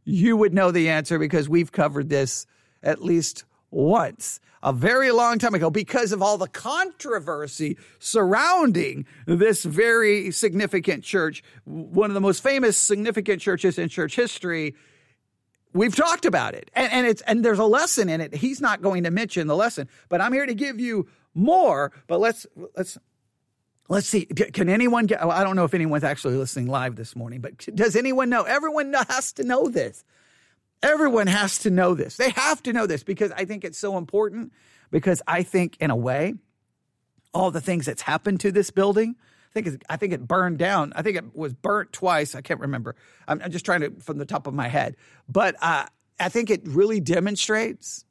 you 0.08 0.36
would 0.36 0.54
know 0.54 0.70
the 0.70 0.88
answer 0.88 1.18
because 1.18 1.48
we've 1.48 1.70
covered 1.70 2.08
this 2.08 2.46
at 2.82 3.02
least 3.02 3.44
once 3.70 4.40
a 4.62 4.72
very 4.72 5.10
long 5.10 5.38
time 5.38 5.54
ago 5.54 5.70
because 5.70 6.12
of 6.12 6.22
all 6.22 6.38
the 6.38 6.48
controversy 6.48 7.76
surrounding 7.98 9.06
this 9.26 9.64
very 9.64 10.30
significant 10.30 11.04
church, 11.04 11.42
one 11.64 12.10
of 12.10 12.14
the 12.14 12.20
most 12.20 12.42
famous 12.42 12.76
significant 12.76 13.40
churches 13.40 13.78
in 13.78 13.88
church 13.88 14.16
history. 14.16 14.74
We've 15.74 15.94
talked 15.94 16.24
about 16.24 16.54
it, 16.54 16.70
and, 16.74 16.90
and 16.90 17.06
it's 17.06 17.20
and 17.22 17.44
there's 17.44 17.58
a 17.58 17.64
lesson 17.64 18.08
in 18.08 18.22
it. 18.22 18.34
He's 18.34 18.60
not 18.60 18.80
going 18.80 19.04
to 19.04 19.10
mention 19.10 19.46
the 19.46 19.54
lesson, 19.54 19.88
but 20.08 20.20
I'm 20.20 20.32
here 20.32 20.46
to 20.46 20.54
give 20.54 20.80
you 20.80 21.06
more. 21.34 21.92
But 22.06 22.18
let's 22.18 22.46
let's 22.74 22.96
let's 23.88 24.06
see. 24.06 24.26
Can 24.26 24.68
anyone 24.68 25.06
get? 25.06 25.20
Well, 25.20 25.30
I 25.30 25.42
don't 25.42 25.56
know 25.56 25.64
if 25.64 25.74
anyone's 25.74 26.04
actually 26.04 26.36
listening 26.36 26.66
live 26.66 26.96
this 26.96 27.16
morning, 27.16 27.40
but 27.40 27.58
does 27.74 27.96
anyone 27.96 28.30
know? 28.30 28.42
Everyone 28.42 28.92
has 28.92 29.32
to 29.34 29.44
know 29.44 29.68
this. 29.68 30.04
Everyone 30.82 31.26
has 31.26 31.58
to 31.58 31.70
know 31.70 31.94
this. 31.94 32.16
They 32.16 32.30
have 32.30 32.62
to 32.64 32.72
know 32.72 32.86
this 32.86 33.02
because 33.02 33.32
I 33.32 33.44
think 33.44 33.64
it's 33.64 33.78
so 33.78 33.98
important. 33.98 34.52
Because 34.90 35.20
I 35.26 35.42
think, 35.42 35.76
in 35.80 35.90
a 35.90 35.96
way, 35.96 36.34
all 37.34 37.50
the 37.50 37.60
things 37.60 37.84
that's 37.84 38.02
happened 38.02 38.40
to 38.40 38.50
this 38.50 38.70
building, 38.70 39.16
I 39.50 39.60
think 39.60 39.84
I 39.88 39.96
think 39.96 40.12
it 40.12 40.26
burned 40.26 40.58
down. 40.58 40.92
I 40.96 41.02
think 41.02 41.16
it 41.16 41.36
was 41.36 41.52
burnt 41.52 41.92
twice. 41.92 42.34
I 42.34 42.40
can't 42.40 42.60
remember. 42.60 42.94
I'm, 43.26 43.42
I'm 43.42 43.50
just 43.50 43.64
trying 43.64 43.80
to 43.80 43.90
from 44.00 44.18
the 44.18 44.24
top 44.24 44.46
of 44.46 44.54
my 44.54 44.68
head, 44.68 44.96
but 45.28 45.56
uh, 45.60 45.86
I 46.20 46.28
think 46.28 46.50
it 46.50 46.62
really 46.66 47.00
demonstrates 47.00 48.04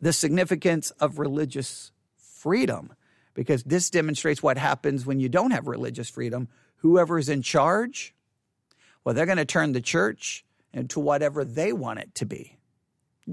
the 0.00 0.12
significance 0.12 0.90
of 0.92 1.18
religious 1.18 1.92
freedom 2.16 2.94
because 3.34 3.62
this 3.64 3.90
demonstrates 3.90 4.42
what 4.42 4.56
happens 4.56 5.04
when 5.04 5.20
you 5.20 5.28
don't 5.28 5.50
have 5.50 5.66
religious 5.66 6.08
freedom. 6.08 6.48
Whoever 6.76 7.18
is 7.18 7.28
in 7.28 7.42
charge, 7.42 8.14
well, 9.04 9.14
they're 9.14 9.26
going 9.26 9.38
to 9.38 9.44
turn 9.44 9.72
the 9.72 9.80
church 9.80 10.44
into 10.72 11.00
whatever 11.00 11.44
they 11.44 11.72
want 11.72 11.98
it 11.98 12.14
to 12.16 12.26
be. 12.26 12.56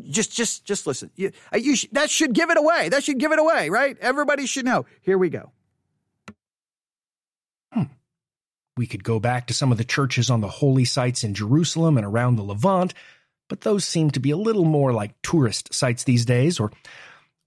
Just, 0.09 0.31
just, 0.31 0.63
just 0.63 0.87
listen. 0.87 1.11
You, 1.15 1.31
uh, 1.53 1.57
you 1.57 1.75
sh- 1.75 1.87
that 1.91 2.09
should 2.09 2.33
give 2.33 2.49
it 2.49 2.57
away. 2.57 2.89
That 2.89 3.03
should 3.03 3.17
give 3.17 3.31
it 3.31 3.39
away, 3.39 3.69
right? 3.69 3.97
Everybody 3.99 4.45
should 4.45 4.65
know. 4.65 4.85
Here 5.01 5.17
we 5.17 5.29
go. 5.29 5.51
Hmm. 7.73 7.83
We 8.77 8.87
could 8.87 9.03
go 9.03 9.19
back 9.19 9.47
to 9.47 9.53
some 9.53 9.71
of 9.71 9.77
the 9.77 9.83
churches 9.83 10.29
on 10.29 10.39
the 10.39 10.47
holy 10.47 10.85
sites 10.85 11.23
in 11.23 11.33
Jerusalem 11.33 11.97
and 11.97 12.05
around 12.05 12.37
the 12.37 12.43
Levant, 12.43 12.93
but 13.49 13.61
those 13.61 13.83
seem 13.83 14.11
to 14.11 14.21
be 14.21 14.31
a 14.31 14.37
little 14.37 14.63
more 14.63 14.93
like 14.93 15.21
tourist 15.23 15.73
sites 15.73 16.05
these 16.05 16.23
days. 16.23 16.57
Or 16.57 16.71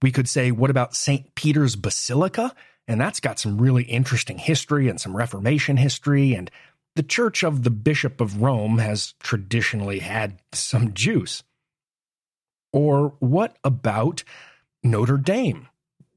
we 0.05 0.13
could 0.13 0.29
say, 0.29 0.51
what 0.51 0.69
about 0.69 0.95
St. 0.95 1.35
Peter's 1.35 1.77
Basilica? 1.77 2.55
And 2.87 3.01
that's 3.01 3.21
got 3.21 3.39
some 3.39 3.57
really 3.57 3.85
interesting 3.85 4.37
history 4.37 4.91
and 4.91 5.01
some 5.01 5.17
Reformation 5.17 5.79
history 5.79 6.35
and 6.35 6.51
the 6.95 7.03
Church 7.03 7.43
of 7.43 7.63
the 7.63 7.71
Bishop 7.71 8.21
of 8.21 8.43
Rome 8.43 8.77
has 8.77 9.15
traditionally 9.21 10.01
had 10.01 10.43
some 10.53 10.93
juice. 10.93 11.43
Or 12.71 13.15
what 13.21 13.57
about 13.65 14.25
Notre 14.83 15.17
Dame? 15.17 15.69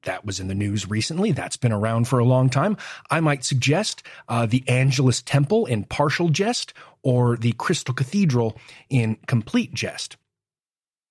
That 0.03 0.25
was 0.25 0.41
in 0.41 0.49
the 0.49 0.53
news 0.53 0.89
recently. 0.89 1.31
That's 1.31 1.55
been 1.55 1.71
around 1.71 2.09
for 2.09 2.19
a 2.19 2.25
long 2.25 2.49
time. 2.49 2.75
I 3.09 3.21
might 3.21 3.45
suggest 3.45 4.03
uh, 4.27 4.47
the 4.47 4.65
Angelus 4.67 5.21
Temple 5.21 5.65
in 5.65 5.85
partial 5.85 6.27
jest 6.27 6.73
or 7.03 7.37
the 7.37 7.53
Crystal 7.53 7.93
Cathedral 7.93 8.57
in 8.89 9.15
complete 9.27 9.73
jest. 9.73 10.17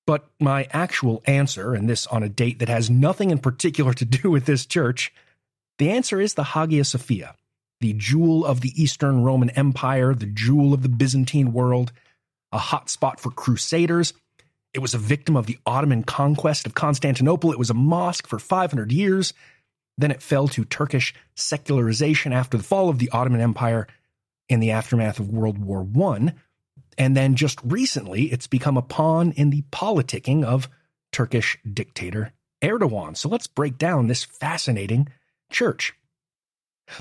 But 0.07 0.29
my 0.39 0.69
actual 0.71 1.23
answer, 1.27 1.75
and 1.75 1.89
this 1.89 2.07
on 2.07 2.23
a 2.23 2.29
date 2.29 2.61
that 2.61 2.69
has 2.69 2.89
nothing 2.89 3.31
in 3.31 3.39
particular 3.39 3.93
to 3.95 4.05
do 4.05 4.31
with 4.31 4.47
this 4.47 4.65
church, 4.65 5.13
the 5.79 5.91
answer 5.91 6.21
is 6.21 6.35
the 6.35 6.45
Hagia 6.45 6.85
Sophia 6.85 7.35
the 7.81 7.93
jewel 7.93 8.45
of 8.45 8.63
the 8.63 8.73
Eastern 8.83 9.23
Roman 9.23 9.51
Empire, 9.51 10.15
the 10.15 10.27
jewel 10.27 10.73
of 10.73 10.83
the 10.83 10.89
Byzantine 10.89 11.53
world, 11.53 11.93
a 12.53 12.59
hotspot 12.59 13.21
for 13.21 13.31
crusaders. 13.31 14.15
It 14.73 14.81
was 14.81 14.95
a 14.95 14.99
victim 14.99 15.37
of 15.37 15.47
the 15.47 15.59
Ottoman 15.67 16.03
conquest 16.03 16.67
of 16.67 16.75
Constantinople. 16.75 17.53
It 17.53 17.59
was 17.59 17.71
a 17.71 17.75
mosque 17.75 18.27
for 18.27 18.39
500 18.39 18.93
years. 18.93 19.35
Then 19.99 20.11
it 20.11 20.23
fell 20.23 20.49
to 20.49 20.65
Turkish 20.65 21.15
secularization 21.35 22.33
after 22.33 22.57
the 22.57 22.65
fall 22.65 22.89
of 22.89 22.99
the 22.99 23.11
Ottoman 23.11 23.41
Empire 23.41 23.87
in 24.49 24.61
the 24.61 24.71
aftermath 24.71 25.19
of 25.19 25.29
World 25.31 25.59
War 25.59 25.87
I. 26.03 26.33
And 26.99 27.17
then 27.17 27.35
just 27.35 27.59
recently, 27.63 28.25
it's 28.33 28.47
become 28.47 28.77
a 28.77 28.83
pawn 28.83 29.33
in 29.33 29.51
the 29.51 29.63
politicking 29.71 30.45
of 30.45 30.69
Turkish 31.13 31.59
dictator 31.71 32.33
Erdogan. 32.63 33.17
So 33.17 33.29
let's 33.29 33.47
break 33.47 33.79
down 33.79 34.07
this 34.07 34.25
fascinating 34.25 35.09
church. 35.51 35.93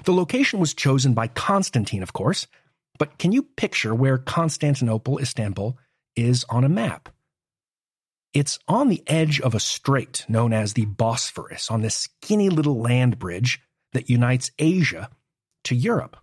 The 0.03 0.13
location 0.13 0.59
was 0.59 0.73
chosen 0.73 1.13
by 1.13 1.27
Constantine, 1.27 2.03
of 2.03 2.13
course, 2.13 2.47
but 2.97 3.17
can 3.17 3.31
you 3.31 3.43
picture 3.43 3.93
where 3.93 4.17
Constantinople, 4.17 5.19
Istanbul, 5.19 5.77
is 6.15 6.45
on 6.49 6.63
a 6.63 6.69
map? 6.69 7.09
It's 8.33 8.59
on 8.67 8.89
the 8.89 9.03
edge 9.07 9.39
of 9.39 9.55
a 9.55 9.59
strait 9.59 10.25
known 10.27 10.51
as 10.53 10.73
the 10.73 10.85
Bosphorus, 10.85 11.71
on 11.71 11.81
this 11.81 11.95
skinny 11.95 12.49
little 12.49 12.79
land 12.81 13.17
bridge 13.17 13.61
that 13.93 14.09
unites 14.09 14.51
Asia 14.59 15.09
to 15.65 15.75
Europe. 15.75 16.17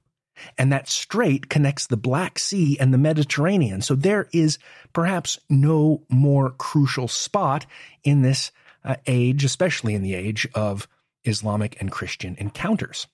And 0.59 0.73
that 0.73 0.89
strait 0.89 1.49
connects 1.49 1.87
the 1.87 1.97
Black 1.97 2.39
Sea 2.39 2.79
and 2.79 2.93
the 2.93 2.99
Mediterranean. 2.99 3.83
So 3.83 3.95
there 3.95 4.29
is 4.33 4.59
perhaps 4.93 5.39
no 5.49 6.03
more 6.09 6.51
crucial 6.51 7.09
spot 7.09 7.67
in 8.05 8.23
this 8.23 8.53
uh, 8.85 8.97
age, 9.07 9.45
especially 9.45 9.95
in 9.95 10.03
the 10.03 10.15
age 10.15 10.49
of 10.55 10.89
Islamic 11.25 11.81
and 11.81 11.91
Christian 11.91 12.37
encounters. 12.39 13.07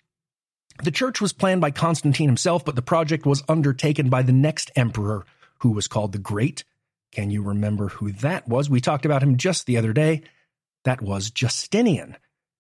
The 0.83 0.91
church 0.91 1.21
was 1.21 1.33
planned 1.33 1.61
by 1.61 1.73
Constantine 1.73 2.29
himself, 2.29 2.65
but 2.65 2.77
the 2.77 2.83
project 2.83 3.27
was 3.27 3.43
undertaken 3.49 4.09
by 4.09 4.23
the 4.23 4.33
next 4.33 4.71
emperor, 4.77 5.27
who 5.59 5.71
was 5.71 5.89
called 5.89 6.13
the 6.13 6.19
Great. 6.19 6.65
Can 7.11 7.31
you 7.31 7.43
remember 7.43 7.89
who 7.89 8.13
that 8.13 8.47
was? 8.47 8.71
We 8.71 8.81
talked 8.81 9.05
about 9.05 9.23
him 9.23 9.37
just 9.37 9.67
the 9.67 9.77
other 9.77 9.93
day. 9.93 10.23
That 10.85 11.03
was 11.03 11.31
Justinian. 11.31 12.17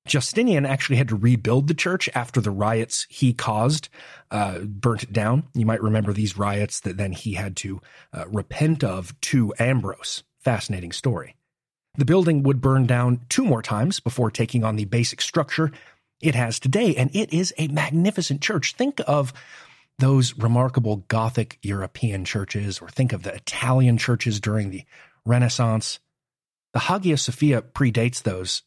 Justinian 0.08 0.66
actually 0.66 0.96
had 0.96 1.08
to 1.08 1.16
rebuild 1.16 1.68
the 1.68 1.74
church 1.74 2.08
after 2.14 2.40
the 2.40 2.50
riots 2.50 3.06
he 3.08 3.32
caused 3.32 3.88
uh, 4.30 4.60
burnt 4.60 5.04
it 5.04 5.12
down. 5.12 5.44
You 5.54 5.66
might 5.66 5.82
remember 5.82 6.12
these 6.12 6.36
riots 6.36 6.80
that 6.80 6.96
then 6.96 7.12
he 7.12 7.34
had 7.34 7.56
to 7.58 7.80
uh, 8.12 8.24
repent 8.28 8.82
of 8.82 9.18
to 9.22 9.54
Ambrose. 9.58 10.24
Fascinating 10.40 10.92
story. 10.92 11.36
The 11.96 12.04
building 12.04 12.42
would 12.44 12.60
burn 12.60 12.86
down 12.86 13.20
two 13.28 13.44
more 13.44 13.62
times 13.62 14.00
before 14.00 14.30
taking 14.30 14.64
on 14.64 14.76
the 14.76 14.84
basic 14.84 15.20
structure 15.20 15.72
it 16.20 16.34
has 16.34 16.58
today. 16.58 16.94
And 16.96 17.14
it 17.14 17.32
is 17.32 17.54
a 17.58 17.68
magnificent 17.68 18.40
church. 18.40 18.74
Think 18.74 19.00
of 19.06 19.32
those 19.98 20.36
remarkable 20.36 20.98
Gothic 21.08 21.58
European 21.62 22.24
churches, 22.24 22.80
or 22.80 22.88
think 22.88 23.12
of 23.12 23.24
the 23.24 23.34
Italian 23.34 23.98
churches 23.98 24.40
during 24.40 24.70
the 24.70 24.84
Renaissance. 25.24 25.98
The 26.72 26.80
Hagia 26.80 27.16
Sophia 27.16 27.62
predates 27.62 28.22
those. 28.22 28.62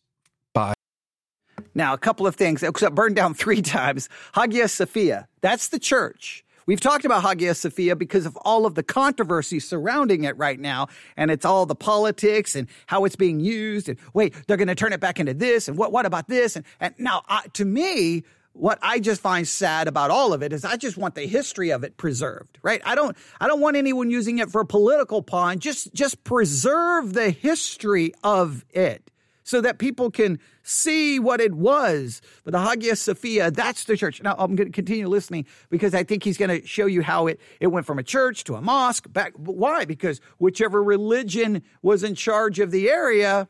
Now, 1.74 1.94
a 1.94 1.98
couple 1.98 2.28
of 2.28 2.36
things. 2.36 2.64
It 2.64 2.74
burned 2.94 3.16
down 3.16 3.34
three 3.34 3.62
times. 3.62 4.10
Hagia 4.34 4.68
Sophia, 4.68 5.28
that's 5.42 5.70
the 5.70 5.80
church. 5.80 6.44
We've 6.68 6.80
talked 6.80 7.06
about 7.06 7.24
Hagia 7.24 7.56
Sophia 7.56 7.96
because 7.96 8.26
of 8.26 8.38
all 8.38 8.66
of 8.66 8.76
the 8.76 8.84
controversy 8.84 9.60
surrounding 9.60 10.24
it 10.24 10.38
right 10.38 10.60
now. 10.60 10.88
And 11.18 11.32
it's 11.32 11.44
all 11.46 11.66
the 11.66 11.76
politics 11.76 12.56
and 12.56 12.68
how 12.86 13.06
it's 13.06 13.16
being 13.16 13.40
used. 13.40 13.90
And 13.90 13.98
wait, 14.14 14.36
they're 14.48 14.58
going 14.58 14.68
to 14.68 14.76
turn 14.76 14.94
it 14.94 15.00
back 15.00 15.20
into 15.20 15.34
this. 15.34 15.68
And 15.68 15.78
what, 15.78 15.92
what 15.92 16.06
about 16.06 16.28
this? 16.28 16.56
And, 16.56 16.66
and 16.80 16.94
now, 17.00 17.24
uh, 17.28 17.42
to 17.54 17.66
me, 17.66 18.24
what 18.54 18.80
I 18.82 19.00
just 19.00 19.22
find 19.22 19.48
sad 19.48 19.88
about 19.88 20.12
all 20.12 20.34
of 20.34 20.44
it 20.44 20.54
is 20.54 20.66
I 20.66 20.78
just 20.78 20.98
want 20.98 21.16
the 21.16 21.26
history 21.26 21.72
of 21.72 21.84
it 21.84 21.98
preserved, 21.98 22.60
right? 22.62 22.82
I 22.86 22.96
don't 22.96 23.16
I 23.40 23.48
don't 23.48 23.62
want 23.62 23.78
anyone 23.78 24.12
using 24.12 24.40
it 24.40 24.52
for 24.52 24.62
a 24.62 24.66
political 24.66 25.22
pawn. 25.22 25.60
Just 25.60 25.94
just 25.94 26.24
preserve 26.26 27.14
the 27.14 27.30
history 27.30 28.14
of 28.24 28.66
it 28.72 29.10
so 29.44 29.62
that 29.62 29.78
people 29.78 30.12
can 30.12 30.40
see 30.64 31.20
what 31.20 31.42
it 31.42 31.54
was. 31.54 32.22
But 32.44 32.52
the 32.52 32.62
Hagia 32.62 32.96
Sophia, 32.96 33.52
that's 33.52 33.86
the 33.86 33.98
church. 33.98 34.22
Now 34.22 34.36
I'm 34.38 34.56
going 34.56 34.68
to 34.68 34.74
continue 34.74 35.08
listening 35.08 35.46
because 35.70 35.94
I 35.94 36.04
think 36.04 36.24
he's 36.24 36.38
going 36.38 36.62
to 36.62 36.66
show 36.68 36.86
you 36.86 37.02
how 37.02 37.28
it, 37.28 37.40
it 37.60 37.68
went 37.68 37.86
from 37.86 38.00
a 38.00 38.04
church 38.04 38.44
to 38.46 38.56
a 38.56 38.62
mosque 38.62 39.12
back. 39.12 39.34
Why? 39.36 39.86
Because 39.86 40.22
whichever 40.38 40.84
religion 40.84 41.64
was 41.82 42.04
in 42.04 42.16
charge 42.16 42.60
of 42.60 42.72
the 42.72 42.90
area, 42.90 43.48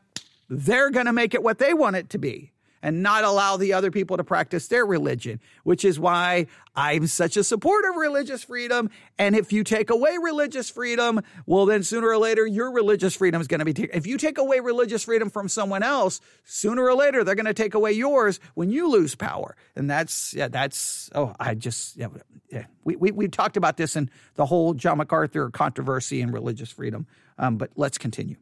they're 0.48 0.90
going 0.90 1.06
to 1.06 1.12
make 1.12 1.34
it 1.34 1.42
what 1.42 1.58
they 1.58 1.74
want 1.74 1.96
it 1.96 2.10
to 2.10 2.18
be 2.18 2.52
and 2.82 3.02
not 3.02 3.24
allow 3.24 3.56
the 3.56 3.72
other 3.72 3.90
people 3.90 4.16
to 4.16 4.24
practice 4.24 4.68
their 4.68 4.84
religion, 4.84 5.40
which 5.64 5.84
is 5.84 5.98
why 5.98 6.46
I'm 6.74 7.06
such 7.06 7.36
a 7.36 7.44
supporter 7.44 7.90
of 7.90 7.96
religious 7.96 8.44
freedom. 8.44 8.90
And 9.18 9.36
if 9.36 9.52
you 9.52 9.62
take 9.62 9.90
away 9.90 10.16
religious 10.20 10.70
freedom, 10.70 11.20
well, 11.46 11.66
then 11.66 11.82
sooner 11.82 12.08
or 12.08 12.18
later, 12.18 12.46
your 12.46 12.72
religious 12.72 13.14
freedom 13.14 13.40
is 13.40 13.46
going 13.46 13.60
to 13.60 13.64
be 13.64 13.72
taken. 13.72 13.96
If 13.96 14.06
you 14.06 14.18
take 14.18 14.38
away 14.38 14.60
religious 14.60 15.04
freedom 15.04 15.30
from 15.30 15.48
someone 15.48 15.82
else, 15.82 16.20
sooner 16.44 16.82
or 16.82 16.94
later, 16.94 17.24
they're 17.24 17.34
going 17.34 17.46
to 17.46 17.54
take 17.54 17.74
away 17.74 17.92
yours 17.92 18.40
when 18.54 18.70
you 18.70 18.90
lose 18.90 19.14
power. 19.14 19.56
And 19.76 19.88
that's, 19.88 20.34
yeah, 20.34 20.48
that's, 20.48 21.10
oh, 21.14 21.34
I 21.38 21.54
just, 21.54 21.96
yeah, 21.96 22.08
yeah. 22.50 22.66
We, 22.84 22.96
we, 22.96 23.10
we 23.12 23.28
talked 23.28 23.56
about 23.56 23.76
this 23.76 23.94
in 23.96 24.10
the 24.34 24.46
whole 24.46 24.74
John 24.74 24.98
MacArthur 24.98 25.50
controversy 25.50 26.20
and 26.20 26.32
religious 26.32 26.70
freedom. 26.70 27.06
Um, 27.38 27.58
but 27.58 27.70
let's 27.76 27.98
continue. 27.98 28.36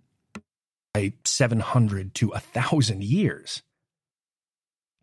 700 1.25 2.15
to 2.17 2.29
1,000 2.29 3.05
years. 3.05 3.63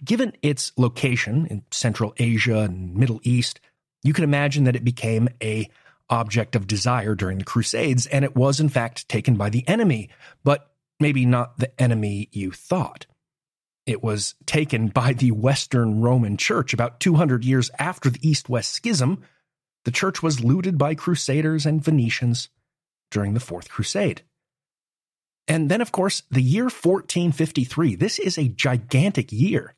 Given 0.03 0.33
its 0.41 0.71
location 0.77 1.47
in 1.47 1.63
Central 1.71 2.13
Asia 2.17 2.59
and 2.59 2.95
Middle 2.95 3.19
East, 3.23 3.59
you 4.03 4.13
can 4.13 4.23
imagine 4.23 4.65
that 4.65 4.75
it 4.75 4.83
became 4.83 5.27
a 5.41 5.69
object 6.09 6.55
of 6.55 6.67
desire 6.67 7.15
during 7.15 7.39
the 7.39 7.43
Crusades, 7.43 8.05
and 8.05 8.23
it 8.23 8.35
was 8.35 8.59
in 8.59 8.69
fact 8.69 9.09
taken 9.09 9.35
by 9.35 9.49
the 9.49 9.67
enemy, 9.67 10.09
but 10.43 10.71
maybe 10.99 11.25
not 11.25 11.57
the 11.57 11.81
enemy 11.81 12.29
you 12.31 12.51
thought. 12.51 13.05
It 13.85 14.03
was 14.03 14.35
taken 14.45 14.89
by 14.89 15.13
the 15.13 15.31
Western 15.31 16.01
Roman 16.01 16.37
Church 16.37 16.73
about 16.73 16.99
200 16.99 17.43
years 17.43 17.71
after 17.79 18.09
the 18.09 18.19
East 18.27 18.49
West 18.49 18.73
Schism. 18.73 19.23
The 19.85 19.91
church 19.91 20.21
was 20.21 20.43
looted 20.43 20.77
by 20.77 20.93
Crusaders 20.93 21.65
and 21.65 21.83
Venetians 21.83 22.49
during 23.09 23.33
the 23.33 23.39
Fourth 23.39 23.69
Crusade. 23.69 24.23
And 25.47 25.71
then, 25.71 25.79
of 25.79 25.93
course, 25.93 26.23
the 26.29 26.41
year 26.41 26.65
1453. 26.65 27.95
This 27.95 28.19
is 28.19 28.37
a 28.37 28.49
gigantic 28.49 29.31
year. 29.31 29.73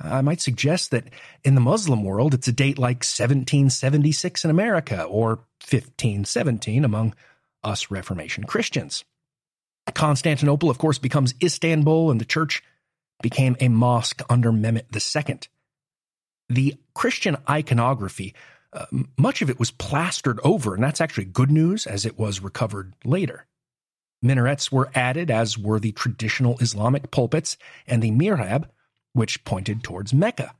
I 0.00 0.20
might 0.20 0.40
suggest 0.40 0.90
that 0.92 1.08
in 1.42 1.54
the 1.54 1.60
Muslim 1.60 2.04
world, 2.04 2.34
it's 2.34 2.48
a 2.48 2.52
date 2.52 2.78
like 2.78 2.98
1776 2.98 4.44
in 4.44 4.50
America 4.50 5.02
or 5.02 5.28
1517 5.60 6.84
among 6.84 7.14
us 7.64 7.90
Reformation 7.90 8.44
Christians. 8.44 9.04
Constantinople, 9.94 10.70
of 10.70 10.78
course, 10.78 10.98
becomes 10.98 11.34
Istanbul, 11.42 12.10
and 12.10 12.20
the 12.20 12.24
church 12.24 12.62
became 13.22 13.56
a 13.58 13.68
mosque 13.68 14.22
under 14.28 14.52
Mehmet 14.52 14.86
II. 14.94 15.38
The 16.48 16.76
Christian 16.94 17.36
iconography, 17.48 18.34
uh, 18.72 18.86
much 19.16 19.42
of 19.42 19.50
it 19.50 19.58
was 19.58 19.70
plastered 19.70 20.38
over, 20.44 20.74
and 20.74 20.82
that's 20.82 21.00
actually 21.00 21.24
good 21.24 21.50
news 21.50 21.86
as 21.86 22.06
it 22.06 22.18
was 22.18 22.40
recovered 22.40 22.94
later. 23.04 23.46
Minarets 24.22 24.70
were 24.70 24.90
added, 24.94 25.30
as 25.30 25.58
were 25.58 25.80
the 25.80 25.92
traditional 25.92 26.58
Islamic 26.60 27.10
pulpits, 27.10 27.56
and 27.86 28.02
the 28.02 28.10
mihrab 28.10 28.68
which 29.12 29.44
pointed 29.44 29.82
towards 29.82 30.14
Mecca. 30.14 30.54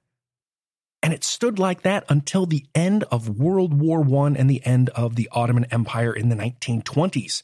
And 1.03 1.13
it 1.13 1.25
stood 1.25 1.59
like 1.59 1.83
that 1.83 2.05
until 2.09 2.47
the 2.47 2.67
end 2.75 3.05
of 3.05 3.39
World 3.39 3.73
War 3.73 4.01
I 4.25 4.35
and 4.37 4.51
the 4.51 4.65
end 4.67 4.91
of 4.91 5.17
the 5.17 5.29
Ottoman 5.33 5.67
Empire 5.71 6.13
in 6.13 6.29
the 6.29 6.37
1920s. 6.37 7.43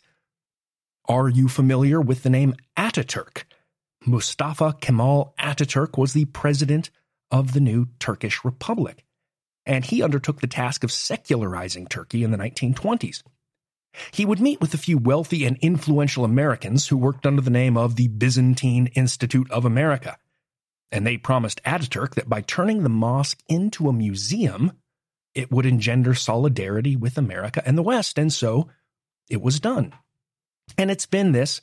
Are 1.09 1.29
you 1.29 1.49
familiar 1.49 2.01
with 2.01 2.23
the 2.23 2.31
name 2.31 2.55
Ataturk? 2.77 3.45
Mustafa 4.07 4.77
Kemal 4.81 5.35
Ataturk 5.39 5.97
was 5.97 6.13
the 6.13 6.25
president 6.27 6.91
of 7.31 7.53
the 7.53 7.61
new 7.61 7.87
Turkish 7.99 8.45
Republic, 8.45 9.05
and 9.65 9.85
he 9.85 10.03
undertook 10.03 10.41
the 10.41 10.47
task 10.47 10.85
of 10.85 10.93
secularizing 10.93 11.87
Turkey 11.87 12.25
in 12.25 12.31
the 12.31 12.39
1920s. 12.39 13.23
He 14.11 14.25
would 14.25 14.41
meet 14.41 14.61
with 14.61 14.75
a 14.75 14.79
few 14.79 14.99
wealthy 14.99 15.45
and 15.45 15.57
influential 15.59 16.25
Americans 16.25 16.89
who 16.89 16.97
worked 16.97 17.27
under 17.27 17.41
the 17.41 17.51
name 17.51 17.77
of 17.77 17.97
the 17.97 18.09
Byzantine 18.09 18.89
Institute 18.89 19.51
of 19.51 19.65
America 19.65 20.19
and 20.95 21.05
they 21.05 21.17
promised 21.17 21.61
Ataturk 21.65 22.15
that 22.15 22.29
by 22.29 22.41
turning 22.41 22.85
the 22.85 22.89
mosque 22.89 23.43
into 23.49 23.89
a 23.89 23.93
museum, 23.93 24.73
it 25.35 25.51
would 25.51 25.67
engender 25.67 26.15
solidarity 26.15 26.95
with 26.95 27.19
America 27.19 27.61
and 27.67 27.77
the 27.77 27.83
West. 27.83 28.17
And 28.17 28.33
so 28.33 28.69
it 29.29 29.43
was 29.43 29.59
done. 29.59 29.93
And 30.79 30.93
it's 30.93 31.07
been 31.07 31.33
this 31.33 31.61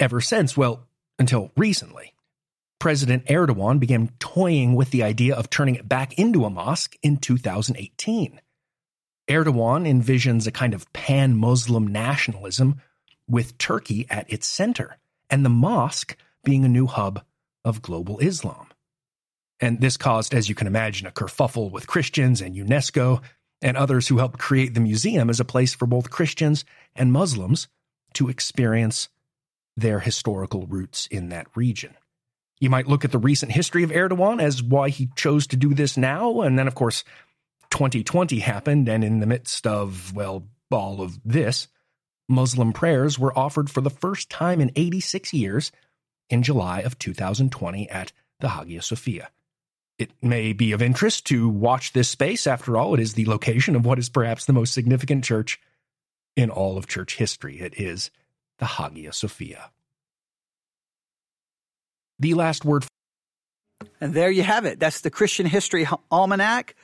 ever 0.00 0.22
since, 0.22 0.56
well, 0.56 0.86
until 1.18 1.52
recently. 1.54 2.14
President 2.78 3.26
Erdogan 3.26 3.78
began 3.78 4.10
toying 4.18 4.74
with 4.74 4.90
the 4.90 5.02
idea 5.02 5.34
of 5.34 5.50
turning 5.50 5.74
it 5.74 5.86
back 5.86 6.18
into 6.18 6.46
a 6.46 6.50
mosque 6.50 6.96
in 7.02 7.18
2018. 7.18 8.40
Erdogan 9.28 9.86
envisions 9.86 10.46
a 10.46 10.50
kind 10.50 10.72
of 10.72 10.90
pan 10.94 11.36
Muslim 11.36 11.86
nationalism 11.86 12.80
with 13.28 13.58
Turkey 13.58 14.06
at 14.08 14.32
its 14.32 14.46
center, 14.46 14.96
and 15.28 15.44
the 15.44 15.50
mosque 15.50 16.16
being 16.42 16.64
a 16.64 16.68
new 16.68 16.86
hub 16.86 17.22
of 17.64 17.82
global 17.82 18.18
Islam. 18.18 18.66
And 19.60 19.80
this 19.80 19.96
caused, 19.96 20.34
as 20.34 20.48
you 20.48 20.54
can 20.54 20.66
imagine, 20.66 21.06
a 21.06 21.12
kerfuffle 21.12 21.70
with 21.70 21.86
Christians 21.86 22.40
and 22.40 22.56
UNESCO 22.56 23.22
and 23.60 23.76
others 23.76 24.08
who 24.08 24.18
helped 24.18 24.40
create 24.40 24.74
the 24.74 24.80
museum 24.80 25.30
as 25.30 25.38
a 25.38 25.44
place 25.44 25.72
for 25.72 25.86
both 25.86 26.10
Christians 26.10 26.64
and 26.96 27.12
Muslims 27.12 27.68
to 28.14 28.28
experience 28.28 29.08
their 29.76 30.00
historical 30.00 30.66
roots 30.66 31.06
in 31.06 31.28
that 31.28 31.46
region. 31.54 31.94
You 32.60 32.70
might 32.70 32.88
look 32.88 33.04
at 33.04 33.12
the 33.12 33.18
recent 33.18 33.52
history 33.52 33.82
of 33.82 33.90
Erdogan 33.90 34.40
as 34.40 34.62
why 34.62 34.88
he 34.88 35.10
chose 35.16 35.46
to 35.48 35.56
do 35.56 35.74
this 35.74 35.96
now. 35.96 36.42
And 36.42 36.58
then, 36.58 36.68
of 36.68 36.74
course, 36.74 37.04
2020 37.70 38.38
happened. 38.40 38.88
And 38.88 39.02
in 39.02 39.20
the 39.20 39.26
midst 39.26 39.66
of, 39.66 40.14
well, 40.14 40.46
all 40.70 41.00
of 41.00 41.18
this, 41.24 41.68
Muslim 42.28 42.72
prayers 42.72 43.18
were 43.18 43.36
offered 43.36 43.70
for 43.70 43.80
the 43.80 43.90
first 43.90 44.30
time 44.30 44.60
in 44.60 44.70
86 44.76 45.32
years 45.32 45.72
in 46.32 46.42
July 46.42 46.80
of 46.80 46.98
2020 46.98 47.90
at 47.90 48.10
the 48.40 48.48
Hagia 48.48 48.80
Sophia. 48.80 49.30
It 49.98 50.10
may 50.22 50.54
be 50.54 50.72
of 50.72 50.80
interest 50.80 51.26
to 51.26 51.46
watch 51.48 51.92
this 51.92 52.08
space. 52.08 52.46
After 52.46 52.76
all, 52.76 52.94
it 52.94 53.00
is 53.00 53.12
the 53.12 53.26
location 53.26 53.76
of 53.76 53.84
what 53.84 53.98
is 53.98 54.08
perhaps 54.08 54.46
the 54.46 54.54
most 54.54 54.72
significant 54.72 55.24
church 55.24 55.60
in 56.34 56.48
all 56.48 56.78
of 56.78 56.88
church 56.88 57.16
history. 57.16 57.60
It 57.60 57.78
is 57.78 58.10
the 58.58 58.64
Hagia 58.64 59.12
Sophia. 59.12 59.70
The 62.18 62.32
last 62.32 62.64
word. 62.64 62.86
And 64.00 64.14
there 64.14 64.30
you 64.30 64.42
have 64.42 64.64
it. 64.64 64.80
That's 64.80 65.02
the 65.02 65.10
Christian 65.10 65.44
History 65.44 65.86
Almanac. 66.10 66.74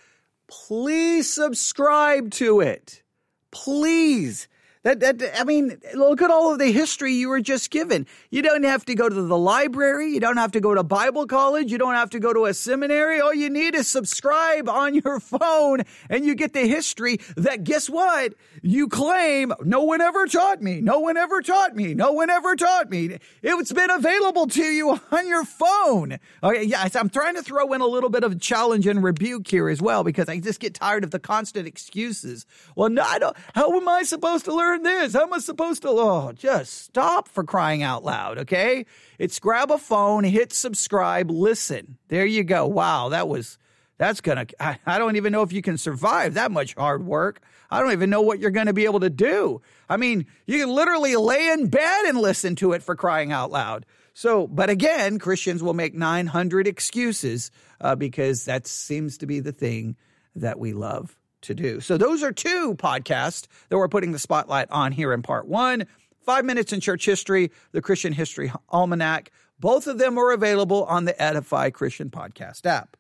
Please 0.46 1.32
subscribe 1.32 2.32
to 2.32 2.60
it. 2.60 3.02
Please. 3.50 4.46
That, 4.84 5.00
that, 5.00 5.40
I 5.40 5.44
mean, 5.44 5.80
look 5.94 6.22
at 6.22 6.30
all 6.30 6.52
of 6.52 6.58
the 6.58 6.70
history 6.70 7.12
you 7.12 7.28
were 7.28 7.40
just 7.40 7.70
given. 7.70 8.06
You 8.30 8.42
don't 8.42 8.62
have 8.64 8.84
to 8.86 8.94
go 8.94 9.08
to 9.08 9.14
the 9.14 9.36
library. 9.36 10.12
You 10.12 10.20
don't 10.20 10.36
have 10.36 10.52
to 10.52 10.60
go 10.60 10.74
to 10.74 10.84
Bible 10.84 11.26
college. 11.26 11.72
You 11.72 11.78
don't 11.78 11.94
have 11.94 12.10
to 12.10 12.20
go 12.20 12.32
to 12.32 12.46
a 12.46 12.54
seminary. 12.54 13.20
All 13.20 13.34
you 13.34 13.50
need 13.50 13.74
is 13.74 13.88
subscribe 13.88 14.68
on 14.68 14.94
your 14.94 15.18
phone 15.20 15.82
and 16.08 16.24
you 16.24 16.34
get 16.34 16.52
the 16.52 16.66
history 16.66 17.18
that 17.36 17.64
guess 17.64 17.90
what? 17.90 18.34
You 18.62 18.88
claim 18.88 19.52
no 19.64 19.82
one 19.82 20.00
ever 20.00 20.26
taught 20.26 20.62
me. 20.62 20.80
No 20.80 21.00
one 21.00 21.16
ever 21.16 21.42
taught 21.42 21.74
me. 21.74 21.94
No 21.94 22.12
one 22.12 22.30
ever 22.30 22.54
taught 22.54 22.88
me. 22.88 23.18
It's 23.42 23.72
been 23.72 23.90
available 23.90 24.46
to 24.46 24.62
you 24.62 24.90
on 25.10 25.26
your 25.26 25.44
phone. 25.44 26.18
Okay. 26.42 26.62
Yes. 26.62 26.94
I'm 26.94 27.10
trying 27.10 27.34
to 27.34 27.42
throw 27.42 27.72
in 27.72 27.80
a 27.80 27.86
little 27.86 28.10
bit 28.10 28.22
of 28.22 28.40
challenge 28.40 28.86
and 28.86 29.02
rebuke 29.02 29.48
here 29.48 29.68
as 29.68 29.82
well 29.82 30.04
because 30.04 30.28
I 30.28 30.38
just 30.38 30.60
get 30.60 30.74
tired 30.74 31.02
of 31.02 31.10
the 31.10 31.18
constant 31.18 31.66
excuses. 31.66 32.46
Well, 32.76 32.90
no, 32.90 33.02
I 33.02 33.18
don't, 33.18 33.36
how 33.54 33.76
am 33.76 33.88
I 33.88 34.02
supposed 34.02 34.44
to 34.44 34.54
learn 34.54 34.67
learn 34.68 34.82
this? 34.82 35.14
How 35.14 35.22
am 35.22 35.32
I 35.32 35.38
supposed 35.38 35.82
to? 35.82 35.88
Oh, 35.88 36.32
just 36.32 36.72
stop 36.84 37.28
for 37.28 37.42
crying 37.42 37.82
out 37.82 38.04
loud, 38.04 38.38
okay? 38.38 38.84
It's 39.18 39.38
grab 39.38 39.70
a 39.70 39.78
phone, 39.78 40.24
hit 40.24 40.52
subscribe, 40.52 41.30
listen. 41.30 41.96
There 42.08 42.26
you 42.26 42.44
go. 42.44 42.66
Wow, 42.66 43.08
that 43.10 43.28
was, 43.28 43.58
that's 43.96 44.20
gonna, 44.20 44.46
I, 44.60 44.78
I 44.84 44.98
don't 44.98 45.16
even 45.16 45.32
know 45.32 45.42
if 45.42 45.52
you 45.52 45.62
can 45.62 45.78
survive 45.78 46.34
that 46.34 46.52
much 46.52 46.74
hard 46.74 47.04
work. 47.06 47.40
I 47.70 47.80
don't 47.80 47.92
even 47.92 48.10
know 48.10 48.20
what 48.20 48.40
you're 48.40 48.50
gonna 48.50 48.74
be 48.74 48.84
able 48.84 49.00
to 49.00 49.10
do. 49.10 49.62
I 49.88 49.96
mean, 49.96 50.26
you 50.46 50.58
can 50.58 50.70
literally 50.70 51.16
lay 51.16 51.48
in 51.48 51.68
bed 51.68 52.04
and 52.06 52.18
listen 52.18 52.54
to 52.56 52.72
it 52.72 52.82
for 52.82 52.94
crying 52.94 53.32
out 53.32 53.50
loud. 53.50 53.86
So, 54.12 54.46
but 54.46 54.68
again, 54.68 55.18
Christians 55.18 55.62
will 55.62 55.74
make 55.74 55.94
900 55.94 56.66
excuses 56.66 57.50
uh, 57.80 57.94
because 57.94 58.44
that 58.46 58.66
seems 58.66 59.18
to 59.18 59.26
be 59.26 59.40
the 59.40 59.52
thing 59.52 59.96
that 60.34 60.58
we 60.58 60.72
love 60.72 61.17
to 61.48 61.54
do. 61.54 61.80
So 61.80 61.98
those 61.98 62.22
are 62.22 62.32
two 62.32 62.74
podcasts 62.76 63.46
that 63.68 63.76
we're 63.76 63.88
putting 63.88 64.12
the 64.12 64.18
spotlight 64.18 64.70
on 64.70 64.92
here 64.92 65.12
in 65.12 65.22
part 65.22 65.46
one. 65.48 65.86
Five 66.24 66.44
Minutes 66.44 66.72
in 66.72 66.80
Church 66.80 67.04
History, 67.04 67.50
the 67.72 67.82
Christian 67.82 68.12
History 68.12 68.52
Almanac. 68.70 69.30
Both 69.58 69.86
of 69.86 69.98
them 69.98 70.18
are 70.18 70.30
available 70.30 70.84
on 70.84 71.04
the 71.04 71.20
Edify 71.20 71.70
Christian 71.70 72.10
Podcast 72.10 72.66
app. 72.66 72.96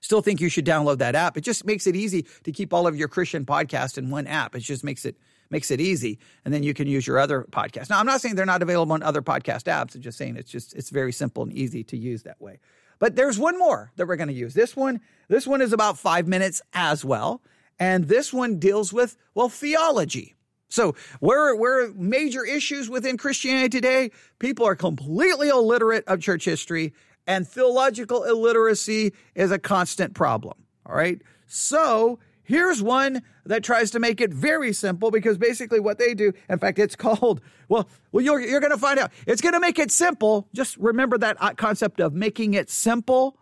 still 0.00 0.22
think 0.22 0.40
you 0.40 0.48
should 0.48 0.64
download 0.64 0.98
that 0.98 1.14
app. 1.14 1.36
It 1.36 1.42
just 1.42 1.66
makes 1.66 1.86
it 1.86 1.96
easy 1.96 2.26
to 2.44 2.52
keep 2.52 2.72
all 2.72 2.86
of 2.86 2.96
your 2.96 3.08
Christian 3.08 3.44
podcasts 3.44 3.98
in 3.98 4.08
one 4.08 4.26
app. 4.26 4.54
It 4.54 4.60
just 4.60 4.84
makes 4.84 5.04
it 5.04 5.16
makes 5.50 5.70
it 5.70 5.80
easy, 5.80 6.18
and 6.44 6.54
then 6.54 6.62
you 6.62 6.72
can 6.72 6.86
use 6.86 7.06
your 7.06 7.18
other 7.18 7.46
podcasts. 7.50 7.90
Now, 7.90 7.98
I'm 7.98 8.06
not 8.06 8.22
saying 8.22 8.36
they're 8.36 8.46
not 8.46 8.62
available 8.62 8.94
on 8.94 9.02
other 9.02 9.20
podcast 9.20 9.64
apps. 9.64 9.94
I'm 9.94 10.00
just 10.00 10.16
saying 10.16 10.36
it's 10.36 10.50
just 10.50 10.74
it's 10.74 10.90
very 10.90 11.12
simple 11.12 11.42
and 11.42 11.52
easy 11.52 11.84
to 11.84 11.96
use 11.96 12.22
that 12.22 12.40
way. 12.40 12.58
But 13.02 13.16
there's 13.16 13.36
one 13.36 13.58
more 13.58 13.90
that 13.96 14.06
we're 14.06 14.14
going 14.14 14.28
to 14.28 14.32
use. 14.32 14.54
This 14.54 14.76
one, 14.76 15.00
this 15.26 15.44
one 15.44 15.60
is 15.60 15.72
about 15.72 15.98
five 15.98 16.28
minutes 16.28 16.62
as 16.72 17.04
well, 17.04 17.42
and 17.80 18.04
this 18.04 18.32
one 18.32 18.60
deals 18.60 18.92
with 18.92 19.16
well 19.34 19.48
theology. 19.48 20.36
So, 20.68 20.94
where, 21.18 21.56
where 21.56 21.92
major 21.94 22.44
issues 22.44 22.88
within 22.88 23.16
Christianity 23.16 23.70
today, 23.70 24.12
people 24.38 24.64
are 24.68 24.76
completely 24.76 25.48
illiterate 25.48 26.04
of 26.06 26.20
church 26.20 26.44
history, 26.44 26.94
and 27.26 27.44
theological 27.44 28.22
illiteracy 28.22 29.14
is 29.34 29.50
a 29.50 29.58
constant 29.58 30.14
problem. 30.14 30.54
All 30.86 30.94
right. 30.94 31.20
So, 31.48 32.20
here's 32.44 32.82
one 32.82 33.22
that 33.46 33.64
tries 33.64 33.90
to 33.92 33.98
make 33.98 34.20
it 34.20 34.32
very 34.32 34.72
simple 34.72 35.10
because 35.10 35.38
basically 35.38 35.80
what 35.80 35.98
they 35.98 36.14
do, 36.14 36.32
in 36.48 36.58
fact, 36.58 36.78
it's 36.78 36.96
called, 36.96 37.40
well, 37.68 37.88
well 38.10 38.24
you're, 38.24 38.40
you're 38.40 38.60
going 38.60 38.72
to 38.72 38.78
find 38.78 38.98
out. 38.98 39.12
It's 39.26 39.40
going 39.40 39.54
to 39.54 39.60
make 39.60 39.78
it 39.78 39.90
simple. 39.90 40.48
Just 40.54 40.76
remember 40.76 41.18
that 41.18 41.36
uh, 41.40 41.54
concept 41.54 42.00
of 42.00 42.12
making 42.12 42.54
it 42.54 42.70
simple. 42.70 43.38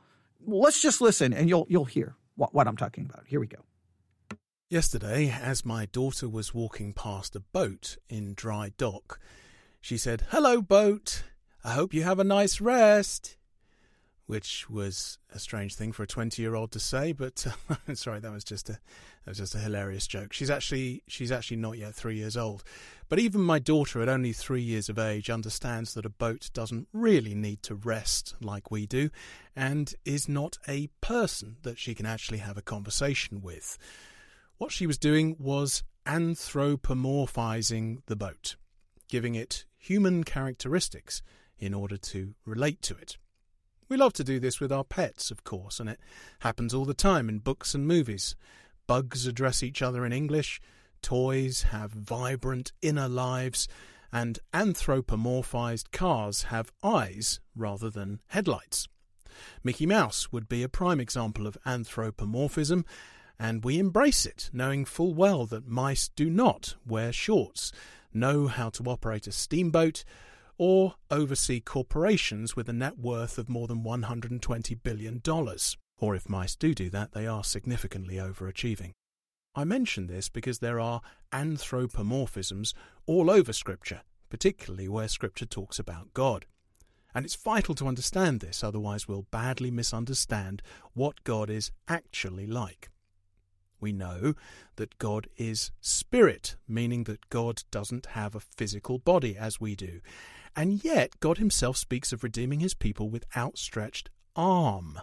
Let's 0.46 0.80
just 0.80 1.00
listen 1.00 1.32
and 1.32 1.48
you'll, 1.48 1.66
you'll 1.68 1.84
hear 1.84 2.16
what, 2.36 2.54
what 2.54 2.66
I'm 2.66 2.76
talking 2.76 3.04
about. 3.04 3.24
Here 3.26 3.40
we 3.40 3.46
go. 3.46 3.58
Yesterday, 4.68 5.28
as 5.30 5.64
my 5.64 5.86
daughter 5.86 6.28
was 6.28 6.54
walking 6.54 6.92
past 6.92 7.34
a 7.34 7.40
boat 7.40 7.96
in 8.08 8.34
dry 8.34 8.70
dock, 8.78 9.18
she 9.80 9.96
said, 9.96 10.26
Hello, 10.28 10.62
boat. 10.62 11.24
I 11.64 11.72
hope 11.72 11.92
you 11.92 12.04
have 12.04 12.20
a 12.20 12.24
nice 12.24 12.60
rest. 12.60 13.36
Which 14.30 14.70
was 14.70 15.18
a 15.34 15.40
strange 15.40 15.74
thing 15.74 15.90
for 15.90 16.04
a 16.04 16.06
twenty-year-old 16.06 16.70
to 16.70 16.78
say, 16.78 17.10
but 17.10 17.44
uh, 17.68 17.76
sorry, 17.94 18.20
that 18.20 18.30
was 18.30 18.44
just 18.44 18.70
a 18.70 18.74
that 19.24 19.30
was 19.30 19.38
just 19.38 19.56
a 19.56 19.58
hilarious 19.58 20.06
joke. 20.06 20.32
She's 20.32 20.50
actually 20.50 21.02
she's 21.08 21.32
actually 21.32 21.56
not 21.56 21.78
yet 21.78 21.96
three 21.96 22.14
years 22.14 22.36
old, 22.36 22.62
but 23.08 23.18
even 23.18 23.40
my 23.40 23.58
daughter, 23.58 24.00
at 24.00 24.08
only 24.08 24.32
three 24.32 24.62
years 24.62 24.88
of 24.88 25.00
age, 25.00 25.30
understands 25.30 25.94
that 25.94 26.06
a 26.06 26.10
boat 26.10 26.48
doesn't 26.54 26.86
really 26.92 27.34
need 27.34 27.64
to 27.64 27.74
rest 27.74 28.36
like 28.40 28.70
we 28.70 28.86
do, 28.86 29.10
and 29.56 29.94
is 30.04 30.28
not 30.28 30.58
a 30.68 30.86
person 31.00 31.56
that 31.62 31.76
she 31.76 31.92
can 31.92 32.06
actually 32.06 32.38
have 32.38 32.56
a 32.56 32.62
conversation 32.62 33.42
with. 33.42 33.78
What 34.58 34.70
she 34.70 34.86
was 34.86 34.96
doing 34.96 35.34
was 35.40 35.82
anthropomorphizing 36.06 37.98
the 38.06 38.14
boat, 38.14 38.54
giving 39.08 39.34
it 39.34 39.64
human 39.76 40.22
characteristics 40.22 41.20
in 41.58 41.74
order 41.74 41.96
to 41.96 42.34
relate 42.44 42.80
to 42.82 42.94
it. 42.96 43.16
We 43.90 43.96
love 43.96 44.12
to 44.14 44.24
do 44.24 44.38
this 44.38 44.60
with 44.60 44.70
our 44.70 44.84
pets, 44.84 45.32
of 45.32 45.42
course, 45.42 45.80
and 45.80 45.90
it 45.90 45.98
happens 46.38 46.72
all 46.72 46.84
the 46.84 46.94
time 46.94 47.28
in 47.28 47.40
books 47.40 47.74
and 47.74 47.88
movies. 47.88 48.36
Bugs 48.86 49.26
address 49.26 49.64
each 49.64 49.82
other 49.82 50.06
in 50.06 50.12
English, 50.12 50.60
toys 51.02 51.62
have 51.62 51.90
vibrant 51.90 52.70
inner 52.80 53.08
lives, 53.08 53.66
and 54.12 54.38
anthropomorphized 54.54 55.90
cars 55.90 56.44
have 56.44 56.70
eyes 56.84 57.40
rather 57.56 57.90
than 57.90 58.20
headlights. 58.28 58.86
Mickey 59.64 59.86
Mouse 59.86 60.30
would 60.30 60.48
be 60.48 60.62
a 60.62 60.68
prime 60.68 61.00
example 61.00 61.48
of 61.48 61.58
anthropomorphism, 61.66 62.84
and 63.40 63.64
we 63.64 63.80
embrace 63.80 64.24
it, 64.24 64.50
knowing 64.52 64.84
full 64.84 65.14
well 65.14 65.46
that 65.46 65.66
mice 65.66 66.08
do 66.14 66.30
not 66.30 66.76
wear 66.86 67.12
shorts, 67.12 67.72
know 68.14 68.46
how 68.46 68.70
to 68.70 68.84
operate 68.84 69.26
a 69.26 69.32
steamboat, 69.32 70.04
or 70.60 70.92
oversee 71.10 71.58
corporations 71.58 72.54
with 72.54 72.68
a 72.68 72.72
net 72.74 72.98
worth 72.98 73.38
of 73.38 73.48
more 73.48 73.66
than 73.66 73.82
$120 73.82 74.82
billion. 74.82 75.22
Or 75.96 76.14
if 76.14 76.28
mice 76.28 76.54
do 76.54 76.74
do 76.74 76.90
that, 76.90 77.12
they 77.12 77.26
are 77.26 77.42
significantly 77.42 78.16
overachieving. 78.16 78.90
I 79.54 79.64
mention 79.64 80.06
this 80.06 80.28
because 80.28 80.58
there 80.58 80.78
are 80.78 81.00
anthropomorphisms 81.32 82.74
all 83.06 83.30
over 83.30 83.54
Scripture, 83.54 84.02
particularly 84.28 84.86
where 84.86 85.08
Scripture 85.08 85.46
talks 85.46 85.78
about 85.78 86.12
God. 86.12 86.44
And 87.14 87.24
it's 87.24 87.36
vital 87.36 87.74
to 87.76 87.88
understand 87.88 88.40
this, 88.40 88.62
otherwise, 88.62 89.08
we'll 89.08 89.28
badly 89.30 89.70
misunderstand 89.70 90.60
what 90.92 91.24
God 91.24 91.48
is 91.48 91.70
actually 91.88 92.46
like. 92.46 92.90
We 93.80 93.92
know 93.92 94.34
that 94.76 94.98
God 94.98 95.26
is 95.38 95.70
spirit, 95.80 96.56
meaning 96.68 97.04
that 97.04 97.30
God 97.30 97.62
doesn't 97.70 98.06
have 98.08 98.34
a 98.34 98.40
physical 98.40 98.98
body 98.98 99.38
as 99.38 99.58
we 99.58 99.74
do. 99.74 100.02
And 100.56 100.84
yet, 100.84 101.18
God 101.20 101.38
Himself 101.38 101.76
speaks 101.76 102.12
of 102.12 102.22
redeeming 102.22 102.60
His 102.60 102.74
people 102.74 103.08
with 103.08 103.24
outstretched 103.36 104.10
arm. 104.36 105.00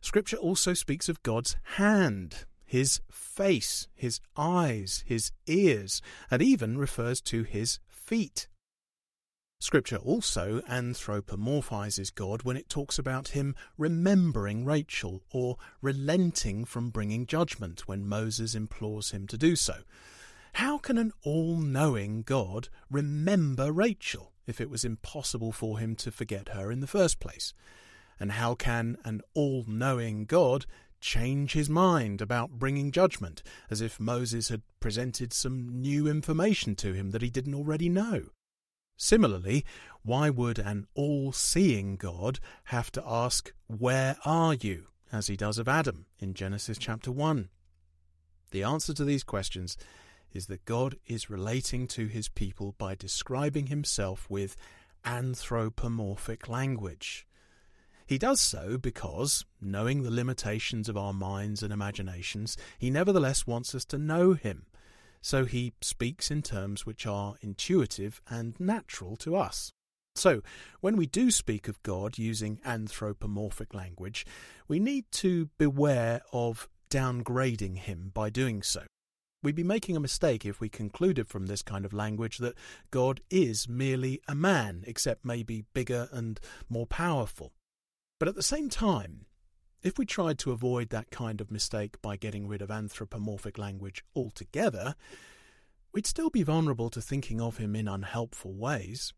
Scripture 0.00 0.36
also 0.36 0.74
speaks 0.74 1.08
of 1.08 1.22
God's 1.22 1.56
hand, 1.76 2.44
His 2.64 3.00
face, 3.10 3.88
His 3.94 4.20
eyes, 4.36 5.04
His 5.06 5.32
ears, 5.46 6.02
and 6.30 6.42
even 6.42 6.76
refers 6.76 7.20
to 7.22 7.42
His 7.42 7.78
feet. 7.88 8.48
Scripture 9.64 9.96
also 9.96 10.60
anthropomorphizes 10.68 12.14
God 12.14 12.42
when 12.42 12.58
it 12.58 12.68
talks 12.68 12.98
about 12.98 13.28
him 13.28 13.54
remembering 13.78 14.66
Rachel 14.66 15.22
or 15.32 15.56
relenting 15.80 16.66
from 16.66 16.90
bringing 16.90 17.24
judgment 17.24 17.88
when 17.88 18.06
Moses 18.06 18.54
implores 18.54 19.12
him 19.12 19.26
to 19.28 19.38
do 19.38 19.56
so. 19.56 19.76
How 20.54 20.76
can 20.76 20.98
an 20.98 21.12
all 21.22 21.56
knowing 21.56 22.24
God 22.24 22.68
remember 22.90 23.72
Rachel 23.72 24.33
if 24.46 24.60
it 24.60 24.70
was 24.70 24.84
impossible 24.84 25.52
for 25.52 25.78
him 25.78 25.94
to 25.96 26.10
forget 26.10 26.50
her 26.50 26.70
in 26.70 26.80
the 26.80 26.86
first 26.86 27.20
place? 27.20 27.54
And 28.18 28.32
how 28.32 28.54
can 28.54 28.96
an 29.04 29.22
all 29.34 29.64
knowing 29.66 30.24
God 30.24 30.66
change 31.00 31.52
his 31.52 31.68
mind 31.68 32.22
about 32.22 32.58
bringing 32.58 32.90
judgment 32.90 33.42
as 33.70 33.80
if 33.80 34.00
Moses 34.00 34.48
had 34.48 34.62
presented 34.80 35.32
some 35.32 35.68
new 35.68 36.06
information 36.06 36.74
to 36.76 36.92
him 36.92 37.10
that 37.10 37.22
he 37.22 37.30
didn't 37.30 37.54
already 37.54 37.88
know? 37.88 38.28
Similarly, 38.96 39.64
why 40.02 40.30
would 40.30 40.58
an 40.58 40.86
all 40.94 41.32
seeing 41.32 41.96
God 41.96 42.38
have 42.64 42.92
to 42.92 43.02
ask, 43.06 43.52
Where 43.66 44.16
are 44.24 44.54
you? 44.54 44.86
as 45.12 45.28
he 45.28 45.36
does 45.36 45.58
of 45.58 45.68
Adam 45.68 46.06
in 46.18 46.34
Genesis 46.34 46.76
chapter 46.76 47.12
1? 47.12 47.48
The 48.50 48.62
answer 48.64 48.92
to 48.94 49.04
these 49.04 49.22
questions 49.22 49.76
is 50.34 50.46
that 50.48 50.64
God 50.64 50.96
is 51.06 51.30
relating 51.30 51.86
to 51.88 52.06
his 52.06 52.28
people 52.28 52.74
by 52.76 52.94
describing 52.94 53.68
himself 53.68 54.28
with 54.28 54.56
anthropomorphic 55.04 56.48
language. 56.48 57.26
He 58.06 58.18
does 58.18 58.40
so 58.40 58.76
because, 58.76 59.44
knowing 59.60 60.02
the 60.02 60.10
limitations 60.10 60.88
of 60.88 60.96
our 60.96 61.14
minds 61.14 61.62
and 61.62 61.72
imaginations, 61.72 62.56
he 62.78 62.90
nevertheless 62.90 63.46
wants 63.46 63.74
us 63.74 63.84
to 63.86 63.98
know 63.98 64.34
him 64.34 64.66
so 65.24 65.46
he 65.46 65.72
speaks 65.80 66.30
in 66.30 66.42
terms 66.42 66.84
which 66.84 67.06
are 67.06 67.36
intuitive 67.40 68.20
and 68.28 68.60
natural 68.60 69.16
to 69.16 69.34
us. 69.34 69.70
So, 70.14 70.42
when 70.82 70.98
we 70.98 71.06
do 71.06 71.30
speak 71.30 71.66
of 71.66 71.82
God 71.82 72.18
using 72.18 72.60
anthropomorphic 72.62 73.72
language, 73.72 74.26
we 74.68 74.78
need 74.78 75.06
to 75.12 75.48
beware 75.56 76.20
of 76.30 76.68
downgrading 76.90 77.78
him 77.78 78.10
by 78.12 78.28
doing 78.28 78.62
so. 78.62 78.82
We'd 79.44 79.54
be 79.54 79.62
making 79.62 79.94
a 79.94 80.00
mistake 80.00 80.46
if 80.46 80.58
we 80.58 80.70
concluded 80.70 81.28
from 81.28 81.44
this 81.44 81.60
kind 81.60 81.84
of 81.84 81.92
language 81.92 82.38
that 82.38 82.54
God 82.90 83.20
is 83.28 83.68
merely 83.68 84.22
a 84.26 84.34
man, 84.34 84.84
except 84.86 85.22
maybe 85.22 85.66
bigger 85.74 86.08
and 86.12 86.40
more 86.70 86.86
powerful. 86.86 87.52
But 88.18 88.28
at 88.28 88.36
the 88.36 88.42
same 88.42 88.70
time, 88.70 89.26
if 89.82 89.98
we 89.98 90.06
tried 90.06 90.38
to 90.38 90.52
avoid 90.52 90.88
that 90.88 91.10
kind 91.10 91.42
of 91.42 91.50
mistake 91.50 92.00
by 92.00 92.16
getting 92.16 92.48
rid 92.48 92.62
of 92.62 92.70
anthropomorphic 92.70 93.58
language 93.58 94.02
altogether, 94.16 94.94
we'd 95.92 96.06
still 96.06 96.30
be 96.30 96.42
vulnerable 96.42 96.88
to 96.88 97.02
thinking 97.02 97.38
of 97.38 97.58
him 97.58 97.76
in 97.76 97.86
unhelpful 97.86 98.54
ways. 98.54 99.12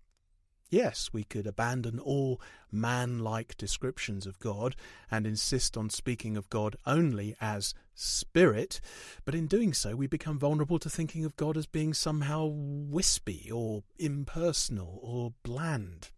Yes, 0.69 1.11
we 1.13 1.23
could 1.23 1.47
abandon 1.47 1.99
all 2.01 2.41
man 2.73 3.21
like 3.21 3.57
descriptions 3.57 4.27
of 4.27 4.41
God 4.41 4.75
and 5.11 5.27
insist 5.27 5.77
on 5.77 5.91
speaking 5.91 6.37
of 6.37 6.51
God 6.51 6.77
only 6.85 7.37
as 7.41 7.73
spirit, 7.95 8.81
but 9.25 9.35
in 9.35 9.47
doing 9.47 9.73
so, 9.73 9.95
we 9.95 10.07
become 10.07 10.39
vulnerable 10.39 10.79
to 10.81 10.91
thinking 10.91 11.25
of 11.25 11.37
God 11.37 11.57
as 11.57 11.67
being 11.67 11.95
somehow 11.95 12.47
wispy 12.47 13.51
or 13.53 13.85
impersonal 13.99 14.99
or 15.03 15.33
bland. 15.45 16.11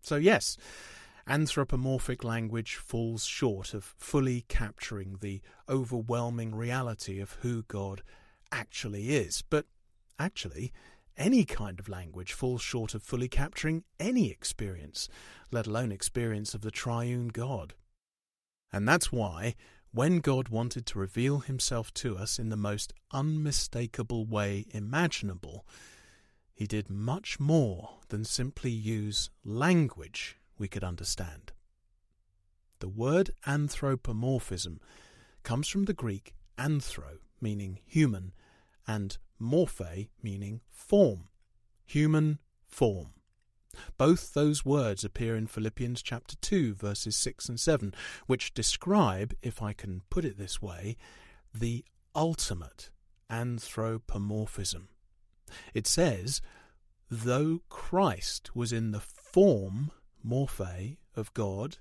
So, 0.00 0.16
yes, 0.16 0.56
anthropomorphic 1.26 2.24
language 2.24 2.74
falls 2.76 3.24
short 3.24 3.72
of 3.72 3.84
fully 3.84 4.46
capturing 4.48 5.18
the 5.20 5.42
overwhelming 5.68 6.54
reality 6.54 7.20
of 7.20 7.32
who 7.42 7.62
God 7.62 8.02
actually 8.50 9.10
is. 9.10 9.42
But 9.42 9.66
actually, 10.18 10.72
any 11.18 11.44
kind 11.44 11.78
of 11.78 11.88
language 11.88 12.32
falls 12.32 12.62
short 12.62 12.94
of 12.94 13.02
fully 13.02 13.28
capturing 13.28 13.84
any 14.00 14.30
experience, 14.30 15.08
let 15.50 15.66
alone 15.66 15.92
experience 15.92 16.54
of 16.54 16.62
the 16.62 16.70
triune 16.70 17.28
God. 17.28 17.74
And 18.72 18.88
that's 18.88 19.12
why, 19.12 19.54
when 19.92 20.20
God 20.20 20.48
wanted 20.48 20.86
to 20.86 20.98
reveal 20.98 21.40
himself 21.40 21.92
to 21.94 22.16
us 22.16 22.38
in 22.38 22.50
the 22.50 22.56
most 22.56 22.92
unmistakable 23.12 24.26
way 24.26 24.66
imaginable, 24.70 25.66
he 26.54 26.66
did 26.66 26.90
much 26.90 27.40
more 27.40 27.98
than 28.08 28.24
simply 28.24 28.70
use 28.70 29.30
language 29.44 30.38
we 30.58 30.68
could 30.68 30.84
understand. 30.84 31.52
The 32.80 32.88
word 32.88 33.30
anthropomorphism 33.46 34.80
comes 35.42 35.68
from 35.68 35.86
the 35.86 35.94
Greek 35.94 36.34
anthro, 36.58 37.18
meaning 37.40 37.80
human, 37.86 38.32
and 38.86 39.18
morphe, 39.40 40.08
meaning 40.22 40.60
form. 40.70 41.28
Human 41.86 42.38
form. 42.66 43.14
Both 43.96 44.34
those 44.34 44.64
words 44.64 45.04
appear 45.04 45.36
in 45.36 45.46
Philippians 45.46 46.02
chapter 46.02 46.36
2, 46.36 46.74
verses 46.74 47.16
6 47.16 47.48
and 47.48 47.60
7, 47.60 47.94
which 48.26 48.54
describe, 48.54 49.34
if 49.42 49.62
I 49.62 49.72
can 49.72 50.02
put 50.10 50.24
it 50.24 50.38
this 50.38 50.60
way, 50.60 50.96
the 51.54 51.84
ultimate 52.14 52.90
anthropomorphism. 53.30 54.88
It 55.74 55.86
says, 55.86 56.40
Though 57.10 57.62
Christ 57.68 58.54
was 58.54 58.72
in 58.72 58.90
the 58.90 59.00
form, 59.00 59.90
morphe, 60.26 60.96
of 61.14 61.34
God, 61.34 61.78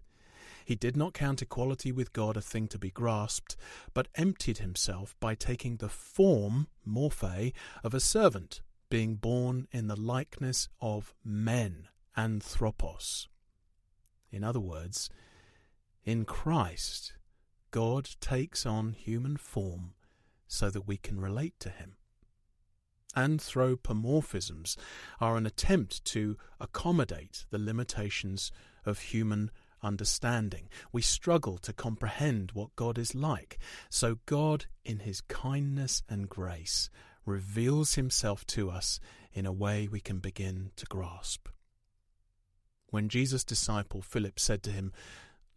he 0.67 0.75
did 0.75 0.97
not 0.97 1.13
count 1.13 1.41
equality 1.41 1.93
with 1.93 2.11
God 2.11 2.35
a 2.35 2.41
thing 2.41 2.67
to 2.67 2.77
be 2.77 2.91
grasped, 2.91 3.55
but 3.93 4.09
emptied 4.15 4.57
himself 4.57 5.15
by 5.21 5.33
taking 5.33 5.77
the 5.77 5.87
form, 5.87 6.67
morphe, 6.85 7.53
of 7.85 7.93
a 7.93 8.01
servant, 8.01 8.59
being 8.89 9.15
born 9.15 9.69
in 9.71 9.87
the 9.87 9.95
likeness 9.95 10.67
of 10.81 11.13
men, 11.23 11.87
anthropos. 12.17 13.29
In 14.29 14.43
other 14.43 14.59
words, 14.59 15.09
in 16.03 16.25
Christ, 16.25 17.13
God 17.71 18.09
takes 18.19 18.65
on 18.65 18.91
human 18.91 19.37
form 19.37 19.93
so 20.49 20.69
that 20.69 20.85
we 20.85 20.97
can 20.97 21.21
relate 21.21 21.57
to 21.61 21.69
him. 21.69 21.95
Anthropomorphisms 23.15 24.75
are 25.21 25.37
an 25.37 25.45
attempt 25.45 26.03
to 26.03 26.35
accommodate 26.59 27.45
the 27.51 27.57
limitations 27.57 28.51
of 28.85 28.99
human 28.99 29.49
understanding. 29.83 30.69
We 30.91 31.01
struggle 31.01 31.57
to 31.59 31.73
comprehend 31.73 32.51
what 32.53 32.75
God 32.75 32.97
is 32.97 33.15
like. 33.15 33.57
So 33.89 34.19
God, 34.25 34.65
in 34.83 34.99
his 34.99 35.21
kindness 35.21 36.03
and 36.09 36.29
grace, 36.29 36.89
reveals 37.25 37.95
himself 37.95 38.45
to 38.47 38.69
us 38.69 38.99
in 39.33 39.45
a 39.45 39.51
way 39.51 39.87
we 39.87 39.99
can 39.99 40.19
begin 40.19 40.71
to 40.77 40.85
grasp. 40.85 41.47
When 42.89 43.09
Jesus' 43.09 43.43
disciple 43.43 44.01
Philip 44.01 44.39
said 44.39 44.63
to 44.63 44.71
him, 44.71 44.93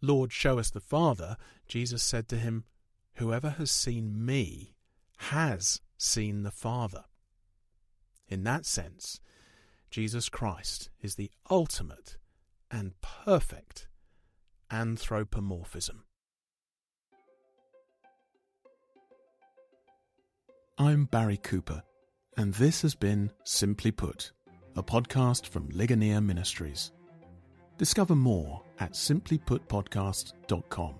Lord, 0.01 0.33
show 0.33 0.59
us 0.59 0.69
the 0.69 0.79
Father, 0.79 1.37
Jesus 1.67 2.03
said 2.03 2.27
to 2.29 2.37
him, 2.37 2.65
Whoever 3.15 3.51
has 3.51 3.71
seen 3.71 4.25
me 4.25 4.75
has 5.17 5.81
seen 5.97 6.43
the 6.43 6.51
Father. 6.51 7.05
In 8.27 8.43
that 8.43 8.65
sense, 8.65 9.19
Jesus 9.89 10.29
Christ 10.29 10.89
is 11.01 11.15
the 11.15 11.29
ultimate 11.49 12.17
and 12.71 12.93
perfect 13.01 13.87
anthropomorphism. 14.71 16.03
I'm 20.77 21.05
Barry 21.05 21.37
Cooper, 21.37 21.83
and 22.37 22.53
this 22.53 22.81
has 22.81 22.95
been 22.95 23.31
Simply 23.43 23.91
Put, 23.91 24.31
a 24.75 24.81
podcast 24.81 25.47
from 25.47 25.69
Ligonier 25.69 26.21
Ministries. 26.21 26.91
Discover 27.77 28.15
more 28.15 28.63
at 28.79 28.93
simplyputpodcast.com. 28.93 30.95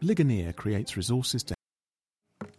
Ligonier 0.00 0.52
creates 0.52 0.96
resources 0.96 1.42
to. 1.44 1.54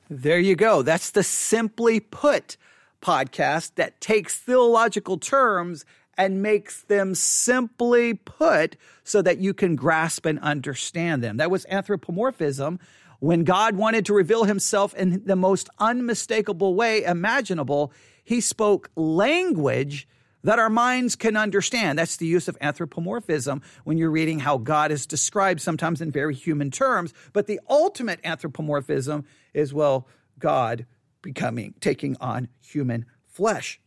There 0.09 0.39
you 0.39 0.55
go. 0.55 0.81
That's 0.81 1.11
the 1.11 1.23
Simply 1.23 1.99
Put 1.99 2.57
podcast 3.01 3.75
that 3.75 3.99
takes 3.99 4.37
theological 4.37 5.17
terms 5.17 5.83
and 6.17 6.41
makes 6.41 6.81
them 6.83 7.15
simply 7.15 8.13
put 8.13 8.75
so 9.03 9.21
that 9.21 9.39
you 9.39 9.53
can 9.53 9.75
grasp 9.75 10.25
and 10.25 10.39
understand 10.39 11.23
them. 11.23 11.37
That 11.37 11.51
was 11.51 11.65
anthropomorphism. 11.69 12.79
When 13.19 13.43
God 13.43 13.75
wanted 13.75 14.05
to 14.07 14.13
reveal 14.13 14.43
himself 14.43 14.93
in 14.93 15.23
the 15.25 15.35
most 15.35 15.69
unmistakable 15.79 16.75
way 16.75 17.03
imaginable, 17.03 17.93
he 18.23 18.41
spoke 18.41 18.89
language 18.95 20.07
that 20.43 20.59
our 20.59 20.69
minds 20.69 21.15
can 21.15 21.37
understand. 21.37 21.97
That's 21.97 22.17
the 22.17 22.25
use 22.25 22.47
of 22.47 22.57
anthropomorphism 22.59 23.61
when 23.85 23.97
you're 23.97 24.11
reading 24.11 24.39
how 24.39 24.57
God 24.57 24.91
is 24.91 25.05
described 25.05 25.61
sometimes 25.61 26.01
in 26.01 26.11
very 26.11 26.35
human 26.35 26.69
terms. 26.69 27.13
But 27.31 27.47
the 27.47 27.61
ultimate 27.69 28.19
anthropomorphism 28.23 29.25
is, 29.53 29.73
well, 29.73 30.07
God 30.37 30.85
becoming, 31.21 31.75
taking 31.79 32.17
on 32.19 32.49
human 32.61 33.05
flesh 33.25 33.79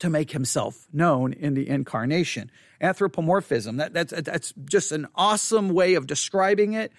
to 0.00 0.10
make 0.10 0.30
himself 0.30 0.86
known 0.92 1.32
in 1.32 1.54
the 1.54 1.68
incarnation. 1.68 2.50
Anthropomorphism, 2.80 3.76
that, 3.78 3.92
that's, 3.92 4.12
that's 4.22 4.52
just 4.64 4.92
an 4.92 5.08
awesome 5.14 5.70
way 5.70 5.94
of 5.94 6.06
describing 6.06 6.74
it. 6.74 6.92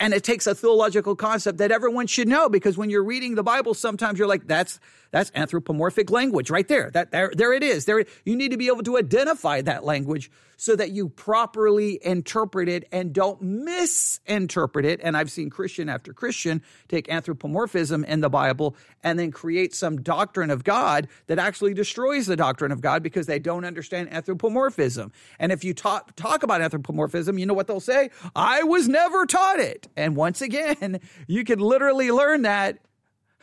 And 0.00 0.14
it 0.14 0.22
takes 0.22 0.46
a 0.46 0.54
theological 0.54 1.16
concept 1.16 1.58
that 1.58 1.72
everyone 1.72 2.06
should 2.06 2.28
know 2.28 2.48
because 2.48 2.78
when 2.78 2.88
you're 2.88 3.04
reading 3.04 3.34
the 3.34 3.42
Bible, 3.42 3.74
sometimes 3.74 4.18
you're 4.18 4.28
like, 4.28 4.46
that's, 4.46 4.78
that's 5.10 5.32
anthropomorphic 5.34 6.10
language 6.10 6.50
right 6.50 6.68
there. 6.68 6.90
That, 6.90 7.10
there, 7.10 7.32
there 7.34 7.52
it 7.52 7.62
is. 7.62 7.84
There, 7.84 8.04
you 8.24 8.36
need 8.36 8.52
to 8.52 8.56
be 8.56 8.68
able 8.68 8.84
to 8.84 8.96
identify 8.96 9.60
that 9.62 9.84
language 9.84 10.30
so 10.58 10.74
that 10.74 10.90
you 10.90 11.08
properly 11.08 11.98
interpret 12.04 12.68
it 12.68 12.86
and 12.90 13.12
don't 13.12 13.40
misinterpret 13.40 14.84
it. 14.84 15.00
And 15.02 15.16
I've 15.16 15.30
seen 15.30 15.50
Christian 15.50 15.88
after 15.88 16.12
Christian 16.12 16.62
take 16.88 17.08
anthropomorphism 17.08 18.04
in 18.04 18.20
the 18.20 18.28
Bible 18.28 18.74
and 19.04 19.18
then 19.18 19.30
create 19.30 19.72
some 19.72 20.02
doctrine 20.02 20.50
of 20.50 20.64
God 20.64 21.06
that 21.28 21.38
actually 21.38 21.74
destroys 21.74 22.26
the 22.26 22.34
doctrine 22.36 22.72
of 22.72 22.80
God 22.80 23.04
because 23.04 23.26
they 23.26 23.38
don't 23.38 23.64
understand 23.64 24.12
anthropomorphism. 24.12 25.12
And 25.38 25.52
if 25.52 25.62
you 25.62 25.74
talk, 25.74 26.16
talk 26.16 26.42
about 26.42 26.60
anthropomorphism, 26.60 27.38
you 27.38 27.46
know 27.46 27.54
what 27.54 27.68
they'll 27.68 27.78
say? 27.78 28.10
I 28.34 28.64
was 28.64 28.88
never 28.88 29.26
taught 29.26 29.60
it. 29.60 29.87
And 29.96 30.16
once 30.16 30.40
again, 30.40 31.00
you 31.26 31.44
can 31.44 31.58
literally 31.58 32.10
learn 32.10 32.42
that 32.42 32.78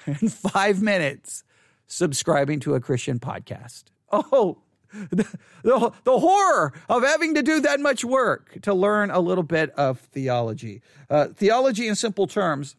in 0.05 0.29
five 0.29 0.81
minutes 0.81 1.43
subscribing 1.87 2.59
to 2.61 2.75
a 2.75 2.79
Christian 2.79 3.19
podcast. 3.19 3.85
Oh, 4.11 4.57
the, 5.11 5.27
the, 5.63 5.91
the, 6.03 6.19
horror 6.19 6.73
of 6.87 7.03
having 7.03 7.35
to 7.35 7.43
do 7.43 7.59
that 7.61 7.79
much 7.79 8.05
work 8.05 8.57
to 8.61 8.73
learn 8.73 9.11
a 9.11 9.19
little 9.19 9.43
bit 9.43 9.71
of 9.71 9.99
theology. 9.99 10.81
Uh, 11.09 11.27
theology 11.33 11.87
in 11.87 11.95
simple 11.95 12.27
terms, 12.27 12.75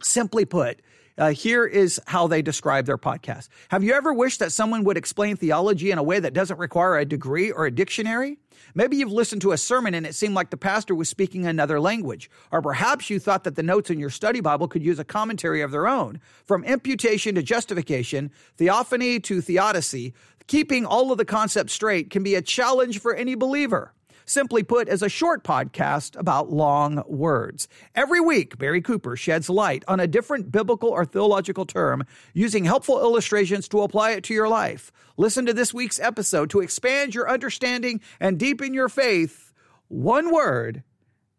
simply 0.00 0.44
put, 0.44 0.80
uh, 1.18 1.30
here 1.30 1.64
is 1.64 2.00
how 2.06 2.26
they 2.26 2.42
describe 2.42 2.86
their 2.86 2.98
podcast. 2.98 3.48
Have 3.68 3.84
you 3.84 3.92
ever 3.92 4.12
wished 4.12 4.40
that 4.40 4.52
someone 4.52 4.84
would 4.84 4.96
explain 4.96 5.36
theology 5.36 5.90
in 5.90 5.98
a 5.98 6.02
way 6.02 6.18
that 6.18 6.32
doesn't 6.32 6.58
require 6.58 6.96
a 6.96 7.04
degree 7.04 7.50
or 7.50 7.66
a 7.66 7.70
dictionary? 7.70 8.38
Maybe 8.74 8.96
you've 8.96 9.12
listened 9.12 9.42
to 9.42 9.52
a 9.52 9.58
sermon 9.58 9.94
and 9.94 10.06
it 10.06 10.14
seemed 10.14 10.34
like 10.34 10.50
the 10.50 10.56
pastor 10.56 10.94
was 10.94 11.08
speaking 11.08 11.46
another 11.46 11.80
language. 11.80 12.30
Or 12.50 12.62
perhaps 12.62 13.10
you 13.10 13.18
thought 13.18 13.44
that 13.44 13.56
the 13.56 13.62
notes 13.62 13.90
in 13.90 13.98
your 13.98 14.10
study 14.10 14.40
Bible 14.40 14.68
could 14.68 14.84
use 14.84 14.98
a 14.98 15.04
commentary 15.04 15.60
of 15.60 15.70
their 15.70 15.88
own. 15.88 16.20
From 16.44 16.64
imputation 16.64 17.34
to 17.34 17.42
justification, 17.42 18.30
theophany 18.56 19.20
to 19.20 19.40
theodicy, 19.40 20.14
keeping 20.46 20.84
all 20.84 21.10
of 21.10 21.18
the 21.18 21.24
concepts 21.24 21.72
straight 21.72 22.10
can 22.10 22.22
be 22.22 22.34
a 22.34 22.42
challenge 22.42 23.00
for 23.00 23.14
any 23.14 23.34
believer 23.34 23.92
simply 24.24 24.62
put, 24.62 24.88
as 24.88 25.02
a 25.02 25.08
short 25.08 25.44
podcast 25.44 26.18
about 26.18 26.50
long 26.50 27.02
words. 27.06 27.68
Every 27.94 28.20
week, 28.20 28.58
Barry 28.58 28.80
Cooper 28.80 29.16
sheds 29.16 29.50
light 29.50 29.84
on 29.88 30.00
a 30.00 30.06
different 30.06 30.50
biblical 30.50 30.88
or 30.88 31.04
theological 31.04 31.66
term 31.66 32.04
using 32.32 32.64
helpful 32.64 33.00
illustrations 33.00 33.68
to 33.68 33.82
apply 33.82 34.12
it 34.12 34.24
to 34.24 34.34
your 34.34 34.48
life. 34.48 34.92
Listen 35.16 35.46
to 35.46 35.52
this 35.52 35.72
week's 35.74 36.00
episode 36.00 36.50
to 36.50 36.60
expand 36.60 37.14
your 37.14 37.30
understanding 37.30 38.00
and 38.20 38.38
deepen 38.38 38.74
your 38.74 38.88
faith, 38.88 39.52
one 39.88 40.32
word 40.32 40.82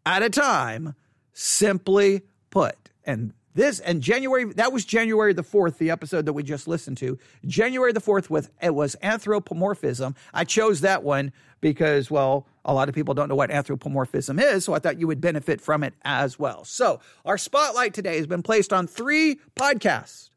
at 0.05 0.23
a 0.23 0.29
time, 0.29 0.95
simply 1.33 2.21
put. 2.49 2.75
And 3.03 3.33
this 3.55 3.79
and 3.79 4.01
January 4.01 4.45
that 4.53 4.71
was 4.71 4.85
January 4.85 5.33
the 5.33 5.43
4th 5.43 5.77
the 5.77 5.89
episode 5.89 6.25
that 6.25 6.33
we 6.33 6.43
just 6.43 6.67
listened 6.67 6.97
to. 6.97 7.17
January 7.45 7.91
the 7.91 8.01
4th 8.01 8.29
with 8.29 8.51
it 8.61 8.75
was 8.75 8.95
anthropomorphism. 9.01 10.13
I 10.33 10.43
chose 10.43 10.81
that 10.81 11.03
one 11.03 11.31
because 11.61 12.11
well, 12.11 12.45
a 12.63 12.73
lot 12.73 12.89
of 12.89 12.95
people 12.95 13.13
don't 13.13 13.29
know 13.29 13.35
what 13.35 13.49
anthropomorphism 13.49 14.37
is, 14.39 14.65
so 14.65 14.73
I 14.73 14.79
thought 14.79 14.99
you 14.99 15.07
would 15.07 15.21
benefit 15.21 15.61
from 15.61 15.83
it 15.83 15.95
as 16.03 16.37
well. 16.37 16.63
So, 16.65 16.99
our 17.23 17.37
spotlight 17.37 17.93
today 17.93 18.17
has 18.17 18.27
been 18.27 18.43
placed 18.43 18.71
on 18.71 18.85
three 18.85 19.39
podcasts. 19.55 20.29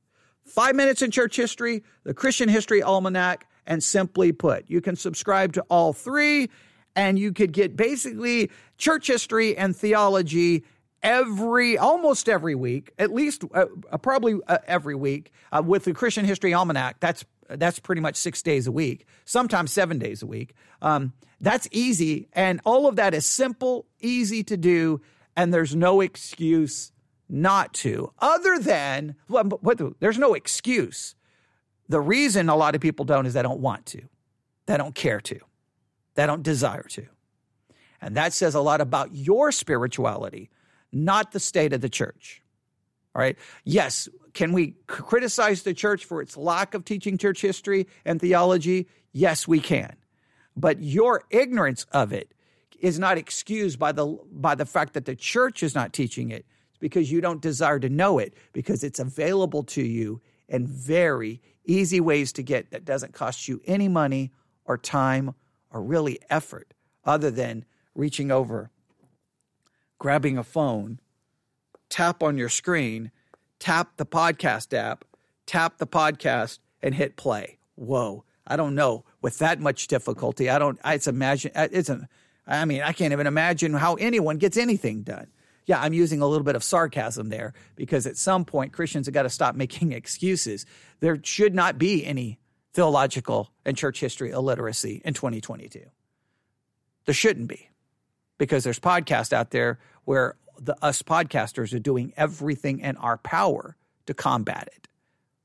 5 0.47 0.75
minutes 0.75 1.03
in 1.03 1.11
church 1.11 1.37
history, 1.37 1.83
the 2.05 2.15
Christian 2.15 2.49
History 2.49 2.83
Almanac, 2.83 3.47
and 3.67 3.83
simply 3.83 4.33
put. 4.33 4.65
You 4.71 4.81
can 4.81 4.97
subscribe 4.97 5.53
to 5.55 5.65
all 5.69 5.93
three 5.93 6.49
and 6.97 7.19
you 7.19 7.33
could 7.33 7.53
get 7.53 7.77
basically 7.77 8.51
church 8.77 9.07
history 9.07 9.57
and 9.57 9.77
theology 9.77 10.65
every 11.03 11.79
almost 11.79 12.29
every 12.29 12.55
week, 12.55 12.93
at 12.99 13.13
least 13.13 13.45
uh, 13.55 13.67
uh, 13.91 13.99
probably 13.99 14.41
uh, 14.49 14.59
every 14.67 14.95
week 14.95 15.33
uh, 15.53 15.63
with 15.65 15.85
the 15.85 15.95
Christian 15.95 16.25
History 16.25 16.55
Almanac. 16.55 17.01
That's 17.01 17.25
that's 17.49 17.79
pretty 17.79 18.01
much 18.01 18.17
six 18.17 18.43
days 18.43 18.67
a 18.67 18.73
week, 18.73 19.07
sometimes 19.25 19.73
seven 19.73 19.99
days 19.99 20.23
a 20.23 20.27
week. 20.27 20.55
Um, 20.83 21.15
that's 21.41 21.69
easy, 21.71 22.29
and 22.33 22.61
all 22.65 22.87
of 22.87 22.97
that 22.97 23.15
is 23.15 23.25
simple, 23.25 23.87
easy 24.01 24.43
to 24.45 24.57
do, 24.57 25.01
and 25.37 25.55
there's 25.55 25.75
no 25.75 26.01
excuse 26.01 26.93
not 27.29 27.75
to, 27.75 28.13
other 28.19 28.59
than 28.59 29.15
what, 29.29 30.01
there's 30.01 30.19
no 30.19 30.35
excuse. 30.35 31.15
The 31.89 32.01
reason 32.01 32.49
a 32.49 32.57
lot 32.57 32.75
of 32.75 32.81
people 32.81 33.05
don't 33.05 33.27
is 33.27 33.35
they 33.35 33.43
don't 33.43 33.61
want 33.61 33.87
to, 33.87 34.03
they 34.67 34.77
don't 34.77 34.95
care 34.95 35.21
to, 35.21 35.39
they 36.15 36.27
don't 36.27 36.43
desire 36.43 36.83
to. 36.83 37.07
And 38.01 38.17
that 38.17 38.33
says 38.33 38.55
a 38.55 38.61
lot 38.61 38.81
about 38.81 39.15
your 39.15 39.53
spirituality, 39.53 40.51
not 40.93 41.33
the 41.33 41.41
state 41.41 41.73
of 41.73 41.81
the 41.81 41.89
church. 41.89 42.43
All 43.15 43.21
right. 43.21 43.37
Yes. 43.65 44.09
Can 44.35 44.53
we 44.53 44.77
criticize 44.87 45.63
the 45.63 45.75
church 45.75 46.05
for 46.05 46.23
its 46.23 46.37
lack 46.37 46.75
of 46.75 46.85
teaching 46.85 47.19
church 47.19 47.41
history 47.41 47.89
and 48.05 48.21
theology? 48.21 48.89
Yes, 49.13 49.49
we 49.49 49.61
can. 49.61 49.97
But 50.57 50.83
your 50.83 51.23
ignorance 51.31 51.87
of 51.93 52.13
it 52.13 52.33
is 52.81 52.99
not 52.99 53.19
excused 53.19 53.79
by 53.79 53.93
the 53.93 54.07
by 54.31 54.55
the 54.55 54.67
fact 54.67 54.95
that 54.95 55.05
the 55.05 55.17
church 55.17 55.63
is 55.63 55.75
not 55.75 55.93
teaching 55.93 56.31
it. 56.31 56.47
Because 56.81 57.11
you 57.11 57.21
don't 57.21 57.43
desire 57.43 57.81
to 57.81 57.89
know 57.89 58.21
it 58.21 58.35
because 58.53 58.85
it's 58.85 59.01
available 59.01 59.65
to 59.65 59.83
you 59.83 60.21
in 60.49 60.65
very 60.65 61.43
easy 61.65 62.01
ways 62.01 62.33
to 62.35 62.43
get 62.43 62.71
that 62.71 62.85
doesn't 62.85 63.13
cost 63.13 63.49
you 63.49 63.61
any 63.67 63.89
money 63.89 64.31
or 64.65 64.79
time 64.79 65.35
or 65.71 65.83
really 65.83 66.21
effort 66.31 66.73
other 67.05 67.31
than 67.31 67.65
reaching 67.95 68.31
over, 68.31 68.71
grabbing 69.99 70.39
a 70.39 70.45
phone, 70.45 71.01
tap 71.89 72.23
on 72.23 72.39
your 72.39 72.49
screen, 72.49 73.11
tap 73.59 73.97
the 73.97 74.07
podcast 74.07 74.77
app, 74.77 75.05
tap 75.47 75.79
the 75.79 75.87
podcast 75.87 76.59
and 76.83 76.95
hit 76.95 77.17
play. 77.17 77.59
Whoa. 77.75 78.25
I 78.47 78.57
don't 78.57 78.75
know 78.75 79.05
with 79.21 79.39
that 79.39 79.61
much 79.61 79.89
difficulty. 79.89 80.49
I 80.49 80.59
don't, 80.59 80.79
it's 80.85 81.07
imagine, 81.07 81.53
it's 81.55 81.89
a, 81.89 82.09
I 82.47 82.65
mean, 82.65 82.83
I 82.83 82.93
can't 82.93 83.13
even 83.13 83.27
imagine 83.27 83.75
how 83.75 83.95
anyone 83.95 84.39
gets 84.39 84.57
anything 84.57 85.03
done. 85.03 85.29
Yeah, 85.67 85.81
I'm 85.81 85.93
using 85.93 86.23
a 86.23 86.27
little 86.27 86.45
bit 86.45 86.57
of 86.57 86.65
sarcasm 86.65 87.29
there 87.29 87.53
because 87.77 88.07
at 88.07 88.17
some 88.17 88.47
point 88.47 88.73
Christians 88.73 89.07
have 89.07 89.13
got 89.13 89.25
to 89.25 89.31
stop 89.31 89.55
making 89.55 89.93
excuses. 89.93 90.65
There 91.01 91.19
should 91.23 91.55
not 91.55 91.77
be 91.77 92.07
any 92.07 92.39
theological 92.73 93.53
and 93.67 93.77
church 93.77 94.01
history 94.01 94.31
illiteracy 94.31 95.03
in 95.05 95.13
2022. 95.13 95.83
There 97.05 97.15
shouldn't 97.15 97.49
be 97.49 97.69
because 98.39 98.65
there's 98.65 98.79
podcasts 98.79 99.33
out 99.33 99.51
there 99.51 99.79
where 100.05 100.37
the 100.59 100.77
us 100.83 101.03
podcasters 101.03 101.75
are 101.75 101.79
doing 101.79 102.13
everything 102.17 102.81
in 102.81 102.97
our 102.97 103.19
power 103.19 103.77
to 104.07 104.15
combat 104.15 104.69
it. 104.75 104.89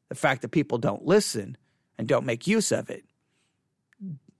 The 0.09 0.15
fact 0.15 0.41
that 0.41 0.49
people 0.49 0.77
don't 0.77 1.05
listen 1.05 1.57
and 1.97 2.07
don't 2.07 2.25
make 2.25 2.47
use 2.47 2.71
of 2.71 2.89
it 2.89 3.03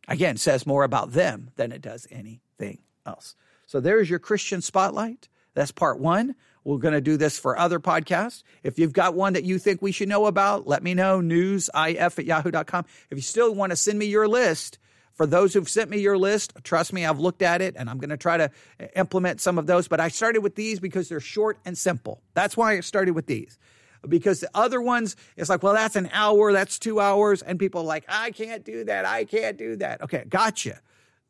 again 0.08 0.38
says 0.38 0.66
more 0.66 0.84
about 0.84 1.12
them 1.12 1.52
than 1.56 1.72
it 1.72 1.82
does 1.82 2.08
anything 2.12 2.80
else. 3.06 3.36
So 3.66 3.80
there's 3.80 4.10
your 4.10 4.20
Christian 4.20 4.62
spotlight. 4.62 5.30
That's 5.54 5.72
part 5.72 6.00
one. 6.00 6.36
We're 6.64 6.78
going 6.78 6.94
to 6.94 7.02
do 7.02 7.18
this 7.18 7.38
for 7.38 7.58
other 7.58 7.80
podcasts. 7.80 8.44
If 8.64 8.80
you've 8.80 8.94
got 8.94 9.16
one 9.16 9.34
that 9.34 9.44
you 9.44 9.60
think 9.60 9.82
we 9.82 9.92
should 9.92 10.10
know 10.10 10.26
about, 10.26 10.68
let 10.68 10.82
me 10.82 10.94
know. 10.94 11.20
Newsif 11.20 12.20
at 12.20 12.26
yahoo.com. 12.26 12.86
If 13.10 13.18
you 13.18 13.22
still 13.22 13.54
want 13.54 13.72
to 13.72 13.76
send 13.76 14.00
me 14.00 14.06
your 14.06 14.28
list, 14.28 14.80
for 15.14 15.26
those 15.28 15.54
who've 15.54 15.70
sent 15.70 15.90
me 15.90 16.00
your 16.00 16.18
list, 16.18 16.54
trust 16.64 16.92
me, 16.92 17.06
I've 17.06 17.20
looked 17.20 17.42
at 17.42 17.62
it 17.62 17.76
and 17.78 17.90
I'm 17.90 17.98
going 18.00 18.10
to 18.10 18.18
try 18.18 18.38
to 18.38 18.50
eh, 18.80 18.88
implement 18.96 19.42
some 19.42 19.58
of 19.58 19.68
those. 19.68 19.88
But 19.88 20.00
I 20.00 20.08
started 20.08 20.40
with 20.40 20.56
these 20.56 20.80
because 20.80 21.10
they're 21.10 21.20
short 21.20 21.60
and 21.66 21.78
simple. 21.78 22.22
That's 22.34 22.58
why 22.58 22.74
I 22.74 22.80
started 22.80 23.12
with 23.12 23.28
these. 23.28 23.60
Because 24.08 24.42
the 24.42 24.50
other 24.54 24.82
ones, 24.82 25.16
it's 25.38 25.50
like, 25.50 25.64
well, 25.64 25.74
that's 25.74 25.96
an 25.96 26.10
hour, 26.12 26.52
that's 26.52 26.78
two 26.78 27.00
hours. 27.00 27.42
And 27.42 27.58
people 27.58 27.82
are 27.82 27.86
like, 27.86 28.04
I 28.10 28.32
can't 28.32 28.66
do 28.66 28.84
that. 28.86 29.06
I 29.06 29.24
can't 29.24 29.58
do 29.58 29.78
that. 29.78 30.02
Okay, 30.02 30.26
gotcha. 30.28 30.82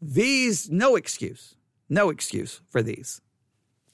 These, 0.02 0.72
no 0.72 0.96
excuse. 0.96 1.56
No 1.88 2.10
excuse 2.10 2.62
for 2.70 2.82
these. 2.82 3.22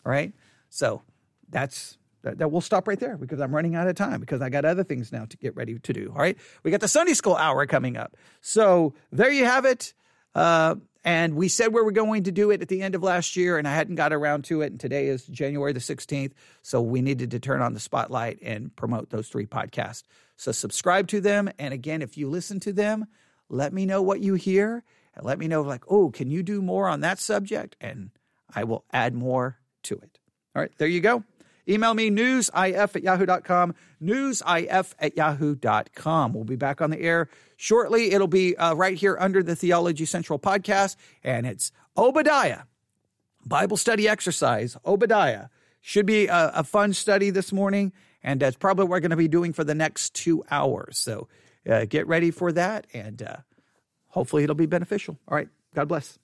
All 0.05 0.11
right. 0.11 0.33
So 0.69 1.01
that's 1.49 1.98
that, 2.23 2.37
that 2.37 2.51
we'll 2.51 2.61
stop 2.61 2.87
right 2.87 2.99
there 2.99 3.17
because 3.17 3.39
I'm 3.39 3.53
running 3.53 3.75
out 3.75 3.87
of 3.87 3.95
time 3.95 4.19
because 4.19 4.41
I 4.41 4.49
got 4.49 4.65
other 4.65 4.83
things 4.83 5.11
now 5.11 5.25
to 5.25 5.37
get 5.37 5.55
ready 5.55 5.77
to 5.79 5.93
do. 5.93 6.11
All 6.13 6.21
right. 6.21 6.37
We 6.63 6.71
got 6.71 6.81
the 6.81 6.87
Sunday 6.87 7.13
school 7.13 7.35
hour 7.35 7.65
coming 7.65 7.97
up. 7.97 8.15
So 8.41 8.93
there 9.11 9.31
you 9.31 9.45
have 9.45 9.65
it. 9.65 9.93
Uh, 10.35 10.75
and 11.05 11.35
we 11.35 11.47
said 11.47 11.73
we 11.73 11.81
were 11.81 11.91
going 11.91 12.23
to 12.23 12.31
do 12.31 12.51
it 12.51 12.61
at 12.61 12.67
the 12.67 12.81
end 12.81 12.93
of 12.93 13.01
last 13.01 13.37
year, 13.37 13.57
and 13.57 13.67
I 13.67 13.73
hadn't 13.73 13.95
got 13.95 14.11
around 14.11 14.43
to 14.45 14.61
it. 14.61 14.71
And 14.71 14.79
today 14.79 15.07
is 15.07 15.25
January 15.25 15.71
the 15.71 15.79
16th. 15.79 16.33
So 16.61 16.81
we 16.81 17.01
needed 17.01 17.31
to 17.31 17.39
turn 17.39 17.61
on 17.61 17.73
the 17.73 17.79
spotlight 17.79 18.39
and 18.41 18.75
promote 18.75 19.09
those 19.09 19.29
three 19.29 19.45
podcasts. 19.45 20.03
So 20.35 20.51
subscribe 20.51 21.07
to 21.09 21.21
them. 21.21 21.49
And 21.57 21.73
again, 21.73 22.01
if 22.01 22.17
you 22.17 22.29
listen 22.29 22.59
to 22.61 22.73
them, 22.73 23.07
let 23.49 23.73
me 23.73 23.85
know 23.85 24.01
what 24.01 24.21
you 24.21 24.35
hear 24.35 24.83
and 25.15 25.25
let 25.25 25.39
me 25.39 25.47
know, 25.47 25.61
like, 25.61 25.83
oh, 25.89 26.11
can 26.11 26.29
you 26.29 26.43
do 26.43 26.61
more 26.61 26.87
on 26.87 27.01
that 27.01 27.19
subject? 27.19 27.75
And 27.81 28.11
I 28.53 28.63
will 28.63 28.85
add 28.91 29.13
more 29.13 29.57
to 29.83 29.95
it. 29.95 30.19
All 30.55 30.61
right, 30.61 30.71
there 30.77 30.87
you 30.87 31.01
go. 31.01 31.23
Email 31.69 31.93
me 31.93 32.09
newsif 32.09 32.95
at 32.95 33.03
yahoo.com, 33.03 33.75
newsif 34.01 34.93
at 34.99 35.15
yahoo.com. 35.15 36.33
We'll 36.33 36.43
be 36.43 36.55
back 36.55 36.81
on 36.81 36.89
the 36.89 36.99
air 36.99 37.29
shortly. 37.57 38.11
It'll 38.11 38.27
be 38.27 38.57
uh, 38.57 38.73
right 38.73 38.97
here 38.97 39.15
under 39.19 39.43
the 39.43 39.55
Theology 39.55 40.05
Central 40.05 40.39
podcast, 40.39 40.95
and 41.23 41.45
it's 41.45 41.71
Obadiah, 41.95 42.63
Bible 43.45 43.77
study 43.77 44.07
exercise, 44.07 44.77
Obadiah. 44.85 45.47
Should 45.81 46.05
be 46.05 46.27
a, 46.27 46.51
a 46.55 46.63
fun 46.63 46.91
study 46.93 47.29
this 47.29 47.53
morning, 47.53 47.93
and 48.21 48.39
that's 48.39 48.57
probably 48.57 48.83
what 48.83 48.89
we're 48.89 48.99
going 48.99 49.11
to 49.11 49.15
be 49.15 49.29
doing 49.29 49.53
for 49.53 49.63
the 49.63 49.75
next 49.75 50.13
two 50.13 50.43
hours. 50.51 50.97
So 50.97 51.27
uh, 51.69 51.85
get 51.85 52.07
ready 52.07 52.31
for 52.31 52.51
that, 52.51 52.87
and 52.93 53.21
uh, 53.21 53.37
hopefully 54.07 54.43
it'll 54.43 54.55
be 54.55 54.65
beneficial. 54.65 55.17
All 55.27 55.35
right, 55.35 55.47
God 55.73 55.87
bless. 55.87 56.19